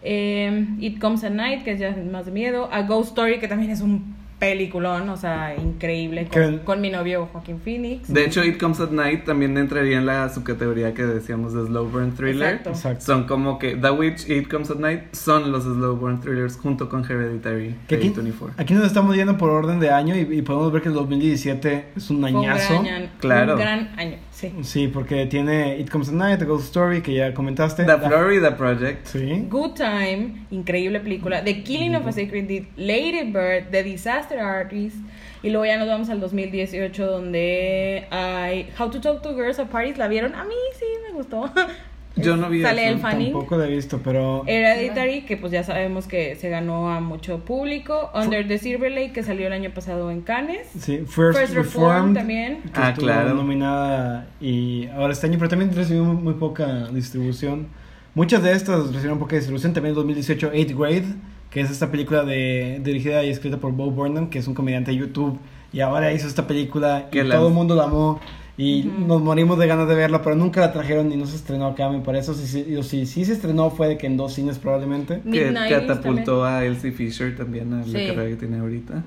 Eh, 0.04 0.66
It 0.80 1.00
Comes 1.00 1.24
at 1.24 1.32
Night, 1.32 1.64
que 1.64 1.72
es 1.72 1.80
ya 1.80 1.96
más 2.12 2.26
de 2.26 2.32
miedo. 2.32 2.70
A 2.72 2.84
Ghost 2.84 3.10
Story, 3.10 3.40
que 3.40 3.48
también 3.48 3.72
es 3.72 3.82
un 3.82 4.18
peliculón, 4.40 5.10
o 5.10 5.18
sea, 5.18 5.54
increíble, 5.58 6.30
con, 6.32 6.60
con 6.60 6.80
mi 6.80 6.90
novio 6.90 7.28
Joaquín 7.30 7.60
Phoenix. 7.60 8.08
De 8.08 8.24
hecho, 8.24 8.42
It 8.46 8.58
Comes 8.58 8.80
at 8.80 8.92
Night 8.92 9.26
también 9.26 9.58
entraría 9.58 9.98
en 9.98 10.06
la 10.06 10.30
subcategoría 10.30 10.94
que 10.94 11.04
decíamos 11.04 11.54
de 11.54 11.66
Slow 11.66 11.90
Burn 11.90 12.14
Thriller. 12.16 12.48
Exacto. 12.54 12.70
Exacto. 12.70 13.06
Son 13.06 13.26
como 13.26 13.60
que 13.60 13.76
The 13.76 13.92
Witch 13.92 14.30
y 14.30 14.36
It 14.36 14.48
Comes 14.50 14.72
at 14.72 14.78
Night 14.78 15.14
son 15.14 15.52
los 15.52 15.66
Slow 15.66 15.98
Burn 15.98 16.22
Thrillers 16.22 16.56
junto 16.56 16.88
con 16.88 17.04
Hereditary 17.04 17.76
Que 17.90 17.96
aquí, 17.96 18.14
A24. 18.14 18.52
aquí 18.56 18.74
nos 18.74 18.86
estamos 18.86 19.14
yendo 19.14 19.38
por 19.38 19.50
orden 19.50 19.82
de 19.82 19.90
año 19.90 20.16
y, 20.16 20.20
y 20.22 20.42
podemos 20.42 20.72
ver 20.72 20.84
que 20.84 20.88
el 20.88 20.96
2017 20.96 21.86
es 21.98 22.10
un 22.10 22.24
añazo. 22.24 22.82
gran 22.82 22.96
año. 22.96 23.10
Claro. 23.20 23.54
Un 23.56 23.60
gran 23.60 23.90
año, 23.98 24.16
sí. 24.40 24.54
Sí, 24.64 24.88
porque 24.88 25.26
tiene 25.26 25.78
It 25.78 25.90
Comes 25.90 26.10
at 26.10 26.16
Night, 26.16 26.40
The 26.40 26.46
Ghost 26.46 26.66
Story, 26.66 27.02
que 27.02 27.14
ya 27.14 27.34
comentaste. 27.34 27.86
The 27.86 27.98
Florida 27.98 28.56
Project. 28.56 29.08
Sí. 29.08 29.46
Good 29.50 29.74
Time, 29.74 30.46
increíble 30.52 31.00
película. 31.00 31.44
The 31.44 31.64
Killing 31.64 31.96
of 31.96 32.08
a 32.08 32.12
Sacred 32.12 32.48
Deed, 32.48 32.68
Lady 32.78 33.24
Bird, 33.32 33.72
The 33.72 33.84
Disaster 33.84 34.40
Artist. 34.40 34.98
Y 35.42 35.50
luego 35.50 35.66
ya 35.66 35.78
nos 35.78 35.88
vamos 35.88 36.10
al 36.10 36.20
2018 36.20 37.06
donde 37.06 38.08
hay 38.12 38.70
How 38.78 38.90
to 38.90 39.00
Talk 39.00 39.22
to 39.22 39.34
Girls 39.34 39.60
at 39.60 39.68
Parties. 39.68 39.98
¿La 39.98 40.08
vieron? 40.08 40.36
A 40.36 40.44
mí 40.44 40.56
sí 40.78 40.86
me 41.08 41.14
gustó. 41.14 41.52
Yo 42.22 42.38
no 42.38 42.50
vi 42.50 42.62
Sale 42.62 42.88
el 42.88 43.00
Fanning. 43.00 43.32
Tampoco 43.32 43.58
la 43.58 43.66
he 43.68 43.70
visto, 43.70 44.00
pero... 44.04 44.44
Hereditary, 44.48 45.22
que 45.22 45.38
pues 45.38 45.52
ya 45.52 45.64
sabemos 45.64 46.08
que 46.08 46.36
se 46.36 46.50
ganó 46.50 46.90
a 46.92 47.00
mucho 47.00 47.40
público. 47.40 48.10
Under 48.14 48.48
the 48.48 48.58
Silver 48.58 48.92
Lake, 48.92 49.12
que 49.14 49.24
salió 49.24 49.48
el 49.48 49.54
año 49.54 49.72
pasado 49.72 50.12
en 50.12 50.22
Cannes. 50.22 50.68
Sí, 50.80 51.00
First, 51.08 51.40
First 51.40 51.54
Reformed 51.54 51.56
Reformed, 51.56 52.14
también. 52.18 52.62
que 52.64 52.70
Ah, 52.74 52.90
estuvo 52.90 53.06
claro. 53.06 53.34
nominada 53.34 54.28
y 54.42 54.88
ahora 54.88 55.14
este 55.14 55.28
año, 55.28 55.38
pero 55.38 55.50
también 55.50 55.74
recibió 55.76 56.04
muy, 56.04 56.16
muy 56.22 56.34
poca 56.36 56.88
distribución. 56.88 57.68
Muchas 58.16 58.42
de 58.44 58.52
estas 58.54 58.88
recibieron 58.88 59.20
poca 59.20 59.36
distribución. 59.36 59.74
También 59.74 59.92
en 59.92 59.96
2018, 59.96 60.52
8th 60.54 60.78
Grade, 60.78 61.06
que 61.52 61.62
es 61.62 61.72
esta 61.72 61.90
película 61.92 62.24
de, 62.24 62.80
dirigida 62.84 63.24
y 63.24 63.30
escrita 63.30 63.58
por 63.58 63.72
Bo 63.72 63.92
Burnham, 63.92 64.30
que 64.30 64.40
es 64.40 64.48
un 64.48 64.54
comediante 64.54 64.92
de 64.92 64.98
YouTube. 64.98 65.40
Y 65.72 65.82
ahora 65.82 66.12
hizo 66.12 66.28
esta 66.28 66.48
película 66.48 67.06
y 67.10 67.12
Que 67.12 67.24
la- 67.24 67.36
todo 67.36 67.48
el 67.50 67.54
mundo 67.54 67.76
la 67.76 67.84
amó. 67.84 68.20
Y 68.62 68.84
nos 69.08 69.22
morimos 69.22 69.58
de 69.58 69.68
ganas 69.68 69.88
de 69.88 69.96
verla, 69.96 70.22
pero 70.22 70.36
nunca 70.36 70.60
la 70.60 70.74
trajeron 70.74 71.10
y 71.14 71.16
no 71.16 71.26
se 71.26 71.38
estrenó 71.38 71.68
acá, 71.68 71.90
me 71.90 72.00
parece. 72.02 72.34
Si, 72.34 72.46
si, 72.46 72.76
o 72.76 72.84
si, 72.84 73.06
sí 73.06 73.24
se 73.24 73.32
estrenó 73.32 73.70
fue 73.72 73.88
de 73.88 73.98
que 73.98 74.06
en 74.08 74.18
dos 74.18 74.34
cines 74.34 74.60
probablemente. 74.60 75.22
Que 75.32 75.54
catapultó 75.70 76.44
a 76.44 76.66
Elsie 76.66 76.92
Fisher 76.92 77.38
también 77.38 77.74
a 77.74 77.78
la 77.78 77.84
Sí. 77.86 77.94
carrera 77.94 78.28
que 78.28 78.36
tiene 78.36 78.60
ahorita. 78.60 79.02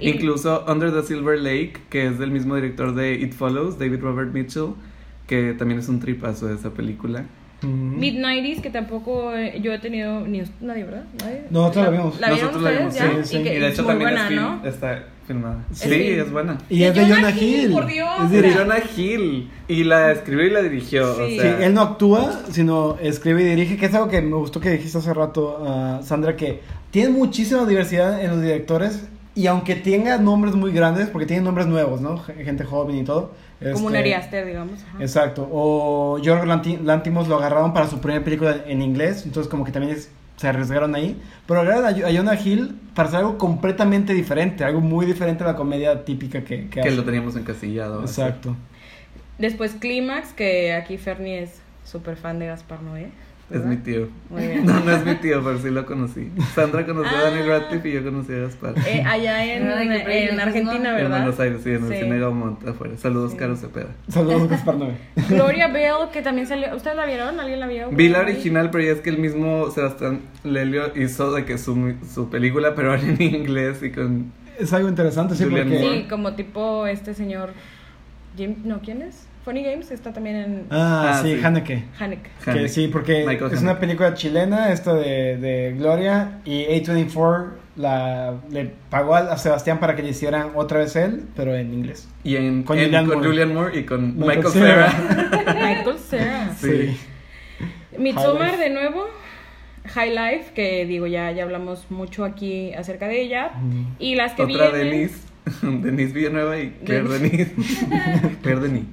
Incluso 0.00 0.64
Under 0.68 0.92
the 0.92 1.02
Silver 1.02 1.38
Lake, 1.38 1.74
que 1.88 2.06
es 2.06 2.18
del 2.18 2.30
mismo 2.30 2.54
director 2.54 2.94
de 2.94 3.14
It 3.14 3.32
Follows, 3.32 3.78
David 3.78 4.00
Robert 4.00 4.32
Mitchell, 4.34 4.74
que 5.26 5.54
también 5.54 5.80
es 5.80 5.88
un 5.88 5.98
tripazo 5.98 6.46
de 6.48 6.56
esa 6.56 6.70
película. 6.74 7.24
Ujú. 7.64 7.72
Mid-90s, 7.72 8.60
que 8.60 8.70
tampoco 8.70 9.34
eh, 9.34 9.58
yo 9.62 9.72
he 9.72 9.78
tenido 9.78 10.20
ni 10.26 10.42
nadie, 10.60 10.84
¿verdad? 10.84 11.04
¿Nadie? 11.22 11.44
Nosotros 11.50 11.84
la 11.84 11.90
vimos. 11.90 12.20
¿La 12.20 12.26
vieron 12.30 12.46
Nosotros 12.52 12.62
la 12.72 12.78
vimos, 12.78 12.94
ya? 12.94 13.02
sí, 13.02 13.16
sí. 13.24 13.36
Y, 13.38 13.42
que 13.44 13.56
Y 13.56 13.60
de 13.60 13.68
hecho 13.68 13.84
también 13.84 14.10
buena, 14.10 14.22
es 14.24 14.30
film- 14.32 14.40
¿no? 14.62 14.66
está 14.68 15.04
filmada. 15.26 15.64
Sí. 15.72 15.88
Sí, 15.88 15.94
es 16.12 16.32
buena. 16.32 16.58
Y 16.68 16.82
es 16.82 16.94
de 16.94 17.06
Jonah 17.06 17.30
Hill. 17.30 17.70
por 17.72 17.86
Dios. 17.86 18.08
Es 18.24 18.30
De 18.42 18.52
Jonah 18.52 18.78
Hill. 18.96 19.50
Y 19.68 19.84
la 19.84 20.12
escribió 20.12 20.46
y 20.46 20.50
la 20.50 20.62
dirigió. 20.62 21.14
Sí. 21.14 21.20
O 21.22 21.26
Sí, 21.28 21.38
sea, 21.38 21.64
él 21.66 21.74
no 21.74 21.80
actúa, 21.82 22.40
sino 22.50 22.96
escribe 23.00 23.42
y 23.42 23.46
dirige, 23.46 23.76
que 23.76 23.86
es 23.86 23.94
algo 23.94 24.08
que 24.08 24.20
me 24.20 24.36
gustó 24.36 24.60
que 24.60 24.70
dijiste 24.70 24.98
hace 24.98 25.14
rato, 25.14 25.62
ah, 25.66 26.00
Sandra, 26.02 26.36
que 26.36 26.60
tiene 26.90 27.10
muchísima 27.10 27.64
diversidad 27.66 28.22
en 28.22 28.30
los 28.32 28.42
directores 28.42 29.06
y 29.34 29.46
aunque 29.46 29.76
tenga 29.76 30.18
nombres 30.18 30.54
muy 30.54 30.72
grandes, 30.72 31.08
porque 31.08 31.24
tienen 31.26 31.44
nombres 31.44 31.66
nuevos, 31.66 32.00
¿no? 32.02 32.18
Gente 32.18 32.64
joven 32.64 32.96
y 32.98 33.04
todo. 33.04 33.32
Como 33.72 33.86
un 33.86 33.94
este, 33.96 33.98
Ari 33.98 34.12
Aster, 34.14 34.46
digamos. 34.46 34.80
ajá. 34.82 34.98
Exacto. 35.02 35.48
O 35.52 36.18
George 36.22 36.46
Lanti- 36.46 36.80
Lantimos 36.82 37.28
lo 37.28 37.36
agarraron 37.36 37.72
para 37.72 37.86
su 37.88 38.00
primera 38.00 38.24
película 38.24 38.56
en 38.66 38.82
inglés, 38.82 39.24
entonces 39.24 39.50
como 39.50 39.64
que 39.64 39.72
también 39.72 39.94
es- 39.94 40.10
se 40.36 40.48
arriesgaron 40.48 40.94
ahí. 40.94 41.20
Pero 41.46 41.60
agarraron 41.60 41.84
a, 42.04 42.08
a 42.08 42.12
Jonah 42.12 42.34
Hill 42.42 42.74
para 42.94 43.08
hacer 43.08 43.20
algo 43.20 43.38
completamente 43.38 44.12
diferente, 44.14 44.64
algo 44.64 44.80
muy 44.80 45.06
diferente 45.06 45.44
a 45.44 45.48
la 45.48 45.56
comedia 45.56 46.04
típica 46.04 46.42
que, 46.42 46.68
que 46.68 46.80
que 46.80 46.90
lo 46.90 47.04
teníamos 47.04 47.36
encasillado. 47.36 48.00
Exacto. 48.00 48.56
Después 49.38 49.72
Clímax, 49.74 50.32
que 50.32 50.72
aquí 50.72 50.98
Fernie 50.98 51.42
es 51.42 51.60
súper 51.84 52.16
fan 52.16 52.38
de 52.38 52.46
Gaspar 52.46 52.82
Noé. 52.82 53.08
Es 53.52 53.58
¿verdad? 53.58 53.68
mi 53.70 53.76
tío. 53.76 54.08
Muy 54.30 54.46
bien. 54.46 54.64
No, 54.66 54.80
no 54.80 54.90
es 54.92 55.04
mi 55.04 55.14
tío, 55.16 55.42
pero 55.44 55.58
sí 55.58 55.70
lo 55.70 55.84
conocí. 55.86 56.30
Sandra 56.54 56.86
conoció 56.86 57.16
a 57.16 57.22
Daniel 57.24 57.50
Ah. 57.52 57.58
Radcliffe 57.58 57.88
y 57.88 57.92
yo 57.92 58.02
conocí 58.04 58.32
a 58.32 58.38
Gaspar. 58.38 58.74
Eh, 58.86 59.02
allá 59.06 59.44
en, 59.56 59.64
¿Verdad? 59.64 59.82
En 60.08 60.40
Argentina, 60.40 60.78
¿no? 60.78 60.88
En 60.98 61.04
¿verdad? 61.04 61.16
Buenos 61.18 61.40
Aires, 61.40 61.60
sí, 61.62 61.70
en 61.70 61.84
el 61.84 61.92
Sí. 61.92 61.98
cine 62.00 62.18
Gaumont 62.18 62.66
afuera. 62.66 62.96
Saludos, 62.96 63.32
Sí. 63.32 63.36
Caro 63.36 63.56
Cepeda. 63.56 63.88
Saludos, 64.08 64.48
Gaspar 64.48 64.76
Noé. 64.76 64.94
Gloria 65.28 65.68
Bell, 65.68 66.08
que 66.12 66.22
también 66.22 66.46
salió. 66.46 66.74
¿Ustedes 66.74 66.96
la 66.96 67.06
vieron? 67.06 67.38
¿Alguien 67.38 67.60
la 67.60 67.66
vio? 67.66 67.90
Vi 67.90 68.08
la 68.08 68.20
original, 68.20 68.70
pero 68.70 68.84
ya 68.84 68.92
es 68.92 69.00
que 69.00 69.10
el 69.10 69.18
mismo 69.18 69.70
Sebastián 69.70 70.20
Lelio 70.44 70.92
hizo 70.96 71.32
de 71.32 71.44
que 71.44 71.58
su, 71.58 71.94
su 72.12 72.30
película, 72.30 72.74
pero 72.74 72.90
ahora 72.90 73.02
en 73.02 73.20
inglés 73.20 73.82
y 73.82 73.90
con... 73.90 74.32
Es 74.58 74.72
algo 74.72 74.88
interesante, 74.88 75.34
sí, 75.34 75.44
porque... 75.44 75.78
Sí, 75.78 76.06
como 76.08 76.34
tipo 76.34 76.86
este 76.86 77.14
señor. 77.14 77.50
Jim, 78.36 78.56
no, 78.64 78.80
¿quién 78.80 79.02
es? 79.02 79.26
Funny 79.44 79.62
Games 79.64 79.90
está 79.90 80.12
también 80.12 80.36
en 80.36 80.66
Ah, 80.70 81.14
Ah, 81.16 81.20
sí, 81.22 81.34
sí. 81.36 81.44
Haneke. 81.44 81.84
Haneke. 81.98 82.30
Que 82.44 82.68
sí, 82.68 82.88
porque 82.88 83.24
Michael 83.26 83.52
es 83.52 83.60
una 83.62 83.78
película 83.80 84.14
chilena, 84.14 84.72
esta 84.72 84.94
de, 84.94 85.36
de 85.36 85.74
Gloria, 85.76 86.38
y 86.44 86.64
A24 86.66 87.48
la, 87.76 88.34
le 88.50 88.70
pagó 88.90 89.14
a, 89.16 89.32
a 89.32 89.36
Sebastián 89.38 89.80
para 89.80 89.96
que 89.96 90.02
le 90.02 90.10
hicieran 90.10 90.50
otra 90.54 90.78
vez 90.80 90.94
él, 90.94 91.24
pero 91.34 91.56
en 91.56 91.72
inglés. 91.74 92.08
Y 92.22 92.36
en, 92.36 92.62
Con 92.62 92.78
en- 92.78 92.90
con 93.06 93.54
Moore. 93.54 93.78
Y 93.80 93.84
con 93.84 94.16
Michael 94.16 94.36
Michael, 94.44 94.52
Cera. 94.52 94.92
Michael 95.54 95.98
Cera. 95.98 96.50
Sí. 96.60 96.96
Midsommar 97.98 98.50
High 98.50 98.58
Life. 98.58 98.62
de 98.68 98.70
nuevo. 98.70 99.04
High 99.94 100.10
Life, 100.10 100.52
que 100.54 100.86
digo, 100.86 101.06
ya, 101.08 101.32
ya 101.32 101.42
hablamos 101.42 101.90
mucho 101.90 102.24
aquí 102.24 102.72
acerca 102.74 103.08
de 103.08 103.22
ella. 103.22 103.50
Y 103.98 104.14
las 104.14 104.34
que 104.34 104.42
Otra 104.42 104.70
vienen. 104.70 104.90
Denise. 104.90 105.18
Denise 105.62 106.12
Villanueva 106.12 106.56
y 106.58 106.70
Claire 106.84 107.08
Denise. 107.08 107.52
Denise. 107.56 108.36
Claire 108.42 108.60
Denis. 108.60 108.84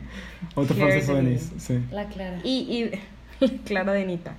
Otro 0.55 0.75
francés 0.75 1.07
Denis. 1.07 1.51
Sí. 1.57 1.79
La 1.91 2.05
Clara. 2.05 2.39
Y, 2.43 2.91
y 3.41 3.47
Clara 3.65 3.93
Denita. 3.93 4.33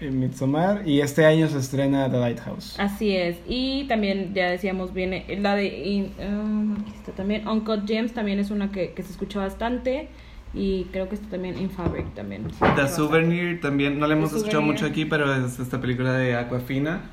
Y 0.00 0.06
Midsommar, 0.06 0.86
y 0.86 1.00
este 1.00 1.24
año 1.24 1.48
se 1.48 1.58
estrena 1.58 2.10
The 2.10 2.18
Lighthouse. 2.18 2.78
Así 2.78 3.16
es. 3.16 3.36
Y 3.48 3.84
también, 3.84 4.34
ya 4.34 4.50
decíamos, 4.50 4.92
viene 4.92 5.24
la 5.40 5.54
de. 5.54 5.66
y, 5.66 6.12
um, 6.22 6.74
aquí 6.74 6.92
está 6.96 7.12
también. 7.12 7.46
Uncut 7.46 7.86
Gems 7.86 8.12
también 8.12 8.38
es 8.40 8.50
una 8.50 8.72
que, 8.72 8.92
que 8.92 9.02
se 9.02 9.12
escucha 9.12 9.38
bastante. 9.38 10.08
Y 10.52 10.84
creo 10.92 11.08
que 11.08 11.16
está 11.16 11.28
también 11.28 11.58
In 11.58 11.70
Fabric 11.70 12.14
también. 12.14 12.44
The 12.44 12.54
bastante. 12.60 12.92
Souvenir 12.92 13.60
también, 13.60 13.98
no 13.98 14.06
la 14.06 14.14
hemos 14.14 14.30
The 14.30 14.36
escuchado 14.38 14.62
Souvenir. 14.62 14.82
mucho 14.82 14.86
aquí, 14.86 15.04
pero 15.04 15.32
es 15.34 15.58
esta 15.58 15.80
película 15.80 16.12
de 16.12 16.36
Aquafina. 16.36 17.10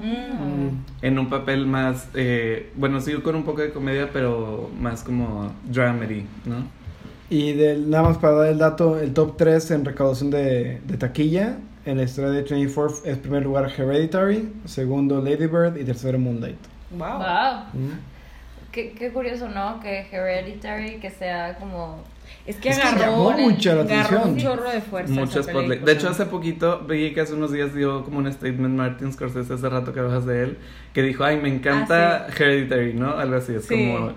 Mm. 0.00 1.04
En 1.04 1.18
un 1.18 1.28
papel 1.28 1.66
más, 1.66 2.08
eh, 2.14 2.70
bueno, 2.76 3.00
sí, 3.00 3.12
con 3.16 3.36
un 3.36 3.44
poco 3.44 3.60
de 3.60 3.72
comedia, 3.72 4.10
pero 4.12 4.70
más 4.80 5.02
como 5.02 5.52
dramedy, 5.64 6.24
¿no? 6.46 6.64
Y 7.32 7.52
del, 7.54 7.88
nada 7.88 8.04
más 8.10 8.18
para 8.18 8.34
dar 8.34 8.48
el 8.48 8.58
dato, 8.58 8.98
el 9.00 9.14
top 9.14 9.36
3 9.38 9.70
en 9.70 9.84
recaudación 9.86 10.30
de, 10.30 10.80
de 10.86 10.96
taquilla 10.98 11.56
en 11.86 11.96
la 11.96 12.02
historia 12.04 12.30
de 12.30 12.42
24 12.42 12.98
es 13.06 13.16
primer 13.18 13.42
lugar 13.44 13.72
Hereditary, 13.74 14.52
segundo 14.66 15.20
Lady 15.22 15.46
Bird 15.46 15.78
y 15.78 15.84
tercero 15.84 16.18
Moonlight. 16.18 16.58
Wow. 16.90 17.08
Wow. 17.18 17.64
Mm. 17.72 17.98
Qué, 18.70 18.92
qué 18.92 19.10
curioso, 19.12 19.48
¿no? 19.48 19.80
Que 19.80 20.06
Hereditary, 20.10 20.98
que 21.00 21.10
sea 21.10 21.56
como... 21.58 22.04
Es 22.46 22.56
que 22.56 22.68
Es 22.70 22.78
que 22.78 22.82
agarró, 22.88 23.30
llamó 23.30 23.30
mucho 23.32 23.74
la 23.74 23.80
agarró 23.82 24.16
un 24.16 24.22
atención. 24.32 24.38
chorro 24.38 24.70
de 24.70 24.80
fuerza. 24.82 25.26
Spotlight. 25.26 25.68
película. 25.68 25.86
De 25.86 25.92
hecho, 25.92 26.08
hace 26.10 26.26
poquito 26.26 26.80
vi 26.80 27.12
que 27.14 27.20
hace 27.22 27.34
unos 27.34 27.52
días 27.52 27.74
dio 27.74 28.04
como 28.04 28.18
un 28.18 28.32
statement 28.32 28.74
Martin 28.76 29.12
Scorsese, 29.12 29.54
hace 29.54 29.68
rato 29.68 29.92
que 29.92 30.00
hablas 30.00 30.26
de 30.26 30.42
él, 30.42 30.58
que 30.92 31.02
dijo, 31.02 31.24
ay, 31.24 31.38
me 31.40 31.48
encanta 31.48 32.26
Ah, 32.26 32.26
Hereditary, 32.36 32.94
¿no? 32.94 33.16
Algo 33.16 33.36
así, 33.36 33.54
es 33.54 33.64
Sí, 33.66 33.74
como... 33.94 34.12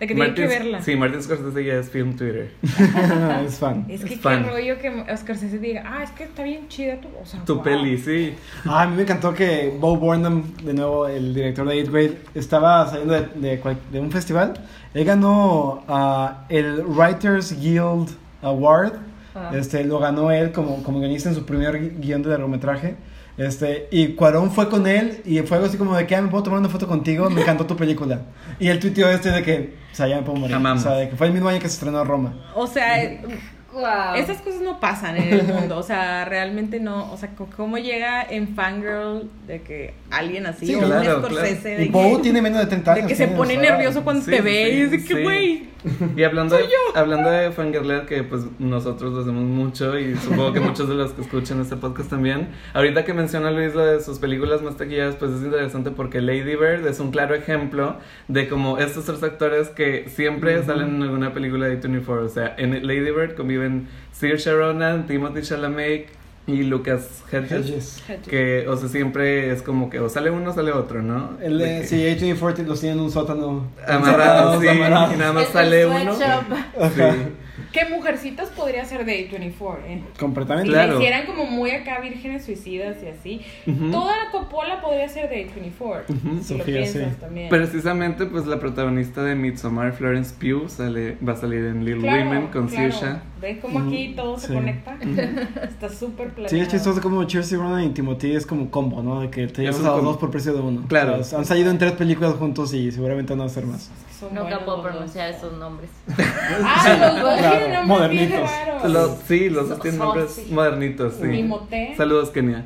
de 0.00 0.06
que 0.06 0.14
tienen 0.14 0.34
que 0.34 0.42
Martin- 0.46 0.58
verla. 0.58 0.82
Sí, 0.82 0.96
Martin 0.96 1.22
Scorsese 1.22 1.64
ya 1.64 1.74
es 1.74 1.90
film 1.90 2.16
Twitter. 2.16 2.50
es 3.46 3.58
fan. 3.58 3.84
Es 3.88 4.00
que 4.00 4.06
Es 4.06 4.12
qué 4.14 4.16
fan. 4.16 4.46
rollo 4.48 4.78
que 4.78 4.88
Oscar 5.12 5.36
se 5.36 5.58
diga, 5.58 5.84
ah, 5.86 6.02
es 6.02 6.10
que 6.10 6.24
está 6.24 6.42
bien 6.42 6.66
chida 6.68 7.00
tu, 7.00 7.08
o 7.22 7.24
sea, 7.26 7.44
Tu 7.44 7.54
wow. 7.54 7.62
peli, 7.62 7.98
sí. 7.98 8.34
Ah, 8.64 8.82
a 8.82 8.86
mí 8.86 8.96
me 8.96 9.02
encantó 9.02 9.32
que 9.34 9.72
Bo 9.78 9.96
Burnham, 9.96 10.42
de 10.64 10.74
nuevo 10.74 11.06
el 11.06 11.34
director 11.34 11.68
de 11.68 11.82
8 11.82 11.92
Grade, 11.92 12.18
estaba 12.34 12.86
saliendo 12.88 13.14
de, 13.14 13.26
de 13.48 13.60
cual- 13.60 13.78
de 13.92 14.00
un 14.00 14.10
festival. 14.10 14.54
Él 14.94 15.04
ganó 15.04 15.84
ah, 15.86 16.44
el 16.48 16.82
Writers 16.86 17.60
Guild 17.60 18.08
Award. 18.42 18.94
Ah. 19.34 19.52
Este, 19.54 19.84
lo 19.84 20.00
ganó 20.00 20.32
él 20.32 20.50
como, 20.50 20.82
como 20.82 20.98
guionista 20.98 21.28
en 21.28 21.36
su 21.36 21.44
primer 21.46 21.74
gui- 21.80 22.00
guion 22.00 22.22
de 22.22 22.30
largometraje. 22.30 22.96
Este, 23.40 23.88
y 23.90 24.08
Cuarón 24.08 24.50
fue 24.50 24.68
con 24.68 24.86
él 24.86 25.22
y 25.24 25.38
fue 25.40 25.56
algo 25.56 25.66
así 25.68 25.78
como 25.78 25.96
de 25.96 26.06
que 26.06 26.14
"Ah, 26.14 26.20
me 26.20 26.28
puedo 26.28 26.42
tomar 26.44 26.60
una 26.60 26.68
foto 26.68 26.86
contigo, 26.86 27.30
me 27.30 27.40
encantó 27.40 27.64
tu 27.64 27.74
película. 27.74 28.20
Y 28.58 28.68
él 28.68 28.78
tuiteó 28.78 29.08
este 29.08 29.30
de 29.30 29.42
que, 29.42 29.76
o 29.90 29.94
sea, 29.96 30.06
ya 30.08 30.16
me 30.16 30.22
puedo 30.22 30.38
morir. 30.40 30.56
Amamos. 30.56 30.84
O 30.84 30.88
sea, 30.88 30.98
de 30.98 31.08
que 31.08 31.16
fue 31.16 31.28
el 31.28 31.32
mismo 31.32 31.48
año 31.48 31.58
que 31.58 31.68
se 31.68 31.74
estrenó 31.74 32.04
Roma. 32.04 32.34
O 32.54 32.66
sea, 32.66 32.96
Wow. 33.72 34.14
esas 34.16 34.38
cosas 34.42 34.60
no 34.62 34.80
pasan 34.80 35.16
en 35.16 35.32
el 35.32 35.42
mundo, 35.44 35.76
o 35.78 35.82
sea, 35.82 36.24
realmente 36.24 36.80
no, 36.80 37.12
o 37.12 37.16
sea, 37.16 37.30
cómo 37.56 37.78
llega 37.78 38.22
en 38.22 38.54
Fangirl 38.54 39.30
de 39.46 39.62
que 39.62 39.94
alguien 40.10 40.46
así, 40.46 40.66
Sí, 40.66 40.74
o 40.74 40.80
claro, 40.80 41.18
un 41.18 41.24
Scorsese, 41.24 41.74
Y 41.74 41.84
de, 41.86 41.90
Poe 41.90 42.16
que, 42.16 42.22
tiene 42.22 42.42
menos 42.42 42.60
de 42.60 42.66
30 42.66 42.94
de 42.94 43.00
años. 43.00 43.08
que 43.08 43.16
se 43.16 43.28
pone 43.28 43.56
o 43.56 43.60
sea, 43.60 43.70
nervioso 43.70 44.02
cuando 44.02 44.24
Sí, 44.24 44.30
te 44.30 44.40
ve 44.40 44.66
sí, 44.70 44.76
y 44.76 44.80
es 44.82 44.90
de 44.90 45.04
que, 45.04 45.22
güey, 45.22 45.68
Y 46.16 46.22
hablando 46.24 46.56
de, 46.56 46.62
Soy 46.64 46.70
yo. 46.70 46.98
hablando 46.98 47.30
de 47.30 47.50
fangirlear, 47.52 48.06
que 48.06 48.22
pues 48.22 48.42
nosotros 48.58 49.12
lo 49.12 49.20
hacemos 49.22 49.44
mucho 49.44 49.98
y 49.98 50.14
supongo 50.16 50.52
que 50.52 50.60
muchos 50.60 50.88
de 50.88 50.94
los 50.94 51.12
que 51.12 51.22
escuchan 51.22 51.60
este 51.60 51.76
podcast 51.76 52.10
también. 52.10 52.48
Ahorita 52.74 53.04
que 53.04 53.14
menciona 53.14 53.50
Luis 53.50 53.74
lo 53.74 53.84
de 53.86 54.02
sus 54.02 54.18
películas 54.18 54.62
más 54.62 54.76
taquilleras, 54.76 55.14
pues 55.16 55.30
es 55.32 55.42
interesante 55.42 55.90
porque 55.90 56.20
Lady 56.20 56.56
Bird 56.56 56.86
es 56.86 57.00
un 57.00 57.10
claro 57.10 57.34
ejemplo 57.34 57.96
de 58.28 58.48
como 58.48 58.78
estos 58.78 59.04
tres 59.06 59.22
actores 59.22 59.68
que 59.70 60.08
siempre 60.08 60.62
salen 60.64 60.96
en 60.96 61.02
alguna 61.02 61.32
película 61.32 61.66
de 61.66 61.76
24. 61.76 62.26
O 62.26 62.28
sea, 62.28 62.54
en 62.58 62.86
Lady 62.86 63.10
Bird 63.10 63.34
conviven 63.60 63.88
Saoirse 64.12 64.52
Ronan, 64.54 65.06
Timothy 65.06 65.42
Chalamet 65.42 66.08
y 66.46 66.62
Lucas 66.64 67.22
Hedges. 67.30 68.02
Hedges. 68.08 68.22
Que, 68.28 68.66
o 68.68 68.76
sea, 68.76 68.88
siempre 68.88 69.52
es 69.52 69.62
como 69.62 69.88
que 69.90 70.00
o 70.00 70.08
sale 70.08 70.30
uno 70.30 70.50
o 70.50 70.52
sale 70.54 70.72
otro, 70.72 71.02
¿no? 71.02 71.36
El 71.40 71.58
De 71.58 71.64
de, 71.66 71.80
que- 71.82 71.86
sí, 71.86 71.96
A24 71.96 72.64
los 72.66 72.80
tienen 72.80 72.98
en 72.98 73.04
un 73.04 73.10
sótano. 73.10 73.68
Amarrados, 73.86 74.60
sí, 74.60 74.68
amarrados. 74.68 75.14
y 75.14 75.16
nada 75.18 75.32
más 75.32 75.46
el 75.46 75.52
sale 75.52 75.86
uno. 75.86 76.14
Sí. 76.14 77.02
Que 77.72 77.84
Mujercitas 77.88 78.48
podría 78.50 78.84
ser 78.84 79.04
de 79.04 79.30
A24, 79.30 79.76
¿eh? 79.86 80.02
Completamente. 80.18 80.68
Si 80.68 80.72
Claro. 80.74 80.92
la 80.94 80.98
hicieran 80.98 81.26
como 81.26 81.46
muy 81.46 81.70
acá 81.70 82.00
vírgenes 82.00 82.44
suicidas 82.44 82.96
y 83.02 83.06
así. 83.08 83.40
Ujú. 83.66 83.90
Toda 83.90 84.16
la 84.24 84.30
Coppola 84.32 84.80
podría 84.80 85.08
ser 85.08 85.28
de 85.30 85.46
A24. 85.46 86.02
Ujú. 86.08 86.42
Si 86.42 86.54
lo 86.54 86.58
Sofía, 86.60 86.64
piensas 86.64 87.14
sí. 87.14 87.20
también. 87.20 87.48
Precisamente, 87.48 88.26
pues 88.26 88.46
la 88.46 88.58
protagonista 88.58 89.22
de 89.22 89.34
Midsommar, 89.34 89.92
Florence 89.92 90.34
Pugh, 90.38 90.68
sale, 90.68 91.16
va 91.26 91.32
a 91.34 91.36
salir 91.36 91.64
en 91.64 91.84
Little 91.84 92.02
Claro, 92.02 92.24
Women 92.24 92.46
con 92.48 92.68
claro. 92.68 92.92
Saoirse. 92.92 93.20
¿Ves 93.40 93.58
cómo 93.62 93.78
aquí 93.88 94.12
todo 94.16 94.38
se 94.38 94.48
sí. 94.48 94.52
conecta? 94.54 94.98
Está 95.62 95.88
súper 95.88 96.28
planeado. 96.30 96.48
Sí, 96.50 96.60
es 96.60 96.68
chistoso 96.68 97.00
como 97.00 97.24
Cheers 97.24 97.52
y 97.52 97.56
Ronan 97.56 97.84
y 97.84 97.88
Timothy 97.90 98.32
es 98.34 98.44
como 98.46 98.70
combo, 98.70 99.02
¿no? 99.02 99.20
De 99.20 99.30
que 99.30 99.46
te 99.46 99.62
llevas 99.62 99.80
a 99.80 99.96
los 99.96 100.04
dos 100.04 100.16
por 100.18 100.30
precio 100.30 100.52
de 100.52 100.60
uno. 100.60 100.84
Claro. 100.88 101.18
O 101.20 101.24
sea, 101.24 101.38
han 101.38 101.44
salido 101.44 101.70
en 101.70 101.78
tres 101.78 101.92
películas 101.92 102.34
juntos 102.34 102.74
y 102.74 102.90
seguramente 102.92 103.32
van 103.32 103.42
a 103.42 103.44
hacer 103.46 103.64
más. 103.64 103.90
Son 104.20 104.34
Nunca 104.34 104.58
puedo 104.64 104.82
pronunciar 104.82 105.30
esos 105.30 105.52
nombres. 105.54 105.88
Ah, 106.62 106.96
los 107.14 107.22
dos 107.22 107.38
claro, 107.38 107.58
tienen 107.58 107.72
nombres 107.86 108.10
bien 108.10 108.28
modernitos. 108.30 108.50
raros. 108.66 108.90
Los- 108.92 109.18
sí, 109.26 109.48
los 109.50 109.68
dos 109.70 109.80
tienen 109.80 109.98
nombres 110.00 110.30
sí. 110.32 110.52
modernitos, 110.52 111.14
sí. 111.14 111.94
Saludos, 111.96 112.30
Kenia. 112.30 112.64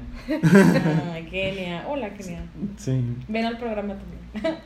Ay, 1.12 1.24
Kenia. 1.30 1.84
Hola, 1.88 2.11
Kenia. 2.14 2.42
Sí. 2.76 3.00
Ven 3.28 3.44
al 3.44 3.59
programa 3.59 3.94
también. 3.94 4.24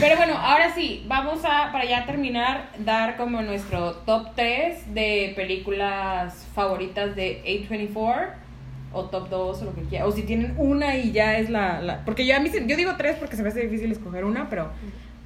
Pero 0.00 0.16
bueno, 0.16 0.34
ahora 0.38 0.72
sí, 0.74 1.04
vamos 1.06 1.40
a, 1.44 1.70
para 1.70 1.84
ya 1.84 2.06
terminar, 2.06 2.70
dar 2.78 3.16
como 3.16 3.42
nuestro 3.42 3.92
top 4.06 4.28
3 4.34 4.94
de 4.94 5.32
películas 5.36 6.46
favoritas 6.54 7.14
de 7.14 7.42
A24 7.44 8.28
o 8.94 9.04
top 9.06 9.28
2 9.28 9.62
o 9.62 9.64
lo 9.66 9.74
que 9.74 9.82
quieran. 9.82 10.08
O 10.08 10.12
si 10.12 10.22
tienen 10.22 10.54
una 10.56 10.96
y 10.96 11.12
ya 11.12 11.36
es 11.38 11.50
la... 11.50 11.82
la- 11.82 12.04
porque 12.04 12.24
yo 12.26 12.36
a 12.36 12.40
mí, 12.40 12.48
se- 12.48 12.66
yo 12.66 12.76
digo 12.76 12.92
3 12.96 13.16
porque 13.18 13.36
se 13.36 13.42
me 13.42 13.48
hace 13.50 13.60
difícil 13.60 13.90
escoger 13.92 14.24
una, 14.24 14.48
pero 14.48 14.70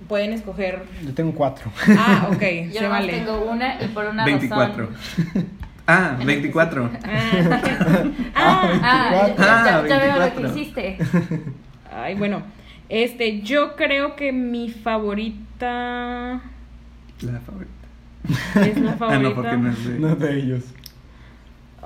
pueden 0.08 0.32
escoger... 0.32 0.82
Yo 1.04 1.12
tengo 1.14 1.32
cuatro. 1.32 1.70
Ah, 1.98 2.28
ok, 2.32 2.42
Yo 2.72 2.80
se 2.80 2.88
vale. 2.88 3.12
tengo 3.12 3.44
una 3.50 3.82
y 3.82 3.88
por 3.88 4.04
una 4.06 4.24
24. 4.24 4.86
razón. 4.88 5.46
Ah, 5.88 6.16
24. 6.24 6.90
Ah, 7.04 7.30
ah, 8.34 8.70
Ah, 8.82 9.28
ya, 9.38 9.78
Ah, 9.78 9.80
veo 9.82 10.14
lo 10.14 10.20
24. 10.20 10.52
que 10.54 10.60
hiciste. 10.60 10.98
ay, 11.94 12.14
bueno. 12.16 12.42
Este, 12.88 13.40
yo 13.42 13.76
creo 13.76 14.16
que 14.16 14.32
mi 14.32 14.68
favorita 14.70 16.40
La 17.20 17.40
favorita. 17.40 17.72
es 18.68 18.78
la 18.80 18.92
Ah, 18.92 18.96
favorita. 18.96 19.22
no, 19.28 19.34
porque 19.34 19.56
no 19.56 19.70
es 19.70 19.84
de- 19.86 19.98
No 19.98 20.16
de 20.16 20.38
ellos. 20.38 20.64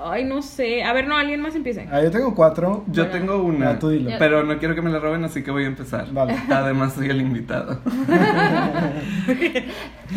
Ay, 0.03 0.23
no 0.25 0.41
sé. 0.41 0.83
A 0.83 0.93
ver, 0.93 1.07
no, 1.07 1.15
alguien 1.17 1.41
más 1.41 1.55
empiece. 1.55 1.87
Ah, 1.91 2.01
yo 2.01 2.11
tengo 2.11 2.33
cuatro. 2.35 2.83
Yo 2.87 3.05
Bueno. 3.05 3.19
tengo 3.19 3.43
una, 3.43 3.69
Ah, 3.71 3.79
tú 3.79 3.89
dilo. 3.89 4.11
pero 4.19 4.43
no 4.43 4.57
quiero 4.57 4.75
que 4.75 4.81
me 4.81 4.89
la 4.89 4.99
roben, 4.99 5.23
así 5.23 5.43
que 5.43 5.51
voy 5.51 5.63
a 5.63 5.67
empezar. 5.67 6.11
Dale. 6.13 6.35
Además, 6.49 6.93
soy 6.93 7.09
el 7.09 7.21
invitado. 7.21 7.79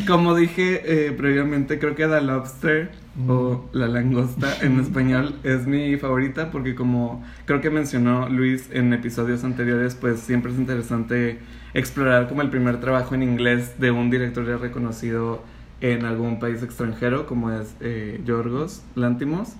Como 0.06 0.34
dije 0.34 1.06
eh, 1.08 1.12
previamente, 1.12 1.78
creo 1.78 1.94
que 1.94 2.06
The 2.06 2.20
Lobster 2.20 2.90
o 3.28 3.68
La 3.72 3.86
Langosta 3.86 4.48
en 4.62 4.80
español 4.80 5.36
es 5.44 5.66
mi 5.68 5.96
favorita 5.96 6.50
porque 6.50 6.74
como 6.74 7.22
creo 7.44 7.60
que 7.60 7.70
mencionó 7.70 8.28
Luis 8.28 8.68
en 8.72 8.92
episodios 8.92 9.44
anteriores, 9.44 9.94
pues 9.94 10.18
siempre 10.20 10.50
es 10.52 10.58
interesante 10.58 11.38
explorar 11.74 12.28
como 12.28 12.42
el 12.42 12.50
primer 12.50 12.80
trabajo 12.80 13.14
en 13.14 13.22
inglés 13.22 13.78
de 13.78 13.92
un 13.92 14.10
director 14.10 14.44
ya 14.46 14.56
reconocido 14.56 15.42
en 15.80 16.04
algún 16.04 16.40
país 16.40 16.62
extranjero, 16.62 17.26
como 17.26 17.52
es 17.52 17.76
eh, 17.80 18.20
Yorgos 18.24 18.82
Lántimos. 18.96 19.52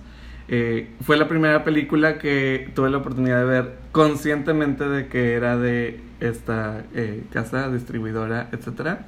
Eh, 0.47 0.89
fue 1.01 1.17
la 1.17 1.27
primera 1.27 1.63
película 1.63 2.19
que 2.19 2.71
tuve 2.75 2.89
la 2.89 2.97
oportunidad 2.97 3.39
de 3.39 3.45
ver 3.45 3.77
conscientemente 3.91 4.87
de 4.87 5.07
que 5.07 5.33
era 5.33 5.57
de 5.57 5.99
esta 6.19 6.83
eh, 6.93 7.23
casa 7.31 7.69
distribuidora, 7.71 8.49
etcétera. 8.51 9.07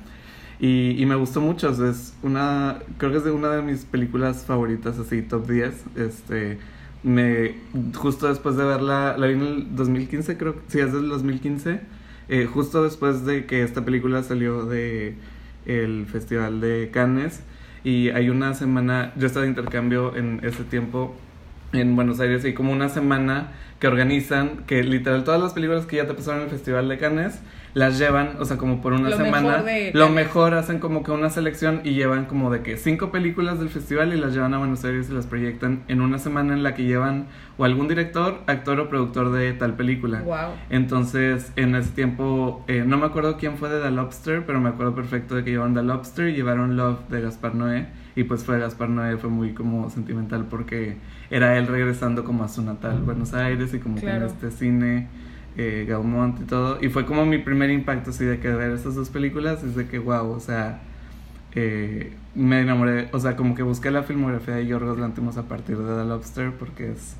Y, 0.59 1.05
me 1.05 1.15
gustó 1.15 1.39
mucho, 1.39 1.69
es 1.69 2.15
una, 2.23 2.79
creo 2.97 3.11
que 3.11 3.17
es 3.17 3.23
de 3.23 3.29
una 3.29 3.49
de 3.49 3.61
mis 3.61 3.85
películas 3.85 4.43
favoritas, 4.43 4.97
así, 4.97 5.21
top 5.21 5.47
10. 5.47 5.83
Este, 5.97 6.57
me, 7.03 7.55
justo 7.95 8.27
después 8.27 8.55
de 8.57 8.65
verla, 8.65 9.15
la 9.19 9.27
vi 9.27 9.33
en 9.33 9.41
el 9.41 9.75
2015, 9.75 10.35
creo 10.38 10.55
sí, 10.67 10.79
es 10.79 10.91
del 10.93 11.09
2015, 11.09 11.81
eh, 12.29 12.45
justo 12.51 12.83
después 12.83 13.23
de 13.23 13.45
que 13.45 13.61
esta 13.61 13.85
película 13.85 14.23
salió 14.23 14.65
de 14.65 15.15
el 15.67 16.07
Festival 16.07 16.59
de 16.59 16.89
Cannes. 16.91 17.43
Y 17.83 18.09
hay 18.09 18.29
una 18.29 18.55
semana, 18.55 19.13
yo 19.15 19.27
estaba 19.27 19.43
de 19.43 19.49
intercambio 19.49 20.15
en 20.15 20.41
ese 20.43 20.63
tiempo 20.63 21.15
en 21.74 21.95
Buenos 21.95 22.20
Aires 22.20 22.45
y 22.45 22.53
como 22.53 22.72
una 22.72 22.89
semana 22.89 23.51
que 23.80 23.88
organizan 23.88 24.65
que 24.65 24.84
literal 24.84 25.24
todas 25.24 25.41
las 25.41 25.53
películas 25.53 25.86
que 25.86 25.97
ya 25.97 26.07
te 26.07 26.13
pasaron 26.13 26.41
en 26.41 26.45
el 26.45 26.51
Festival 26.51 26.89
de 26.89 26.97
Cannes 26.97 27.39
las 27.74 27.99
llevan, 27.99 28.38
o 28.39 28.45
sea, 28.45 28.57
como 28.57 28.82
por 28.82 28.93
una 28.93 29.09
Lo 29.09 29.18
semana, 29.18 29.49
mejor 29.49 29.63
de 29.65 29.91
lo 29.93 30.09
mejor 30.09 30.53
hacen 30.55 30.80
como 30.80 31.03
que 31.03 31.11
una 31.11 31.30
selección 31.30 31.82
y 31.84 31.93
llevan 31.93 32.26
como 32.26 32.49
de 32.51 32.61
que 32.61 32.78
cinco 32.78 33.11
películas 33.11 33.59
del 33.59 33.70
festival 33.70 34.13
y 34.13 34.20
las 34.20 34.34
llevan 34.34 34.53
a 34.53 34.57
Buenos 34.57 34.84
Aires 34.84 35.09
y 35.09 35.13
las 35.13 35.28
proyectan 35.28 35.84
en 35.88 36.01
una 36.01 36.18
semana 36.18 36.53
en 36.53 36.63
la 36.63 36.74
que 36.74 36.84
llevan 36.86 37.28
o 37.57 37.65
algún 37.65 37.88
director, 37.88 38.39
actor 38.47 38.80
o 38.80 38.89
productor 38.89 39.32
de 39.32 39.53
tal 39.53 39.76
película. 39.76 40.22
Wow. 40.22 40.53
Entonces, 40.70 41.51
en 41.55 41.76
ese 41.76 41.91
tiempo, 41.91 42.63
eh, 42.68 42.84
no 42.86 42.97
me 42.97 43.05
acuerdo 43.05 43.38
quién 43.38 43.57
fue 43.57 43.70
de 43.70 43.82
The 43.82 43.91
Lobster, 43.91 44.45
pero 44.45 44.59
me 44.59 44.70
acuerdo 44.70 44.95
perfecto 44.95 45.36
de 45.36 45.43
que 45.43 45.51
llevaron 45.51 45.74
The 45.74 45.84
Lobster 45.84 46.30
y 46.30 46.34
llevaron 46.34 46.78
Love 46.78 47.07
de 47.09 47.22
Gaspar 47.22 47.55
Noé. 47.55 47.88
Y 48.15 48.24
pues 48.24 48.43
fue 48.43 48.57
Gaspar 48.59 48.89
Noé, 48.89 49.18
fue 49.18 49.30
muy 49.30 49.53
como 49.53 49.89
sentimental 49.89 50.45
porque 50.49 50.97
era 51.30 51.57
él 51.57 51.68
regresando 51.68 52.24
como 52.24 52.43
a 52.43 52.47
su 52.47 52.63
natal, 52.63 53.01
Buenos 53.03 53.34
Aires, 53.34 53.74
y 53.74 53.80
como 53.80 53.97
Claro. 53.97 54.26
con 54.26 54.36
este 54.36 54.51
cine, 54.51 55.07
eh, 55.58 55.86
Gaumont 55.88 56.39
y 56.39 56.43
todo. 56.43 56.78
Y 56.82 56.89
fue 56.89 57.05
como 57.05 57.26
mi 57.26 57.39
primer 57.39 57.70
impacto 57.72 58.12
así 58.12 58.24
de 58.24 58.39
que 58.39 58.49
ver 58.49 58.72
estas 58.72 58.95
dos 58.95 59.10
películas, 59.10 59.64
es 59.64 59.76
de 59.76 59.88
que 59.88 59.99
wow, 59.99 60.30
o 60.30 60.39
sea, 60.39 60.82
eh, 61.53 62.14
me 62.36 62.62
enamoré, 62.62 63.10
o 63.12 63.20
sea, 63.20 63.36
como 63.36 63.55
que 63.55 63.64
busqué 63.64 63.89
la 63.89 64.03
filmografía 64.03 64.55
de 64.55 64.68
Yorgos 64.68 64.99
Lantimos 64.99 65.38
a 65.38 65.43
partir 65.43 65.78
de 65.78 65.95
The 65.95 66.05
Lobster 66.08 66.51
porque 66.51 66.91
es, 66.91 67.16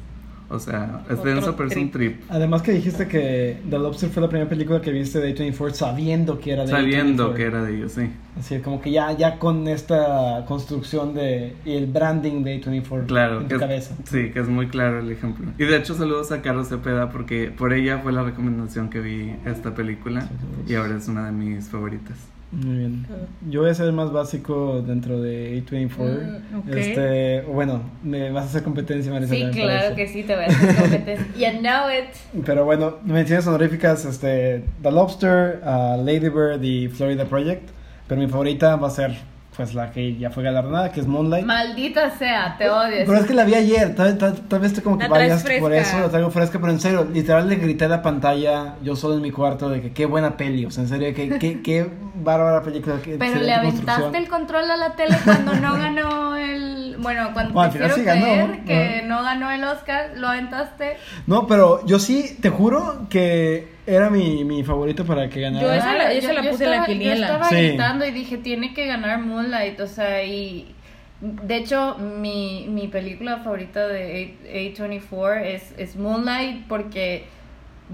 o 0.50 0.60
sea, 0.60 1.04
es 1.10 1.20
Otro 1.20 1.32
denso, 1.32 1.56
pero 1.58 1.70
es 1.70 1.76
un 1.76 1.91
trip. 1.91 2.22
Además 2.30 2.62
que 2.62 2.72
dijiste 2.72 3.08
que 3.08 3.58
The 3.70 3.78
Lobster 3.80 4.10
fue 4.10 4.22
la 4.22 4.30
primera 4.30 4.50
película 4.50 4.80
que 4.82 4.91
viste 4.91 5.20
de 5.20 5.36
A24 5.36 5.72
sabiendo 5.74 6.39
que 6.39 6.54
era 6.54 6.64
de 6.64 6.70
Sabiendo 6.70 7.32
A24. 7.32 7.36
que 7.36 7.43
era 7.43 7.64
de 7.64 7.76
ellos, 7.78 7.91
sí. 7.93 8.10
Así 8.39 8.60
como 8.60 8.80
que 8.82 8.91
ya, 8.91 9.12
ya 9.12 9.39
con 9.39 9.68
esta 9.68 10.45
construcción 10.48 11.14
de 11.14 11.56
y 11.66 11.74
el 11.74 11.88
branding 11.88 12.43
de 12.43 12.62
A24 12.62 13.06
Claro, 13.08 13.41
en 13.41 13.48
tu 13.48 13.56
es, 13.56 13.62
cabeza. 13.62 13.95
sí, 14.06 14.30
que 14.32 14.39
es 14.39 14.48
muy 14.48 14.68
claro 14.68 15.00
el 15.00 15.12
ejemplo. 15.12 15.45
Y 15.58 15.66
de 15.66 15.76
hecho 15.78 15.93
saludos 15.95 16.32
a 16.32 16.41
Carlos 16.41 16.70
Cepeda 16.70 17.10
porque 17.10 17.52
por 17.56 17.74
ella 17.74 18.00
fue 18.00 18.14
la 18.14 18.24
recomendación 18.24 18.89
que 18.89 19.00
vi 19.02 19.36
esta 19.45 19.74
película 19.76 20.28
y 20.68 20.76
ahora 20.76 20.95
es 20.98 21.08
una 21.08 21.26
de 21.26 21.32
mis 21.32 21.68
favoritas. 21.70 22.18
Muy 22.52 22.78
bien. 22.78 23.06
Yo 23.50 23.62
voy 23.62 23.70
a 23.70 23.74
ser 23.74 23.91
más 23.91 24.12
básico 24.12 24.82
dentro 24.82 25.22
de 25.22 25.62
A24. 25.64 25.98
Mm. 25.98 26.74
Este, 26.74 27.41
bueno, 27.41 27.82
me 28.04 28.32
vas 28.32 28.45
a 28.45 28.48
hacer 28.48 28.64
competencia, 28.64 29.12
Marisa. 29.12 29.34
Sí, 29.34 29.45
claro 29.52 29.95
que 29.95 30.08
sí, 30.08 30.24
te 30.24 30.36
voy 30.36 30.45
a 30.45 30.48
hacer 30.48 30.76
competencia. 30.76 31.26
You 31.36 31.60
know 31.60 31.89
it. 31.89 32.45
Pero 32.45 32.64
bueno, 32.64 32.98
menciones 33.04 33.45
honoríficas, 33.48 34.06
este, 34.06 34.64
The 34.82 34.91
Lobster, 34.91 35.62
uh, 35.64 36.02
Lady 36.04 36.30
Bird 36.30 36.64
y 36.64 36.88
Florida 36.88 37.26
Project. 37.26 37.70
Pero 38.08 38.22
mi 38.22 38.28
favorita 38.28 38.78
va 38.78 38.88
a 38.88 38.91
ser, 38.91 39.18
pues, 39.58 39.74
la 39.74 39.91
que 39.91 40.16
ya 40.16 40.30
fue 40.30 40.43
galardonada, 40.43 40.91
que 40.91 40.99
es 40.99 41.08
Moonlight. 41.08 41.45
Maldita 41.45 42.12
sea, 42.12 42.55
te 42.58 42.70
odio. 42.70 43.03
Pero 43.05 43.16
es 43.16 43.26
que 43.26 43.34
la 43.34 43.43
vi 43.43 43.55
ayer, 43.55 43.95
tal, 43.95 44.18
tal, 44.18 44.36
tal 44.36 44.60
vez 44.60 44.74
te 44.74 44.84
como 44.84 44.99
que 44.99 45.08
vayas 45.08 45.43
por 45.60 45.74
eso, 45.74 45.99
la 45.99 46.10
traigo 46.10 46.30
fresca, 46.30 46.60
pero 46.60 46.72
en 46.72 46.80
serio, 46.80 47.08
literal 47.12 47.49
le 47.49 47.55
grité 47.55 47.86
a 47.86 47.88
la 47.88 48.01
pantalla, 48.03 48.76
yo 48.84 48.95
solo 48.95 49.16
en 49.16 49.22
mi 49.24 49.32
cuarto, 49.32 49.70
de 49.70 49.82
que 49.82 49.91
qué 49.91 50.05
buena 50.05 50.38
peli, 50.38 50.66
o 50.66 50.72
sea, 50.72 50.84
en 50.84 50.89
serio, 50.89 51.14
que 51.14 51.39
qué, 51.39 51.62
qué 51.62 51.89
bárbara 52.24 52.62
película. 52.62 52.97
Qué 53.03 53.18
Pero 53.18 53.39
le 53.39 53.53
aventaste 53.53 54.18
el 54.18 54.30
control 54.30 54.70
a 54.70 54.78
la 54.78 54.95
tele 54.95 55.18
cuando 55.26 55.53
no 55.55 55.74
ganó 55.74 56.36
el. 56.36 56.95
Bueno, 56.99 57.30
cuando 57.34 57.53
Bueno, 57.53 57.72
te 57.72 57.80
quiero 57.80 57.95
sí 57.95 58.03
ganó, 58.03 58.22
creer 58.22 58.64
que 58.64 59.01
no 59.08 59.24
ganó 59.24 59.51
el 59.51 59.64
Oscar, 59.64 60.12
lo 60.16 60.28
aventaste. 60.28 60.97
No, 61.26 61.47
pero 61.47 61.86
yo 61.86 61.99
sí, 61.99 62.38
te 62.41 62.49
juro 62.49 63.08
que 63.10 63.77
era 63.88 64.10
mi, 64.12 64.44
mi 64.44 64.64
favorito 64.64 65.04
para 65.06 65.28
que 65.30 65.42
ganara. 65.42 65.66
Yo 65.66 65.74
esa 65.74 65.94
la- 65.96 66.12
esa 66.12 66.34
la 66.34 66.42
puse 66.44 66.66
en 66.66 66.70
la 66.72 66.76
estaba- 66.78 66.86
quiniela. 66.86 67.16
Yo 67.16 67.34
estaba 67.34 67.50
Sí. 67.50 67.56
gritando 67.56 68.06
y 68.06 68.12
dije, 68.12 68.38
tiene 68.38 68.74
que 68.74 68.86
ganar 68.86 69.20
Moonlight, 69.20 69.80
o 69.80 69.88
sea, 69.88 70.24
y... 70.24 70.74
De 71.20 71.56
hecho, 71.56 71.98
mi, 71.98 72.68
mi 72.70 72.88
película 72.90 73.38
favorita 73.38 73.88
de 73.88 74.36
A- 74.46 74.84
A24 74.84 75.42
es, 75.46 75.74
es 75.78 75.96
Moonlight 75.96 76.68
porque 76.68 77.26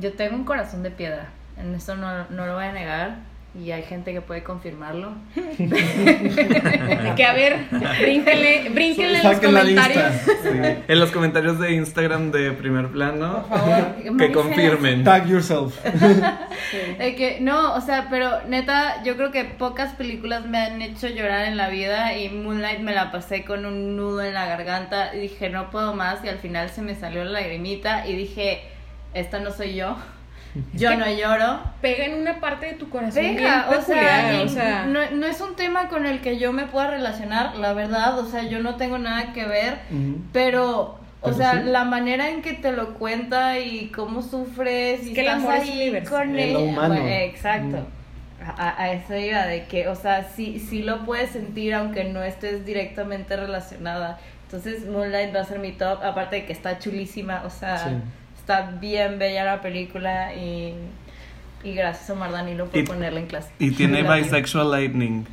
yo 0.02 0.12
tengo 0.14 0.36
un 0.36 0.44
corazón 0.44 0.84
de 0.84 0.91
piedra. 0.91 1.30
En 1.58 1.74
eso 1.74 1.96
no, 1.96 2.28
no 2.30 2.46
lo 2.48 2.56
voy 2.56 2.66
a 2.66 2.72
negar. 2.74 3.16
Y 3.56 3.70
hay 3.72 3.84
gente 3.84 4.14
que 4.14 4.22
puede 4.22 4.43
confirmarlo. 4.43 5.14
Que 7.16 7.26
a 7.26 7.34
ver, 7.34 7.66
brínquenle, 7.99 8.70
brínquenle 8.70 9.20
en 9.20 9.24
los 9.24 9.39
comentarios. 9.39 10.14
Sí. 10.41 10.49
En 10.88 10.99
los 10.99 11.12
comentarios 11.12 11.60
de 11.60 11.74
Instagram 11.74 12.32
de 12.32 12.51
primer 12.51 12.88
plano, 12.88 13.45
Por 13.47 13.60
favor. 13.60 14.18
que 14.18 14.32
confirmen. 14.32 15.04
Tag 15.04 15.28
yourself. 15.28 15.78
De 16.97 17.16
que, 17.16 17.39
no, 17.39 17.76
o 17.76 17.82
sea, 17.82 18.08
pero 18.10 18.43
neta, 18.47 19.04
yo 19.04 19.16
creo 19.16 19.32
que 19.32 19.45
pocas 19.45 19.93
películas 19.93 20.45
me 20.45 20.58
han 20.58 20.82
hecho 20.82 21.08
llorar 21.08 21.45
en 21.45 21.58
la 21.58 21.70
vida 21.70 22.18
y 22.18 22.30
Moonlight 22.30 22.80
me 22.80 22.93
la 22.93 23.12
pasé 23.12 23.43
con 23.43 23.66
un 23.68 23.95
nudo 23.95 24.24
en 24.24 24.34
la 24.34 24.47
garganta 24.47 25.14
y 25.14 25.20
dije, 25.20 25.49
no 25.49 25.70
puedo 25.70 25.93
más 25.93 26.24
y 26.24 26.30
al 26.30 26.39
final 26.39 26.70
se 26.72 26.82
me 26.82 26.95
salió 26.95 27.24
la 27.24 27.41
lagrimita 27.41 28.08
y 28.08 28.16
dije, 28.16 28.62
esta 29.14 29.39
no 29.39 29.51
soy 29.51 29.76
yo, 29.76 29.97
yo 30.74 30.89
que- 30.89 30.97
no 30.97 31.06
lloro. 31.12 31.60
Pega 31.82 32.06
en 32.06 32.14
una 32.22 32.39
parte 32.39 32.68
de 32.68 32.74
tu 32.74 32.89
corazón 32.89 33.22
bien 33.22 33.45
o 33.78 33.82
sea, 33.82 34.84
o 34.86 34.88
no, 34.88 34.99
no 35.12 35.26
es 35.28 35.41
un 35.41 35.56
tema 35.56 35.88
con 35.89 36.06
el 36.06 36.22
que 36.22 36.38
yo 36.38 36.54
me 36.54 36.66
pueda 36.66 36.88
relacionar, 36.91 37.56
la 37.58 37.74
verdad, 37.74 38.18
o 38.20 38.26
sea, 38.26 38.43
yo 38.43 38.60
no 38.60 38.76
tengo 38.76 38.97
nada 38.97 39.34
que 39.34 39.45
ver, 39.45 39.78
pero... 40.32 41.01
O 41.26 41.28
Pero 41.28 41.38
sea, 41.38 41.54
sí. 41.54 41.70
la 41.70 41.86
manera 41.86 42.30
en 42.30 42.41
que 42.41 42.51
te 42.51 42.74
lo 42.74 42.95
cuenta 42.95 43.58
y 43.58 43.88
cómo 43.95 44.22
sufres 44.22 45.08
y 45.08 45.14
que 45.14 45.22
el 45.22 45.28
estás 45.28 45.41
amor 45.41 45.54
es 45.56 45.62
ahí 45.70 46.04
con 46.10 46.38
Es 46.38 46.51
lo 46.51 46.60
ella. 46.60 46.70
humano. 46.70 46.95
Bueno, 46.95 47.08
exacto. 47.08 47.78
A, 48.45 48.62
a- 48.62 48.84
a 48.84 48.91
eso 48.91 49.16
iba, 49.16 49.45
de 49.45 49.64
que, 49.68 49.88
o 49.88 49.95
sea, 49.95 50.26
sí, 50.36 50.60
sí 50.60 50.84
lo 50.84 51.06
puedes 51.06 51.30
sentir 51.30 51.76
aunque 51.76 52.04
no 52.04 52.22
estés 52.24 52.66
directamente 52.66 53.38
relacionada. 53.38 54.20
Entonces, 54.47 54.86
Moonlight 54.86 55.34
va 55.34 55.39
a 55.39 55.45
ser 55.45 55.60
mi 55.60 55.72
top, 55.72 56.04
aparte 56.04 56.36
de 56.36 56.45
que 56.45 56.51
está 56.51 56.78
chulísima, 56.78 57.43
o 57.45 57.49
sea, 57.49 57.78
Sí. 57.78 57.95
Está 58.44 58.72
bien 58.80 59.20
bella 59.20 59.46
la 59.46 59.62
película 59.62 60.34
y, 60.36 60.74
y 61.64 61.74
gracias 61.74 62.10
a 62.10 62.14
Omar 62.14 62.32
Danilo 62.32 62.66
por 62.68 62.80
Y- 62.80 62.84
ponerla 62.84 63.20
en 63.22 63.28
clase. 63.28 63.50
Y 63.58 63.72
tiene 63.72 64.04
bisexual 64.04 64.70
lightning. 64.72 65.24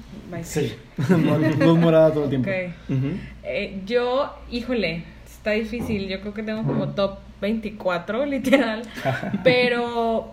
Sí. 0.45 0.75
Luz 1.59 1.77
morada 1.79 2.13
todo 2.13 2.25
el 2.25 2.31
tiempo. 2.31 2.49
Ok. 2.49 2.91
Ujú. 2.97 3.11
Eh, 3.43 3.81
yo, 3.85 4.33
híjole, 4.51 5.03
está 5.27 5.51
difícil. 5.51 6.07
Yo 6.09 6.21
creo 6.21 6.33
que 6.35 6.45
tengo 6.45 6.63
como 6.63 6.91
top 6.91 7.19
24, 7.41 8.27
literal. 8.27 8.83
pero. 9.45 10.33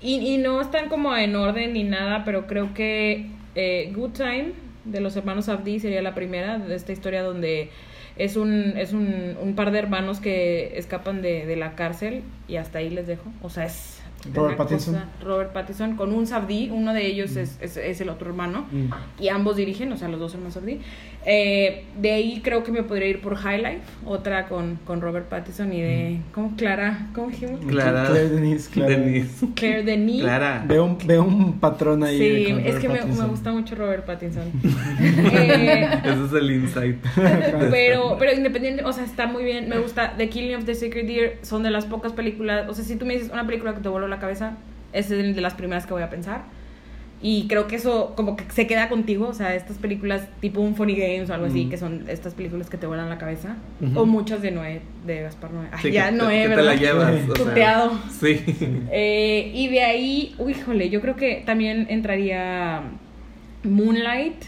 Y, 0.00 0.16
y 0.34 0.38
no 0.38 0.60
están 0.60 0.88
como 0.88 1.16
en 1.16 1.34
orden 1.36 1.72
ni 1.72 1.84
nada, 1.84 2.24
pero 2.24 2.46
creo 2.46 2.74
que 2.74 3.26
eh, 3.54 3.90
Good 3.94 4.10
Time 4.14 4.48
de 4.84 5.00
los 5.00 5.16
hermanos 5.16 5.48
Abdi 5.48 5.78
sería 5.80 6.02
la 6.02 6.14
primera 6.14 6.58
de 6.58 6.74
esta 6.74 6.92
historia 6.92 7.22
donde 7.22 7.70
es 8.16 8.36
un, 8.36 8.74
es 8.76 8.92
un, 8.92 9.36
un 9.40 9.54
par 9.54 9.70
de 9.70 9.78
hermanos 9.78 10.20
que 10.20 10.78
escapan 10.78 11.22
de, 11.22 11.46
de 11.46 11.56
la 11.56 11.74
cárcel 11.74 12.22
y 12.48 12.56
hasta 12.56 12.78
ahí 12.78 12.90
les 12.90 13.06
dejo. 13.06 13.32
O 13.42 13.50
sea, 13.50 13.66
es. 13.66 13.93
Robert 14.32 14.56
Pattinson. 14.56 14.94
cosa- 14.94 15.06
Robert 15.22 15.52
Pattinson 15.52 15.96
con 15.96 16.12
un 16.12 16.26
Sabdi, 16.26 16.70
uno 16.70 16.94
de 16.94 17.06
ellos 17.06 17.36
es, 17.36 17.58
es, 17.60 17.76
es 17.76 18.00
el 18.00 18.08
otro 18.08 18.28
hermano 18.30 18.66
Mm. 18.70 18.90
y 19.22 19.28
ambos 19.28 19.56
dirigen, 19.56 19.92
o 19.92 19.96
sea, 19.96 20.08
los 20.08 20.20
dos 20.20 20.34
hermanos 20.34 20.56
Abdi. 20.56 20.80
Eh, 21.26 21.84
de 21.98 22.12
ahí 22.12 22.40
creo 22.44 22.62
que 22.64 22.70
me 22.70 22.82
podría 22.82 23.08
ir 23.08 23.20
por 23.22 23.34
High 23.36 23.58
Life, 23.62 23.80
otra 24.04 24.46
con, 24.46 24.78
con 24.84 25.00
Robert 25.00 25.26
Pattinson 25.28 25.72
y 25.72 25.80
de. 25.80 26.18
¿Cómo? 26.32 26.54
Clara. 26.56 27.06
¿Cómo 27.14 27.28
dijimos? 27.28 27.60
Clara. 27.66 28.06
Claire 28.10 28.28
Denise, 28.28 28.70
Clara. 28.70 28.90
Denise. 28.90 29.46
Claire 29.54 29.82
Denis. 29.84 30.20
Clara. 30.22 30.64
Veo 30.68 30.84
un, 30.84 30.98
veo 31.06 31.22
un 31.24 31.58
patrón 31.60 32.04
ahí. 32.04 32.18
Sí, 32.18 32.52
con 32.52 32.60
es 32.66 32.74
que 32.76 32.88
me, 32.90 33.02
me 33.06 33.26
gusta 33.26 33.52
mucho 33.52 33.74
Robert 33.74 34.04
Pattinson. 34.04 34.44
Eh, 35.00 35.88
Ese 36.04 36.24
es 36.26 36.32
el 36.32 36.50
insight. 36.50 36.96
pero, 37.70 38.16
pero 38.18 38.32
independiente, 38.32 38.84
o 38.84 38.92
sea, 38.92 39.04
está 39.04 39.26
muy 39.26 39.44
bien. 39.44 39.68
Me 39.68 39.78
gusta 39.78 40.14
The 40.16 40.28
Killing 40.28 40.56
of 40.56 40.64
the 40.64 40.74
Sacred 40.74 41.06
Deer. 41.06 41.38
Son 41.42 41.62
de 41.62 41.70
las 41.70 41.86
pocas 41.86 42.12
películas. 42.12 42.68
O 42.68 42.74
sea, 42.74 42.84
si 42.84 42.96
tú 42.96 43.06
me 43.06 43.14
dices 43.14 43.30
una 43.32 43.46
película 43.46 43.74
que 43.74 43.80
te 43.80 43.88
voló 43.88 44.08
la 44.14 44.20
cabeza, 44.20 44.52
es 44.92 45.08
de 45.08 45.40
las 45.40 45.54
primeras 45.54 45.86
que 45.86 45.92
voy 45.92 46.02
a 46.02 46.10
pensar. 46.10 46.42
Y 47.22 47.46
creo 47.48 47.66
que 47.68 47.76
eso 47.76 48.12
como 48.16 48.36
que 48.36 48.44
se 48.50 48.66
queda 48.66 48.90
contigo. 48.90 49.28
O 49.28 49.32
sea, 49.34 49.54
estas 49.54 49.78
películas 49.78 50.28
tipo 50.40 50.60
un 50.60 50.74
Funny 50.76 50.94
Games 50.94 51.30
o 51.30 51.34
algo 51.34 51.46
así, 51.46 51.64
Mm. 51.64 51.70
que 51.70 51.76
son 51.78 52.04
estas 52.10 52.34
películas 52.34 52.68
que 52.68 52.76
te 52.76 52.86
vuelan 52.86 53.08
la 53.08 53.16
cabeza. 53.16 53.56
Ujú. 53.80 53.98
O 54.00 54.04
muchas 54.04 54.42
de 54.42 54.50
Noé, 54.50 54.82
de 55.06 55.22
Gaspar 55.22 55.50
Noé. 55.52 55.68
Ay, 55.72 55.78
Sí, 55.82 55.90
ya 55.92 56.10
que 56.10 56.16
Noé, 56.16 56.42
que 56.42 56.42
te 56.42 56.48
¿verdad? 56.48 56.64
la 56.64 56.74
llevas. 56.74 57.14
o 57.30 57.34
sea, 57.34 57.44
Tuteado. 57.44 57.92
Sí. 58.10 58.44
Eh, 58.90 59.52
y 59.54 59.68
de 59.68 59.82
ahí, 59.82 60.34
uy, 60.38 60.52
híjole, 60.52 60.90
yo 60.90 61.00
creo 61.00 61.16
que 61.16 61.42
también 61.46 61.86
entraría 61.88 62.82
Moonlight. 63.62 64.44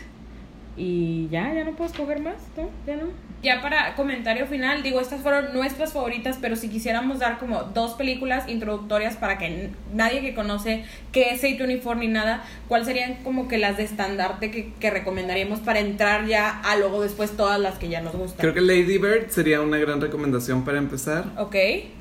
Y 0.77 1.29
ya, 1.31 1.55
ya 1.55 1.65
no 1.65 1.71
puedo 1.73 1.91
escoger 1.91 2.21
más, 2.21 2.37
¿no? 2.59 2.69
Ya 2.87 2.97
no. 2.97 3.05
Ya 3.47 3.63
para 3.63 3.95
comentario 3.95 4.45
final, 4.49 4.83
digo, 4.83 5.01
estas 5.01 5.21
fueron 5.21 5.53
nuestras 5.55 5.93
favoritas, 5.93 6.37
pero 6.41 6.57
si 6.57 6.69
quisiéramos 6.69 7.21
dar 7.21 7.39
como 7.39 7.63
dos 7.63 7.93
películas 7.93 8.49
introductorias 8.49 9.15
para 9.15 9.39
que 9.39 9.71
nadie 9.95 10.21
que 10.21 10.35
conoce 10.35 10.83
qué 11.13 11.31
es 11.31 11.45
A24 11.45 11.97
ni 11.97 12.09
nada, 12.09 12.43
¿cuáles 12.67 12.89
serían 12.89 13.23
como 13.23 13.47
que 13.47 13.59
las 13.59 13.77
de 13.77 13.85
estandarte 13.85 14.51
que, 14.51 14.73
que 14.81 14.91
recomendaríamos 14.91 15.61
para 15.61 15.79
entrar 15.79 16.27
ya 16.27 16.61
a 16.61 16.77
luego 16.77 17.05
después 17.05 17.37
todas 17.37 17.61
las 17.61 17.79
que 17.79 17.89
ya 17.89 18.01
nos 18.01 18.17
gustan? 18.17 18.41
Creo 18.41 18.53
que 18.53 18.63
Lady 18.63 18.99
Bird 18.99 19.29
sería 19.29 19.61
una 19.61 19.79
gran 19.79 20.01
recomendación 20.01 20.65
para 20.65 20.79
empezar. 20.79 21.27
Ok. 21.39 21.55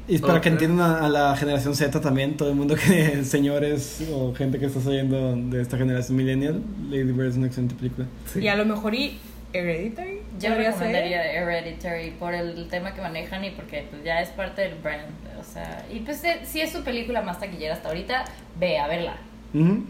Y 0.08 0.18
para 0.18 0.41
que 0.41 0.50
entiendan 0.50 0.80
a, 0.80 1.06
a 1.06 1.10
la 1.10 1.38
generación 1.38 1.76
Z 1.76 2.02
también, 2.02 2.38
todo 2.38 2.50
el 2.50 2.56
mundo 2.56 2.76
que, 2.76 3.24
señores 3.24 4.04
o 4.12 4.34
gente 4.34 4.58
que 4.58 4.66
está 4.66 4.82
saliendo 4.82 5.36
de 5.36 5.62
esta 5.62 5.78
generación 5.78 6.18
millennial, 6.18 6.64
Lady 6.89 7.12
Bird 7.12 7.28
es 7.28 7.36
una 7.38 7.46
excelente 7.46 7.76
película. 7.76 8.08
Sí. 8.34 8.39
Y 8.39 8.48
a 8.48 8.56
lo 8.56 8.66
mejor 8.66 8.96
y 8.96 9.20
Hereditary. 9.58 10.22
Yo 10.39 10.49
podría 10.49 10.72
ser. 10.72 10.82
recomendaría 10.82 11.34
Hereditary 11.34 12.12
por 12.12 12.34
el 12.34 12.68
tema 12.70 12.93
que 12.93 13.01
manejan 13.01 13.43
y 13.45 13.51
porque 13.51 13.88
pues, 13.89 14.03
ya 14.03 14.22
es 14.22 14.30
parte 14.30 14.62
del 14.62 14.76
brand. 14.76 15.06
O 15.39 15.43
sea, 15.43 15.86
y 15.91 15.99
pues 15.99 16.24
eh, 16.24 16.41
si 16.43 16.62
es 16.62 16.72
su 16.72 16.84
película 16.84 17.22
más 17.22 17.39
taquillera 17.39 17.76
hasta 17.76 17.89
ahorita, 17.89 18.26
ve 18.60 18.78
a 18.78 18.88
verla. 18.88 19.18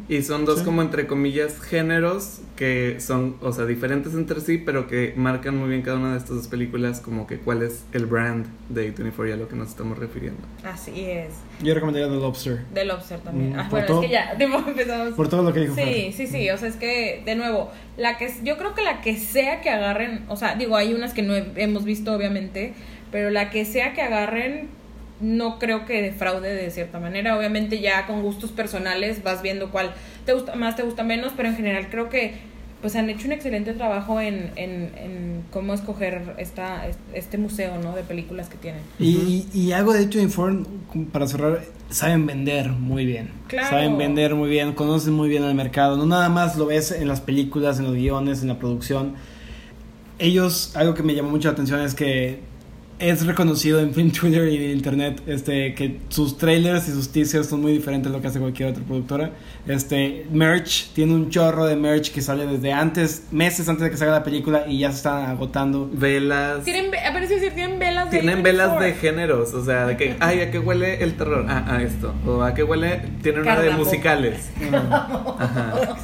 Y 0.07 0.21
son 0.21 0.45
dos 0.45 0.59
Sí. 0.59 0.65
como 0.65 0.81
entre 0.83 1.07
comillas 1.07 1.59
géneros 1.59 2.41
que 2.55 2.97
son, 2.99 3.35
o 3.41 3.51
sea, 3.51 3.65
diferentes 3.65 4.13
entre 4.13 4.39
sí, 4.39 4.57
pero 4.59 4.85
que 4.87 5.13
marcan 5.17 5.57
muy 5.57 5.69
bien 5.69 5.81
cada 5.81 5.97
una 5.97 6.11
de 6.11 6.19
estas 6.19 6.35
dos 6.37 6.47
películas 6.47 7.01
como 7.01 7.25
que 7.25 7.37
cuál 7.39 7.63
es 7.63 7.83
el 7.91 8.05
brand 8.05 8.45
de 8.69 8.93
A24 8.93 9.27
y 9.29 9.31
a 9.31 9.35
lo 9.37 9.47
que 9.49 9.55
nos 9.55 9.69
estamos 9.69 9.97
refiriendo. 9.97 10.41
Así 10.63 10.91
es. 11.09 11.29
Yo 11.63 11.73
recomendaría 11.73 12.07
The 12.07 12.15
Lobster. 12.19 12.61
The 12.73 12.85
Lobster 12.85 13.19
también. 13.21 13.53
Mm, 13.53 13.59
ah, 13.59 13.63
por 13.63 13.71
bueno, 13.71 13.87
todo- 13.87 14.01
es 14.03 14.07
que 14.07 14.13
ya, 14.13 14.35
tipo, 14.37 14.57
empezamos. 14.67 15.13
Por 15.15 15.27
todo 15.29 15.41
lo 15.43 15.51
que 15.51 15.61
dijo 15.61 15.73
Sí, 15.75 15.81
Fer. 15.81 16.13
sí, 16.13 16.27
sí, 16.27 16.49
o 16.51 16.57
sea, 16.57 16.69
es 16.69 16.75
que, 16.75 17.23
de 17.25 17.35
nuevo, 17.35 17.71
la 17.97 18.17
que, 18.17 18.31
yo 18.43 18.57
creo 18.57 18.75
que 18.75 18.83
la 18.83 19.01
que 19.01 19.17
sea 19.17 19.61
que 19.61 19.69
agarren, 19.71 20.25
o 20.29 20.35
sea, 20.37 20.55
digo, 20.55 20.77
hay 20.77 20.93
unas 20.93 21.13
que 21.13 21.23
no 21.23 21.33
he- 21.35 21.51
hemos 21.55 21.83
visto, 21.85 22.13
obviamente, 22.13 22.73
pero 23.11 23.31
la 23.31 23.49
que 23.49 23.65
sea 23.65 23.93
que 23.93 24.01
agarren, 24.01 24.69
no 25.21 25.59
creo 25.59 25.85
que 25.85 26.01
defraude 26.01 26.53
de 26.53 26.69
cierta 26.71 26.99
manera, 26.99 27.37
obviamente 27.37 27.79
ya 27.79 28.05
con 28.05 28.21
gustos 28.21 28.51
personales 28.51 29.23
vas 29.23 29.41
viendo 29.41 29.71
cuál 29.71 29.93
te 30.25 30.33
gusta 30.33 30.55
más, 30.55 30.75
te 30.75 30.83
gusta 30.83 31.03
menos, 31.03 31.33
pero 31.35 31.49
en 31.49 31.55
general 31.55 31.87
creo 31.89 32.09
que, 32.09 32.33
pues 32.81 32.95
han 32.95 33.09
hecho 33.09 33.27
un 33.27 33.31
excelente 33.31 33.73
trabajo 33.73 34.19
en, 34.19 34.51
en, 34.55 34.91
en 34.97 35.43
cómo 35.51 35.73
escoger 35.73 36.35
esta, 36.37 36.87
este 37.13 37.37
museo, 37.37 37.79
¿no? 37.81 37.95
De 37.95 38.03
películas 38.03 38.49
que 38.49 38.57
tienen. 38.57 38.81
Y, 38.99 39.47
y, 39.53 39.71
algo 39.71 39.93
de 39.93 40.03
hecho 40.03 40.19
Inform, 40.19 40.65
para 41.11 41.27
cerrar, 41.27 41.63
saben 41.89 42.25
vender 42.25 42.69
muy 42.69 43.05
bien. 43.05 43.29
Claro. 43.47 43.69
Saben 43.69 43.97
vender 43.97 44.35
muy 44.35 44.49
bien, 44.49 44.73
conocen 44.73 45.13
muy 45.13 45.29
bien 45.29 45.43
el 45.43 45.55
mercado. 45.55 45.97
No 45.97 46.05
nada 46.05 46.29
más 46.29 46.57
lo 46.57 46.65
ves 46.65 46.91
en 46.91 47.07
las 47.07 47.21
películas, 47.21 47.79
en 47.79 47.85
los 47.85 47.95
guiones, 47.95 48.41
en 48.41 48.49
la 48.49 48.59
producción. 48.59 49.15
Ellos, 50.19 50.75
algo 50.75 50.93
que 50.93 51.03
me 51.03 51.15
llamó 51.15 51.29
mucho 51.29 51.47
la 51.47 51.53
atención 51.53 51.81
es 51.81 51.95
que 51.95 52.41
es 52.97 53.25
reconocido 53.25 53.79
en 53.79 53.93
Film 53.93 54.11
Twitter 54.11 54.47
y 54.47 54.55
en 54.57 54.71
internet 54.71 55.21
este 55.27 55.73
que 55.75 55.99
sus 56.09 56.37
trailers 56.37 56.87
y 56.87 56.91
sus 56.91 57.09
teasers 57.09 57.47
son 57.47 57.61
muy 57.61 57.73
diferentes 57.73 58.09
de 58.11 58.17
lo 58.17 58.21
que 58.21 58.27
hace 58.29 58.39
cualquier 58.39 58.69
otra 58.69 58.83
productora. 58.83 59.31
Este 59.67 60.25
merch 60.31 60.91
tiene 60.93 61.13
un 61.13 61.29
chorro 61.29 61.65
de 61.65 61.75
merch 61.75 62.11
que 62.11 62.21
sale 62.21 62.45
desde 62.47 62.71
antes, 62.71 63.23
meses 63.31 63.67
antes 63.67 63.83
de 63.83 63.91
que 63.91 63.97
salga 63.97 64.13
la 64.13 64.23
película 64.23 64.65
y 64.67 64.79
ya 64.79 64.91
se 64.91 64.97
están 64.97 65.29
agotando. 65.29 65.89
Velas. 65.91 66.63
Tienen, 66.63 66.89
pero 66.91 67.19
es 67.23 67.29
decir, 67.29 67.51
tienen 67.53 67.79
velas 67.79 68.11
de 68.11 68.19
Tienen 68.19 68.43
velas 68.43 68.79
de 68.79 68.93
A24. 68.93 68.99
géneros, 68.99 69.53
o 69.53 69.63
sea, 69.65 69.87
de 69.87 69.97
que, 69.97 70.15
ay, 70.21 70.39
¿a 70.41 70.51
qué 70.51 70.59
huele 70.59 71.03
el 71.03 71.15
terror? 71.15 71.45
Ah, 71.49 71.65
a 71.75 71.81
esto. 71.83 72.13
O 72.25 72.41
¿a 72.41 72.53
qué 72.53 72.63
huele? 72.63 73.01
Tiene 73.21 73.41
una 73.41 73.59
de 73.59 73.71
musicales. 73.71 74.49
Ajá. 75.39 75.95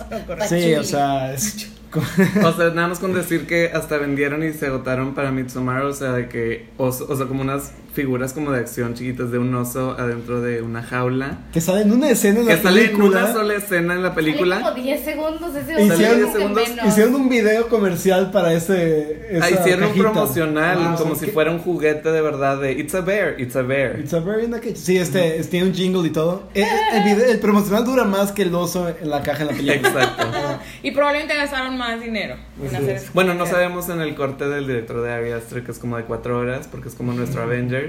Sí, 0.47 0.73
o 0.75 0.83
sea, 0.83 1.33
es- 1.33 1.69
O 2.43 2.53
sea, 2.53 2.69
nada 2.69 2.87
más 2.87 2.99
con 2.99 3.13
decir 3.13 3.47
que 3.47 3.71
hasta 3.73 3.97
vendieron 3.97 4.43
y 4.43 4.53
se 4.53 4.67
agotaron 4.67 5.13
para 5.13 5.31
Midsommar, 5.31 5.83
o 5.83 5.93
sea, 5.93 6.13
de 6.13 6.29
que, 6.29 6.69
oso- 6.77 7.05
o 7.09 7.15
sea, 7.15 7.25
como 7.27 7.41
unas 7.41 7.73
figuras 7.93 8.33
como 8.33 8.51
de 8.51 8.59
acción 8.59 8.93
chiquitas 8.93 9.31
de 9.31 9.37
un 9.37 9.53
oso 9.55 9.95
adentro 9.99 10.41
de 10.41 10.61
una 10.61 10.81
jaula. 10.83 11.39
que 11.51 11.59
sale 11.61 11.81
en 11.81 11.91
una 11.91 12.09
escena 12.09 12.39
en 12.41 12.47
Que 12.47 12.55
la 12.55 12.61
sale 12.61 12.81
en 12.85 12.87
película. 12.91 13.19
una 13.23 13.33
sola 13.33 13.53
escena 13.55 13.93
en 13.95 14.03
la 14.03 14.09
Sale 14.09 14.15
película. 14.23 14.61
como 14.61 14.71
10 14.75 15.03
segundos 15.05 15.55
ese 15.55 15.73
Hicieron- 15.73 15.87
sale 15.97 16.21
como 16.21 16.25
que 16.33 16.39
segundos, 16.39 16.69
menos. 16.69 16.85
Hicieron 16.87 17.15
un 17.15 17.29
video 17.29 17.67
comercial 17.69 18.31
para 18.31 18.53
ese. 18.53 19.27
esa 19.31 19.45
Ah, 19.45 19.49
hicieron 19.51 19.83
un 19.83 19.89
cajita. 19.89 20.11
promocional, 20.11 20.77
Ah, 20.81 20.93
o 20.93 20.97
como 20.97 21.11
sea, 21.15 21.19
si 21.19 21.25
que- 21.27 21.31
fuera 21.33 21.51
un 21.51 21.59
juguete 21.59 22.11
de 22.11 22.21
verdad 22.21 22.59
de 22.61 22.71
It's 22.73 22.95
a 22.95 23.01
bear, 23.01 23.39
it's 23.39 23.55
a 23.55 23.61
bear. 23.61 23.99
It's 23.99 24.13
a 24.13 24.19
very 24.19 24.47
nice- 24.47 24.75
Sí, 24.75 24.97
este, 24.97 25.37
es- 25.39 25.49
tiene 25.49 25.67
un 25.67 25.73
jingle 25.73 26.07
y 26.07 26.11
todo. 26.11 26.43
El, 26.53 26.63
el 26.63 27.03
video- 27.03 27.29
el 27.31 27.39
promocional 27.39 27.83
dura 27.85 28.05
más 28.05 28.31
que 28.31 28.43
el 28.43 28.55
oso 28.55 28.87
en 28.89 29.09
la 29.09 29.21
caja 29.21 29.41
en 29.43 29.47
la 29.49 29.53
película. 29.53 29.89
Exacto. 30.03 30.27
Y 30.83 30.91
probablemente 30.91 31.35
gastaron 31.35 31.77
más 31.77 31.99
dinero 32.01 32.35
eso. 32.63 33.11
Bueno, 33.13 33.33
no 33.33 33.45
sabemos 33.45 33.89
en 33.89 34.01
el 34.01 34.15
corte 34.15 34.47
del 34.47 34.65
director 34.67 35.01
de 35.01 35.11
Ari 35.11 35.31
Aster 35.31 35.63
que 35.63 35.71
es 35.71 35.79
como 35.79 35.97
de 35.97 36.03
cuatro 36.03 36.37
horas, 36.39 36.67
porque 36.71 36.87
es 36.89 36.95
como 36.95 37.13
nuestro 37.13 37.41
Avenger. 37.43 37.80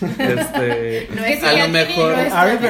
Este, 0.00 1.08
No 1.14 1.24
es 1.24 1.40
que 1.40 1.46
a 1.46 1.66
lo 1.66 1.68
mejor 1.72 2.14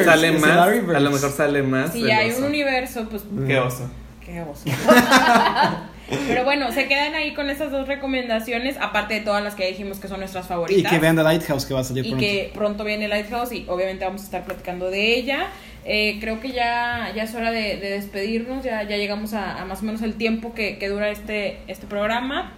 sale 0.04 0.32
más, 0.32 0.50
a 0.58 1.00
lo 1.00 1.10
mejor 1.10 1.30
sale 1.30 1.62
más. 1.62 1.92
Si 1.92 2.10
hay 2.10 2.30
oso. 2.30 2.38
un 2.40 2.44
universo, 2.46 3.06
pues 3.08 3.22
Qué 3.46 3.58
oso. 3.58 3.90
Qué 4.24 4.40
oso. 4.42 4.64
Pero 6.26 6.42
bueno, 6.44 6.72
se 6.72 6.88
quedan 6.88 7.14
ahí 7.14 7.34
con 7.34 7.50
esas 7.50 7.70
dos 7.70 7.86
recomendaciones, 7.86 8.76
aparte 8.80 9.14
de 9.14 9.20
todas 9.20 9.44
las 9.44 9.54
que 9.54 9.68
dijimos 9.68 10.00
que 10.00 10.08
son 10.08 10.18
nuestras 10.18 10.46
Y 10.46 10.48
favoritas. 10.48 10.92
que 10.92 10.98
vean 10.98 11.14
The 11.14 11.22
Lighthouse 11.22 11.66
que 11.66 11.74
va 11.74 11.80
a 11.80 11.84
salir 11.84 12.04
Y 12.04 12.08
pronto. 12.10 12.20
que 12.26 12.50
pronto 12.52 12.84
viene 12.84 13.06
Lighthouse 13.06 13.52
y 13.52 13.64
obviamente 13.68 14.04
vamos 14.04 14.22
a 14.22 14.24
estar 14.24 14.44
platicando 14.44 14.90
de 14.90 15.14
ella. 15.14 15.46
Eh, 15.84 16.18
creo 16.20 16.40
que 16.40 16.50
ya, 16.50 17.12
ya 17.14 17.22
es 17.22 17.34
hora 17.34 17.52
de, 17.52 17.76
de 17.76 17.90
despedirnos, 17.90 18.64
ya, 18.64 18.82
ya 18.82 18.96
llegamos 18.96 19.34
a, 19.34 19.60
a 19.62 19.64
más 19.66 19.82
o 19.82 19.84
menos 19.84 20.02
el 20.02 20.14
tiempo 20.14 20.52
que, 20.52 20.78
que 20.78 20.88
dura 20.88 21.10
este, 21.10 21.58
este 21.68 21.86
programa. 21.86 22.54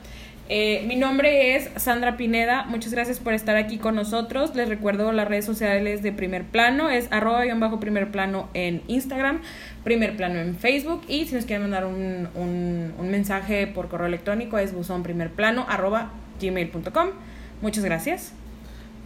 Eh, 0.55 0.85
mi 0.87 0.97
nombre 0.97 1.57
es 1.57 1.71
Sandra 1.77 2.19
Pineda, 2.19 2.65
muchas 2.65 2.93
gracias 2.93 3.19
por 3.19 3.33
estar 3.33 3.57
aquí 3.57 3.79
con 3.79 3.95
nosotros. 3.95 4.55
Les 4.55 4.69
recuerdo 4.69 5.11
las 5.11 5.27
redes 5.27 5.47
sociales 5.47 6.03
de 6.03 6.13
Primer 6.13 6.45
Plano, 6.45 6.91
es 6.91 7.11
arroba 7.11 7.43
guion 7.43 7.59
bajo 7.59 7.81
primer 7.81 8.11
plano 8.11 8.51
en 8.53 8.83
Instagram, 8.87 9.41
Primer 9.83 10.15
Plano 10.15 10.41
en 10.41 10.55
Facebook 10.55 11.05
y 11.09 11.25
si 11.25 11.37
nos 11.37 11.47
quieren 11.47 11.63
mandar 11.63 11.87
un, 11.87 12.29
un, 12.35 12.93
un 12.99 13.11
mensaje 13.11 13.67
por 13.67 13.89
correo 13.89 14.09
electrónico 14.09 14.59
es 14.59 14.75
buzonprimerplano 14.75 15.65
arroba 15.71 16.11
gmail.com. 16.39 17.09
Muchas 17.63 17.83
gracias. 17.83 18.35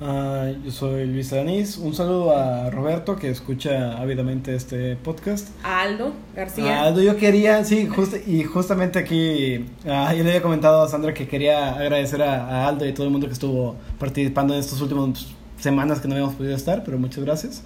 Ah, 0.00 0.50
yo 0.62 0.70
soy 0.70 1.06
Luis 1.06 1.32
Aranís. 1.32 1.78
Un 1.78 1.94
saludo 1.94 2.36
a 2.36 2.70
Roberto 2.70 3.16
que 3.16 3.30
escucha 3.30 3.96
ávidamente 3.98 4.54
este 4.54 4.96
podcast. 4.96 5.48
A 5.62 5.80
Aldo 5.82 6.12
García. 6.34 6.82
Ah, 6.82 6.86
Aldo, 6.88 7.02
yo 7.02 7.16
quería, 7.16 7.64
sí, 7.64 7.86
justo, 7.86 8.16
y 8.26 8.44
justamente 8.44 8.98
aquí, 8.98 9.64
ah, 9.88 10.12
yo 10.12 10.22
le 10.22 10.30
había 10.30 10.42
comentado 10.42 10.82
a 10.82 10.88
Sandra 10.88 11.14
que 11.14 11.26
quería 11.26 11.74
agradecer 11.74 12.22
a, 12.22 12.46
a 12.46 12.68
Aldo 12.68 12.84
y 12.84 12.90
a 12.90 12.94
todo 12.94 13.06
el 13.06 13.12
mundo 13.12 13.26
que 13.26 13.32
estuvo 13.32 13.76
participando 13.98 14.52
en 14.52 14.60
estas 14.60 14.80
últimas 14.82 15.26
semanas 15.58 16.00
que 16.00 16.08
no 16.08 16.14
habíamos 16.14 16.34
podido 16.34 16.54
estar, 16.54 16.84
pero 16.84 16.98
muchas 16.98 17.24
gracias. 17.24 17.62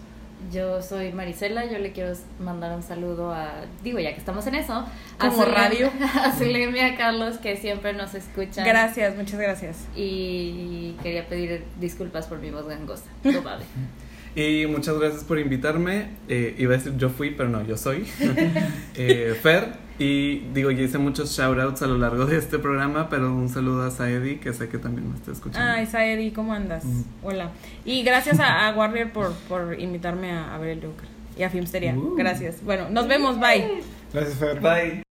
Yo 0.51 0.82
soy 0.82 1.12
Marisela, 1.12 1.64
yo 1.66 1.78
le 1.78 1.92
quiero 1.92 2.12
mandar 2.40 2.74
un 2.74 2.82
saludo 2.82 3.32
a, 3.32 3.53
digo 3.84 3.98
ya 4.01 4.12
que 4.12 4.18
estamos 4.18 4.46
en 4.48 4.57
eso, 4.57 4.84
Como 5.18 5.42
a 5.42 5.46
Zulem- 5.46 5.53
radio. 5.55 5.90
a 6.24 6.32
Zulem 6.32 6.74
y 6.74 6.80
a 6.80 6.96
Carlos 6.96 7.38
que 7.38 7.57
siempre 7.57 7.92
nos 7.92 8.14
escuchan. 8.14 8.64
Gracias, 8.64 9.14
muchas 9.16 9.38
gracias. 9.38 9.76
Y 9.94 10.96
quería 11.03 11.26
pedir 11.28 11.64
disculpas 11.78 12.26
por 12.26 12.38
mi 12.38 12.51
voz 12.51 12.66
gangosa. 12.66 13.05
No 13.24 13.42
vale. 13.42 13.64
Y 14.35 14.66
muchas 14.66 14.99
gracias 14.99 15.24
por 15.24 15.39
invitarme. 15.39 16.11
Eh, 16.28 16.55
iba 16.59 16.74
a 16.74 16.78
decir 16.78 16.97
yo 16.97 17.11
fui, 17.11 17.31
pero 17.31 17.49
no, 17.49 17.64
yo 17.66 17.76
soy. 17.76 18.07
Eh, 18.97 19.37
Fer. 19.41 19.91
Y 19.99 20.39
digo, 20.55 20.70
ya 20.70 20.83
hice 20.83 20.97
muchos 20.97 21.37
shoutouts 21.37 21.83
a 21.83 21.87
lo 21.87 21.99
largo 21.99 22.24
de 22.24 22.39
este 22.39 22.59
programa, 22.59 23.11
pero 23.11 23.35
un 23.35 23.51
saludo 23.51 23.83
a 23.83 23.91
Saedi, 23.91 24.37
que 24.37 24.55
sé 24.55 24.70
que 24.70 24.78
también 24.78 25.11
me 25.11 25.14
está 25.14 25.31
escuchando. 25.31 25.70
Ay, 25.70 25.85
Saedi, 25.85 26.31
¿cómo 26.31 26.55
andas? 26.55 26.85
Mm. 26.87 27.03
Hola. 27.22 27.51
Y 27.85 28.03
gracias 28.03 28.41
a, 28.41 28.68
a 28.68 28.74
Warrior 28.74 29.11
por, 29.11 29.35
por 29.47 29.78
invitarme 29.78 30.33
a, 30.33 30.55
a 30.55 30.59
ver 30.59 30.70
el 30.70 30.81
Joker. 30.81 31.07
Y 31.37 31.43
a 31.43 31.51
Filmsteria. 31.51 31.95
Uh. 31.95 32.16
Gracias. 32.16 32.62
Bueno, 32.64 32.89
nos 32.89 33.09
vemos, 33.09 33.39
bye. 33.39 33.83
Gracias, 34.12 34.39
Fer. 34.39 34.61
Bye. 34.61 35.10